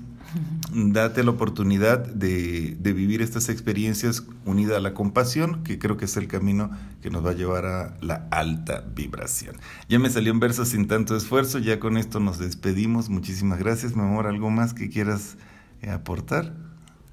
date 0.73 1.23
la 1.23 1.31
oportunidad 1.31 1.99
de, 1.99 2.77
vivir 2.79 3.21
estas 3.21 3.49
experiencias 3.49 4.23
unida 4.45 4.77
a 4.77 4.79
la 4.79 4.93
compasión, 4.93 5.63
que 5.63 5.79
creo 5.79 5.97
que 5.97 6.05
es 6.05 6.17
el 6.17 6.27
camino 6.27 6.71
que 7.01 7.09
nos 7.09 7.25
va 7.25 7.31
a 7.31 7.33
llevar 7.33 7.65
a 7.65 7.97
la 8.01 8.27
alta 8.31 8.83
vibración. 8.95 9.55
Ya 9.89 9.99
me 9.99 10.09
salió 10.09 10.31
en 10.31 10.39
verso 10.39 10.65
sin 10.65 10.87
tanto 10.87 11.15
esfuerzo, 11.15 11.59
ya 11.59 11.79
con 11.79 11.97
esto 11.97 12.19
nos 12.19 12.39
despedimos. 12.39 13.09
Muchísimas 13.09 13.59
gracias, 13.59 13.95
mi 13.95 14.01
amor. 14.01 14.27
¿Algo 14.27 14.49
más 14.49 14.73
que 14.73 14.89
quieras 14.89 15.37
eh, 15.81 15.89
aportar? 15.89 16.53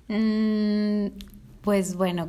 Mm, 0.08 1.08
pues 1.62 1.94
bueno, 1.94 2.28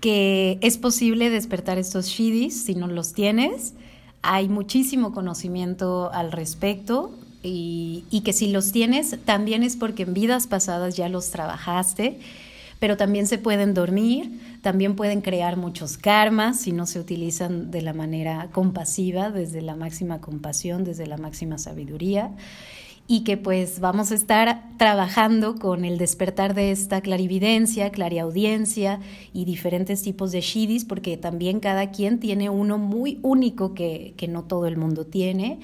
que 0.00 0.58
es 0.62 0.78
posible 0.78 1.30
despertar 1.30 1.78
estos 1.78 2.06
shidis 2.06 2.64
si 2.64 2.74
no 2.74 2.86
los 2.86 3.12
tienes. 3.12 3.74
Hay 4.22 4.48
muchísimo 4.48 5.12
conocimiento 5.12 6.10
al 6.12 6.32
respecto 6.32 7.14
y, 7.42 8.22
que 8.24 8.32
si 8.32 8.48
los 8.48 8.72
tienes 8.72 9.16
también 9.24 9.62
es 9.62 9.76
porque 9.76 10.02
en 10.02 10.14
vidas 10.14 10.46
pasadas 10.46 10.96
ya 10.96 11.08
los 11.08 11.30
trabajaste, 11.30 12.18
pero 12.78 12.96
también 12.96 13.26
se 13.26 13.38
pueden 13.38 13.74
dormir, 13.74 14.40
también 14.62 14.96
pueden 14.96 15.20
crear 15.20 15.56
muchos 15.56 15.96
karmas 15.96 16.60
si 16.60 16.72
no 16.72 16.86
se 16.86 16.98
utilizan 16.98 17.70
de 17.70 17.82
la 17.82 17.92
manera 17.92 18.48
compasiva, 18.52 19.30
desde 19.30 19.62
la 19.62 19.76
máxima 19.76 20.20
compasión, 20.20 20.84
desde 20.84 21.06
la 21.06 21.16
máxima 21.16 21.58
sabiduría 21.58 22.30
y 23.06 23.24
que 23.24 23.36
pues 23.36 23.80
vamos 23.80 24.12
a 24.12 24.14
estar 24.14 24.62
trabajando 24.76 25.56
con 25.56 25.84
el 25.84 25.98
despertar 25.98 26.54
de 26.54 26.70
esta 26.70 27.00
clarividencia, 27.00 27.90
clariaudiencia 27.90 29.00
y 29.32 29.46
diferentes 29.46 30.02
tipos 30.02 30.30
de 30.30 30.40
shidis, 30.40 30.84
porque 30.84 31.16
también 31.16 31.58
cada 31.58 31.90
quien 31.90 32.20
tiene 32.20 32.50
uno 32.50 32.78
muy 32.78 33.18
único 33.22 33.74
que, 33.74 34.14
que 34.16 34.28
no 34.28 34.44
todo 34.44 34.68
el 34.68 34.76
mundo 34.76 35.06
tiene 35.06 35.58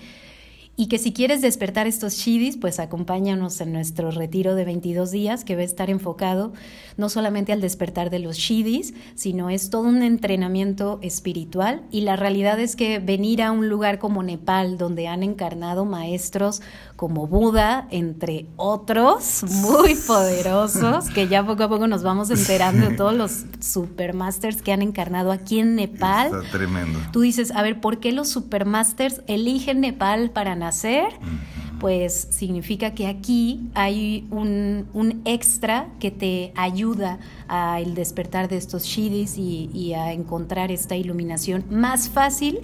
y 0.76 0.88
que 0.88 0.98
si 0.98 1.12
quieres 1.12 1.40
despertar 1.40 1.86
estos 1.86 2.14
shidis, 2.14 2.58
pues 2.58 2.78
acompáñanos 2.80 3.60
en 3.62 3.72
nuestro 3.72 4.10
retiro 4.10 4.54
de 4.54 4.66
22 4.66 5.10
días 5.10 5.44
que 5.44 5.56
va 5.56 5.62
a 5.62 5.64
estar 5.64 5.88
enfocado 5.88 6.52
no 6.98 7.08
solamente 7.08 7.52
al 7.52 7.62
despertar 7.62 8.10
de 8.10 8.18
los 8.18 8.36
shidis, 8.36 8.92
sino 9.14 9.48
es 9.48 9.70
todo 9.70 9.82
un 9.82 10.02
entrenamiento 10.02 10.98
espiritual. 11.00 11.82
Y 11.90 12.02
la 12.02 12.16
realidad 12.16 12.60
es 12.60 12.76
que 12.76 12.98
venir 12.98 13.42
a 13.42 13.52
un 13.52 13.70
lugar 13.70 13.98
como 13.98 14.22
Nepal 14.22 14.76
donde 14.76 15.08
han 15.08 15.22
encarnado 15.22 15.86
maestros 15.86 16.60
como 16.96 17.26
Buda, 17.26 17.86
entre 17.90 18.46
otros 18.56 19.44
muy 19.48 19.94
poderosos, 20.06 21.10
que 21.10 21.28
ya 21.28 21.44
poco 21.44 21.64
a 21.64 21.68
poco 21.68 21.86
nos 21.86 22.02
vamos 22.02 22.30
enterando 22.30 22.88
de 22.88 22.96
todos 22.96 23.14
los 23.14 23.44
supermasters 23.60 24.62
que 24.62 24.72
han 24.72 24.82
encarnado 24.82 25.30
aquí 25.30 25.60
en 25.60 25.76
Nepal. 25.76 26.28
Está 26.28 26.50
tremendo. 26.50 26.98
Tú 27.12 27.20
dices, 27.20 27.50
a 27.52 27.62
ver, 27.62 27.80
¿por 27.80 28.00
qué 28.00 28.12
los 28.12 28.28
supermasters 28.28 29.20
eligen 29.26 29.80
Nepal 29.80 30.30
para 30.30 30.56
nacer? 30.56 31.08
Pues 31.80 32.28
significa 32.30 32.94
que 32.94 33.06
aquí 33.06 33.68
hay 33.74 34.26
un, 34.30 35.22
extra 35.24 35.88
que 36.00 36.10
te 36.10 36.52
ayuda 36.56 37.18
al 37.48 37.94
despertar 37.94 38.48
de 38.48 38.56
estos 38.56 38.84
shidis 38.84 39.36
y, 39.36 39.70
y 39.72 39.92
a 39.92 40.12
encontrar 40.12 40.70
esta 40.70 40.96
iluminación 40.96 41.64
más 41.70 42.08
fácil 42.08 42.60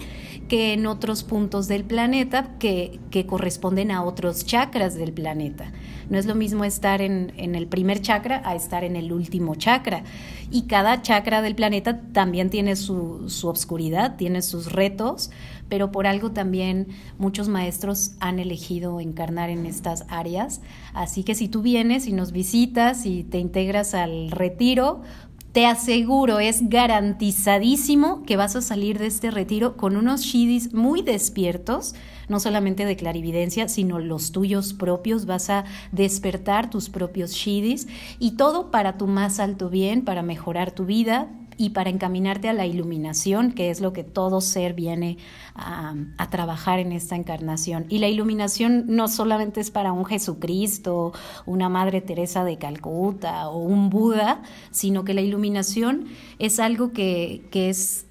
que 0.49 0.73
en 0.73 0.87
otros 0.87 1.23
puntos 1.23 1.69
del 1.69 1.85
planeta 1.85 2.59
que, 2.59 3.01
que 3.11 3.27
corresponden 3.27 3.91
a 3.91 4.03
otros 4.03 4.45
chakras 4.45 4.95
del 4.95 5.13
planeta. 5.13 5.73
No 6.11 6.19
es 6.19 6.27
lo 6.27 6.35
mismo 6.35 6.65
estar 6.65 7.01
en, 7.01 7.33
en, 7.37 7.55
el 7.55 7.67
primer 7.67 8.03
chakra 8.03 8.43
a 8.45 8.55
estar 8.55 8.85
en 8.85 8.97
el 8.97 9.13
último 9.13 9.55
chakra. 9.55 10.05
Y 10.51 10.63
cada 10.67 11.01
chakra 11.01 11.41
del 11.41 11.55
planeta 11.55 12.03
también 12.13 12.51
tiene 12.51 12.77
su, 12.77 13.31
su 13.31 13.49
obscuridad, 13.49 14.17
tiene 14.17 14.43
sus 14.43 14.71
retos, 14.73 15.31
pero 15.73 15.91
por 15.91 16.07
algo 16.07 16.33
también 16.33 16.89
muchos 17.17 17.49
maestros 17.49 18.11
han 18.21 18.39
elegido 18.39 19.01
encarnar 19.01 19.49
en 19.49 19.65
estas 19.65 20.05
áreas. 20.09 20.61
Así 20.93 21.25
que 21.25 21.35
si 21.35 21.49
tú 21.49 21.63
vienes 21.63 22.07
y 22.07 22.13
nos 22.13 22.31
visitas 22.31 23.07
y 23.07 23.25
te 23.25 23.39
integras 23.39 23.95
al 23.95 24.31
retiro, 24.31 25.01
te 25.53 25.65
aseguro, 25.65 26.41
es 26.41 26.69
garantizadísimo 26.69 28.23
que 28.25 28.37
vas 28.37 28.55
a 28.55 28.61
salir 28.61 28.99
de 28.99 29.07
este 29.07 29.31
retiro 29.31 29.79
con 29.79 29.97
unos 29.97 30.21
shidis 30.21 30.75
muy 30.75 31.01
despiertos, 31.01 31.95
no 32.29 32.39
solamente 32.39 32.85
de 32.85 32.97
clarividencia, 32.97 33.67
sino 33.67 33.99
los 33.99 34.31
tuyos 34.31 34.75
propios. 34.75 35.25
Vas 35.25 35.49
a 35.49 35.65
despertar 35.91 36.69
tus 36.69 36.91
propios 36.91 37.33
shidis 37.33 37.89
y 38.19 38.33
todo 38.33 38.71
para 38.71 38.99
tu 38.99 39.07
más 39.07 39.41
alto 39.41 39.71
bien, 39.71 40.05
para 40.05 40.23
mejorar 40.23 40.73
tu 40.73 40.85
vida, 40.85 41.31
y 41.63 41.71
para 41.71 41.91
encaminarte 41.91 42.49
a 42.49 42.53
la 42.53 42.67
iluminación, 42.67 43.53
que 43.53 43.71
es 43.71 43.81
lo 43.81 43.93
que 43.93 44.03
todo 44.03 44.41
ser 44.41 44.75
viene 44.75 45.19
a, 45.55 45.95
trabajar 46.29 46.81
en 46.81 46.91
esta 46.91 47.15
encarnación. 47.15 47.87
Y 47.89 47.99
la 47.99 48.09
iluminación 48.09 48.87
no 48.89 49.07
solamente 49.07 49.61
es 49.61 49.71
para 49.71 49.93
un 49.93 50.05
Jesucristo, 50.05 51.13
una 51.47 51.69
Madre 51.69 52.01
Teresa 52.01 52.43
de 52.43 52.59
Calcuta 52.59 53.49
o 53.49 53.59
un 53.59 53.91
Buda, 53.91 54.43
sino 54.73 55.05
que 55.05 55.15
la 55.15 55.21
iluminación 55.21 56.07
es 56.41 56.59
algo 56.59 56.93
que, 56.93 57.47
que 57.53 57.71
es 57.71 58.07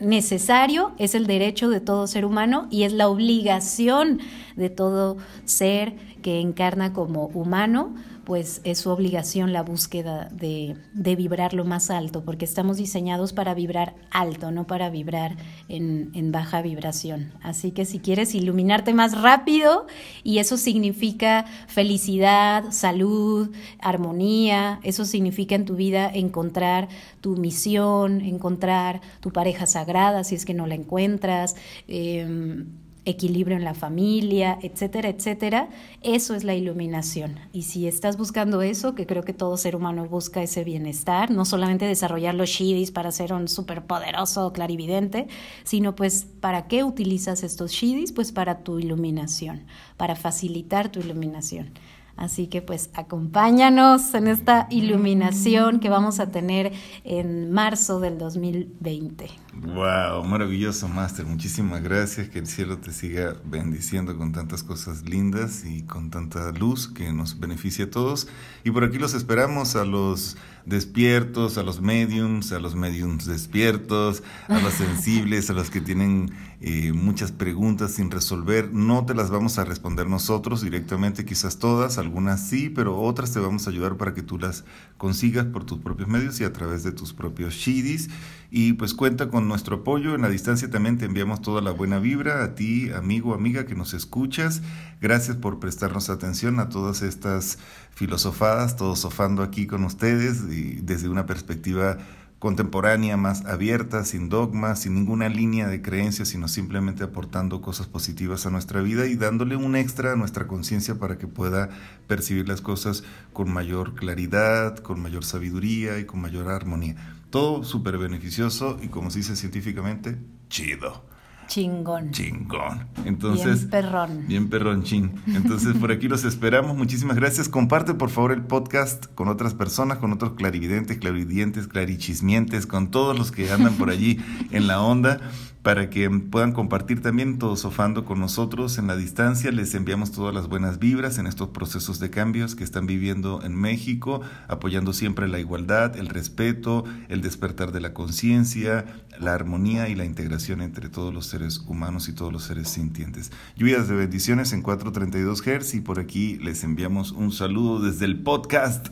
necesario, 0.00 0.92
es 0.96 1.14
el 1.14 1.26
derecho 1.26 1.68
de 1.68 1.80
todo 1.80 2.06
ser 2.06 2.24
humano 2.24 2.66
y 2.70 2.84
es 2.84 2.94
la 2.94 3.08
obligación 3.08 4.20
de 4.56 4.70
todo 4.70 5.18
ser 5.44 5.96
que 6.22 6.40
encarna 6.40 6.94
como 6.94 7.26
humano 7.26 7.94
pues 8.26 8.60
es 8.64 8.78
su 8.78 8.90
obligación 8.90 9.52
la 9.52 9.62
búsqueda 9.62 10.28
de, 10.32 10.76
vibrar 10.92 11.54
lo 11.54 11.64
más 11.64 11.90
alto, 11.90 12.24
porque 12.24 12.44
estamos 12.44 12.76
diseñados 12.76 13.32
para 13.32 13.54
vibrar 13.54 13.94
alto, 14.10 14.50
no 14.50 14.66
para 14.66 14.90
vibrar 14.90 15.36
en, 15.68 16.10
en, 16.12 16.32
baja 16.32 16.60
vibración. 16.60 17.32
Así 17.40 17.70
que 17.70 17.84
si 17.84 18.00
quieres 18.00 18.34
iluminarte 18.34 18.92
más 18.94 19.16
rápido, 19.16 19.86
y 20.24 20.38
eso 20.38 20.56
significa 20.56 21.44
felicidad, 21.68 22.64
salud, 22.72 23.54
armonía, 23.78 24.80
eso 24.82 25.04
significa 25.04 25.54
en 25.54 25.64
tu 25.64 25.76
vida 25.76 26.10
encontrar 26.12 26.88
tu 27.20 27.36
misión, 27.36 28.20
encontrar 28.22 29.02
tu 29.20 29.30
pareja 29.30 29.66
sagrada, 29.66 30.24
si 30.24 30.34
es 30.34 30.44
que 30.44 30.52
no 30.52 30.66
la 30.66 30.74
encuentras. 30.74 31.54
Eh, 31.86 32.66
equilibrio 33.06 33.56
en 33.56 33.64
la 33.64 33.72
familia, 33.72 34.58
etcétera, 34.60 35.08
etcétera. 35.08 35.70
Eso 36.02 36.34
es 36.34 36.44
la 36.44 36.54
iluminación. 36.54 37.36
Y 37.52 37.62
si 37.62 37.86
estás 37.86 38.18
buscando 38.18 38.60
eso, 38.60 38.94
que 38.94 39.06
creo 39.06 39.22
que 39.22 39.32
todo 39.32 39.56
ser 39.56 39.74
humano 39.74 40.06
busca 40.06 40.42
ese 40.42 40.64
bienestar, 40.64 41.30
no 41.30 41.46
solamente 41.46 41.86
desarrollar 41.86 42.34
los 42.34 42.50
shidis 42.50 42.90
para 42.90 43.12
ser 43.12 43.32
un 43.32 43.48
superpoderoso 43.48 44.52
clarividente, 44.52 45.28
sino 45.64 45.94
pues, 45.94 46.26
¿para 46.40 46.66
qué 46.66 46.84
utilizas 46.84 47.42
estos 47.42 47.70
shidis? 47.70 48.12
Pues 48.12 48.32
para 48.32 48.58
tu 48.58 48.78
iluminación, 48.78 49.64
para 49.96 50.16
facilitar 50.16 50.90
tu 50.90 51.00
iluminación. 51.00 51.70
Así 52.16 52.46
que 52.46 52.62
pues 52.62 52.90
acompáñanos 52.94 54.14
en 54.14 54.26
esta 54.26 54.66
iluminación 54.70 55.80
que 55.80 55.90
vamos 55.90 56.18
a 56.18 56.30
tener 56.30 56.72
en 57.04 57.52
marzo 57.52 58.00
del 58.00 58.16
2020. 58.18 59.45
Wow, 59.62 60.22
maravilloso, 60.24 60.86
Master. 60.86 61.24
Muchísimas 61.24 61.82
gracias. 61.82 62.28
Que 62.28 62.38
el 62.38 62.46
cielo 62.46 62.78
te 62.78 62.92
siga 62.92 63.34
bendiciendo 63.44 64.16
con 64.18 64.32
tantas 64.32 64.62
cosas 64.62 65.08
lindas 65.08 65.64
y 65.64 65.82
con 65.82 66.10
tanta 66.10 66.52
luz 66.52 66.88
que 66.88 67.10
nos 67.12 67.40
beneficia 67.40 67.86
a 67.86 67.90
todos. 67.90 68.28
Y 68.64 68.70
por 68.70 68.84
aquí 68.84 68.98
los 68.98 69.14
esperamos 69.14 69.74
a 69.74 69.86
los 69.86 70.36
despiertos, 70.66 71.56
a 71.58 71.62
los 71.62 71.80
mediums, 71.80 72.52
a 72.52 72.58
los 72.58 72.74
mediums 72.74 73.24
despiertos, 73.24 74.22
a 74.48 74.58
los 74.58 74.74
sensibles, 74.74 75.48
a 75.48 75.52
los 75.52 75.70
que 75.70 75.80
tienen 75.80 76.32
eh, 76.60 76.92
muchas 76.92 77.32
preguntas 77.32 77.92
sin 77.92 78.10
resolver. 78.10 78.72
No 78.72 79.06
te 79.06 79.14
las 79.14 79.30
vamos 79.30 79.58
a 79.58 79.64
responder 79.64 80.08
nosotros 80.08 80.62
directamente, 80.62 81.24
quizás 81.24 81.58
todas, 81.58 81.98
algunas 81.98 82.48
sí, 82.48 82.68
pero 82.68 82.98
otras 83.00 83.32
te 83.32 83.38
vamos 83.38 83.66
a 83.66 83.70
ayudar 83.70 83.96
para 83.96 84.12
que 84.12 84.22
tú 84.22 84.38
las 84.38 84.64
consigas 84.98 85.46
por 85.46 85.64
tus 85.64 85.78
propios 85.78 86.08
medios 86.08 86.40
y 86.40 86.44
a 86.44 86.52
través 86.52 86.82
de 86.82 86.92
tus 86.92 87.14
propios 87.14 87.54
shidis. 87.54 88.10
Y 88.50 88.74
pues 88.74 88.94
cuenta 88.94 89.28
con 89.28 89.45
nuestro 89.46 89.76
apoyo. 89.76 90.14
En 90.14 90.22
la 90.22 90.28
distancia 90.28 90.70
también 90.70 90.98
te 90.98 91.06
enviamos 91.06 91.40
toda 91.40 91.60
la 91.60 91.70
buena 91.70 91.98
vibra 91.98 92.44
a 92.44 92.54
ti, 92.54 92.90
amigo, 92.90 93.34
amiga 93.34 93.66
que 93.66 93.74
nos 93.74 93.94
escuchas. 93.94 94.62
Gracias 95.00 95.36
por 95.36 95.58
prestarnos 95.58 96.10
atención 96.10 96.60
a 96.60 96.68
todas 96.68 97.02
estas 97.02 97.58
filosofadas, 97.94 98.76
todos 98.76 99.00
sofando 99.00 99.42
aquí 99.42 99.66
con 99.66 99.84
ustedes 99.84 100.42
y 100.50 100.80
desde 100.82 101.08
una 101.08 101.26
perspectiva 101.26 101.98
contemporánea, 102.38 103.16
más 103.16 103.46
abierta, 103.46 104.04
sin 104.04 104.28
dogmas, 104.28 104.80
sin 104.80 104.94
ninguna 104.94 105.28
línea 105.28 105.68
de 105.68 105.80
creencias, 105.80 106.28
sino 106.28 106.48
simplemente 106.48 107.02
aportando 107.02 107.62
cosas 107.62 107.86
positivas 107.86 108.46
a 108.46 108.50
nuestra 108.50 108.82
vida 108.82 109.06
y 109.06 109.16
dándole 109.16 109.56
un 109.56 109.74
extra 109.74 110.12
a 110.12 110.16
nuestra 110.16 110.46
conciencia 110.46 110.96
para 110.96 111.16
que 111.16 111.26
pueda 111.26 111.70
percibir 112.06 112.46
las 112.46 112.60
cosas 112.60 113.04
con 113.32 113.50
mayor 113.50 113.94
claridad, 113.94 114.76
con 114.78 115.00
mayor 115.00 115.24
sabiduría 115.24 115.98
y 115.98 116.04
con 116.04 116.20
mayor 116.20 116.48
armonía. 116.48 117.15
Todo 117.36 117.64
súper 117.64 117.98
beneficioso 117.98 118.78
y 118.82 118.88
como 118.88 119.10
se 119.10 119.18
dice 119.18 119.36
científicamente, 119.36 120.16
chido. 120.48 121.04
Chingón. 121.48 122.10
Chingón. 122.10 122.88
Entonces, 123.04 123.58
bien 123.58 123.70
perrón. 123.70 124.24
Bien 124.26 124.48
perrón, 124.48 124.82
ching. 124.84 125.10
Entonces, 125.26 125.74
por 125.76 125.92
aquí 125.92 126.08
los 126.08 126.24
esperamos. 126.24 126.74
Muchísimas 126.74 127.14
gracias. 127.14 127.50
Comparte, 127.50 127.92
por 127.92 128.08
favor, 128.08 128.32
el 128.32 128.40
podcast 128.40 129.04
con 129.14 129.28
otras 129.28 129.52
personas, 129.52 129.98
con 129.98 130.14
otros 130.14 130.32
clarividentes, 130.32 130.96
clarividentes, 130.96 131.68
clarichismientes, 131.68 132.66
con 132.66 132.90
todos 132.90 133.18
los 133.18 133.32
que 133.32 133.52
andan 133.52 133.74
por 133.74 133.90
allí 133.90 134.18
en 134.50 134.66
la 134.66 134.80
onda 134.80 135.20
para 135.66 135.90
que 135.90 136.08
puedan 136.08 136.52
compartir 136.52 137.02
también 137.02 137.40
todo 137.40 137.56
sofando 137.56 138.04
con 138.04 138.20
nosotros 138.20 138.78
en 138.78 138.86
la 138.86 138.94
distancia. 138.94 139.50
Les 139.50 139.74
enviamos 139.74 140.12
todas 140.12 140.32
las 140.32 140.46
buenas 140.46 140.78
vibras 140.78 141.18
en 141.18 141.26
estos 141.26 141.48
procesos 141.48 141.98
de 141.98 142.08
cambios 142.08 142.54
que 142.54 142.62
están 142.62 142.86
viviendo 142.86 143.42
en 143.42 143.56
México, 143.56 144.20
apoyando 144.46 144.92
siempre 144.92 145.26
la 145.26 145.40
igualdad, 145.40 145.96
el 145.96 146.06
respeto, 146.06 146.84
el 147.08 147.20
despertar 147.20 147.72
de 147.72 147.80
la 147.80 147.92
conciencia, 147.94 148.84
la 149.18 149.34
armonía 149.34 149.88
y 149.88 149.96
la 149.96 150.04
integración 150.04 150.60
entre 150.60 150.88
todos 150.88 151.12
los 151.12 151.26
seres 151.26 151.58
humanos 151.66 152.08
y 152.08 152.12
todos 152.12 152.32
los 152.32 152.44
seres 152.44 152.68
sintientes. 152.68 153.32
Lluvias 153.56 153.88
de 153.88 153.96
bendiciones 153.96 154.52
en 154.52 154.62
432 154.62 155.42
Hz 155.42 155.74
y 155.74 155.80
por 155.80 155.98
aquí 155.98 156.36
les 156.36 156.62
enviamos 156.62 157.10
un 157.10 157.32
saludo 157.32 157.80
desde 157.80 158.04
el 158.04 158.20
podcast 158.20 158.90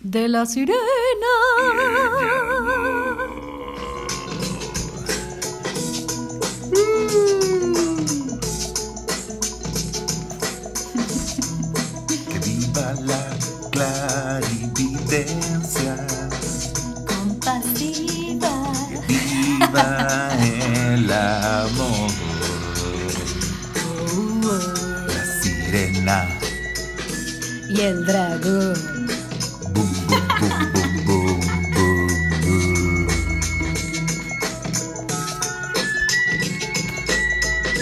de 0.00 0.28
la 0.28 0.44
sirena. 0.44 0.76
Que 12.30 12.38
viva 12.38 12.94
la 13.04 13.22
clarividencia 13.70 15.94
compasiva. 17.06 18.72
Que 19.06 19.18
viva 19.18 20.30
el 20.42 21.12
amor. 21.12 22.10
La 25.08 25.24
sirena. 25.42 26.18
Y 27.68 27.80
el 27.80 28.06
dragón. 28.06 28.74
Boom, 29.74 29.92
boom. 30.06 30.31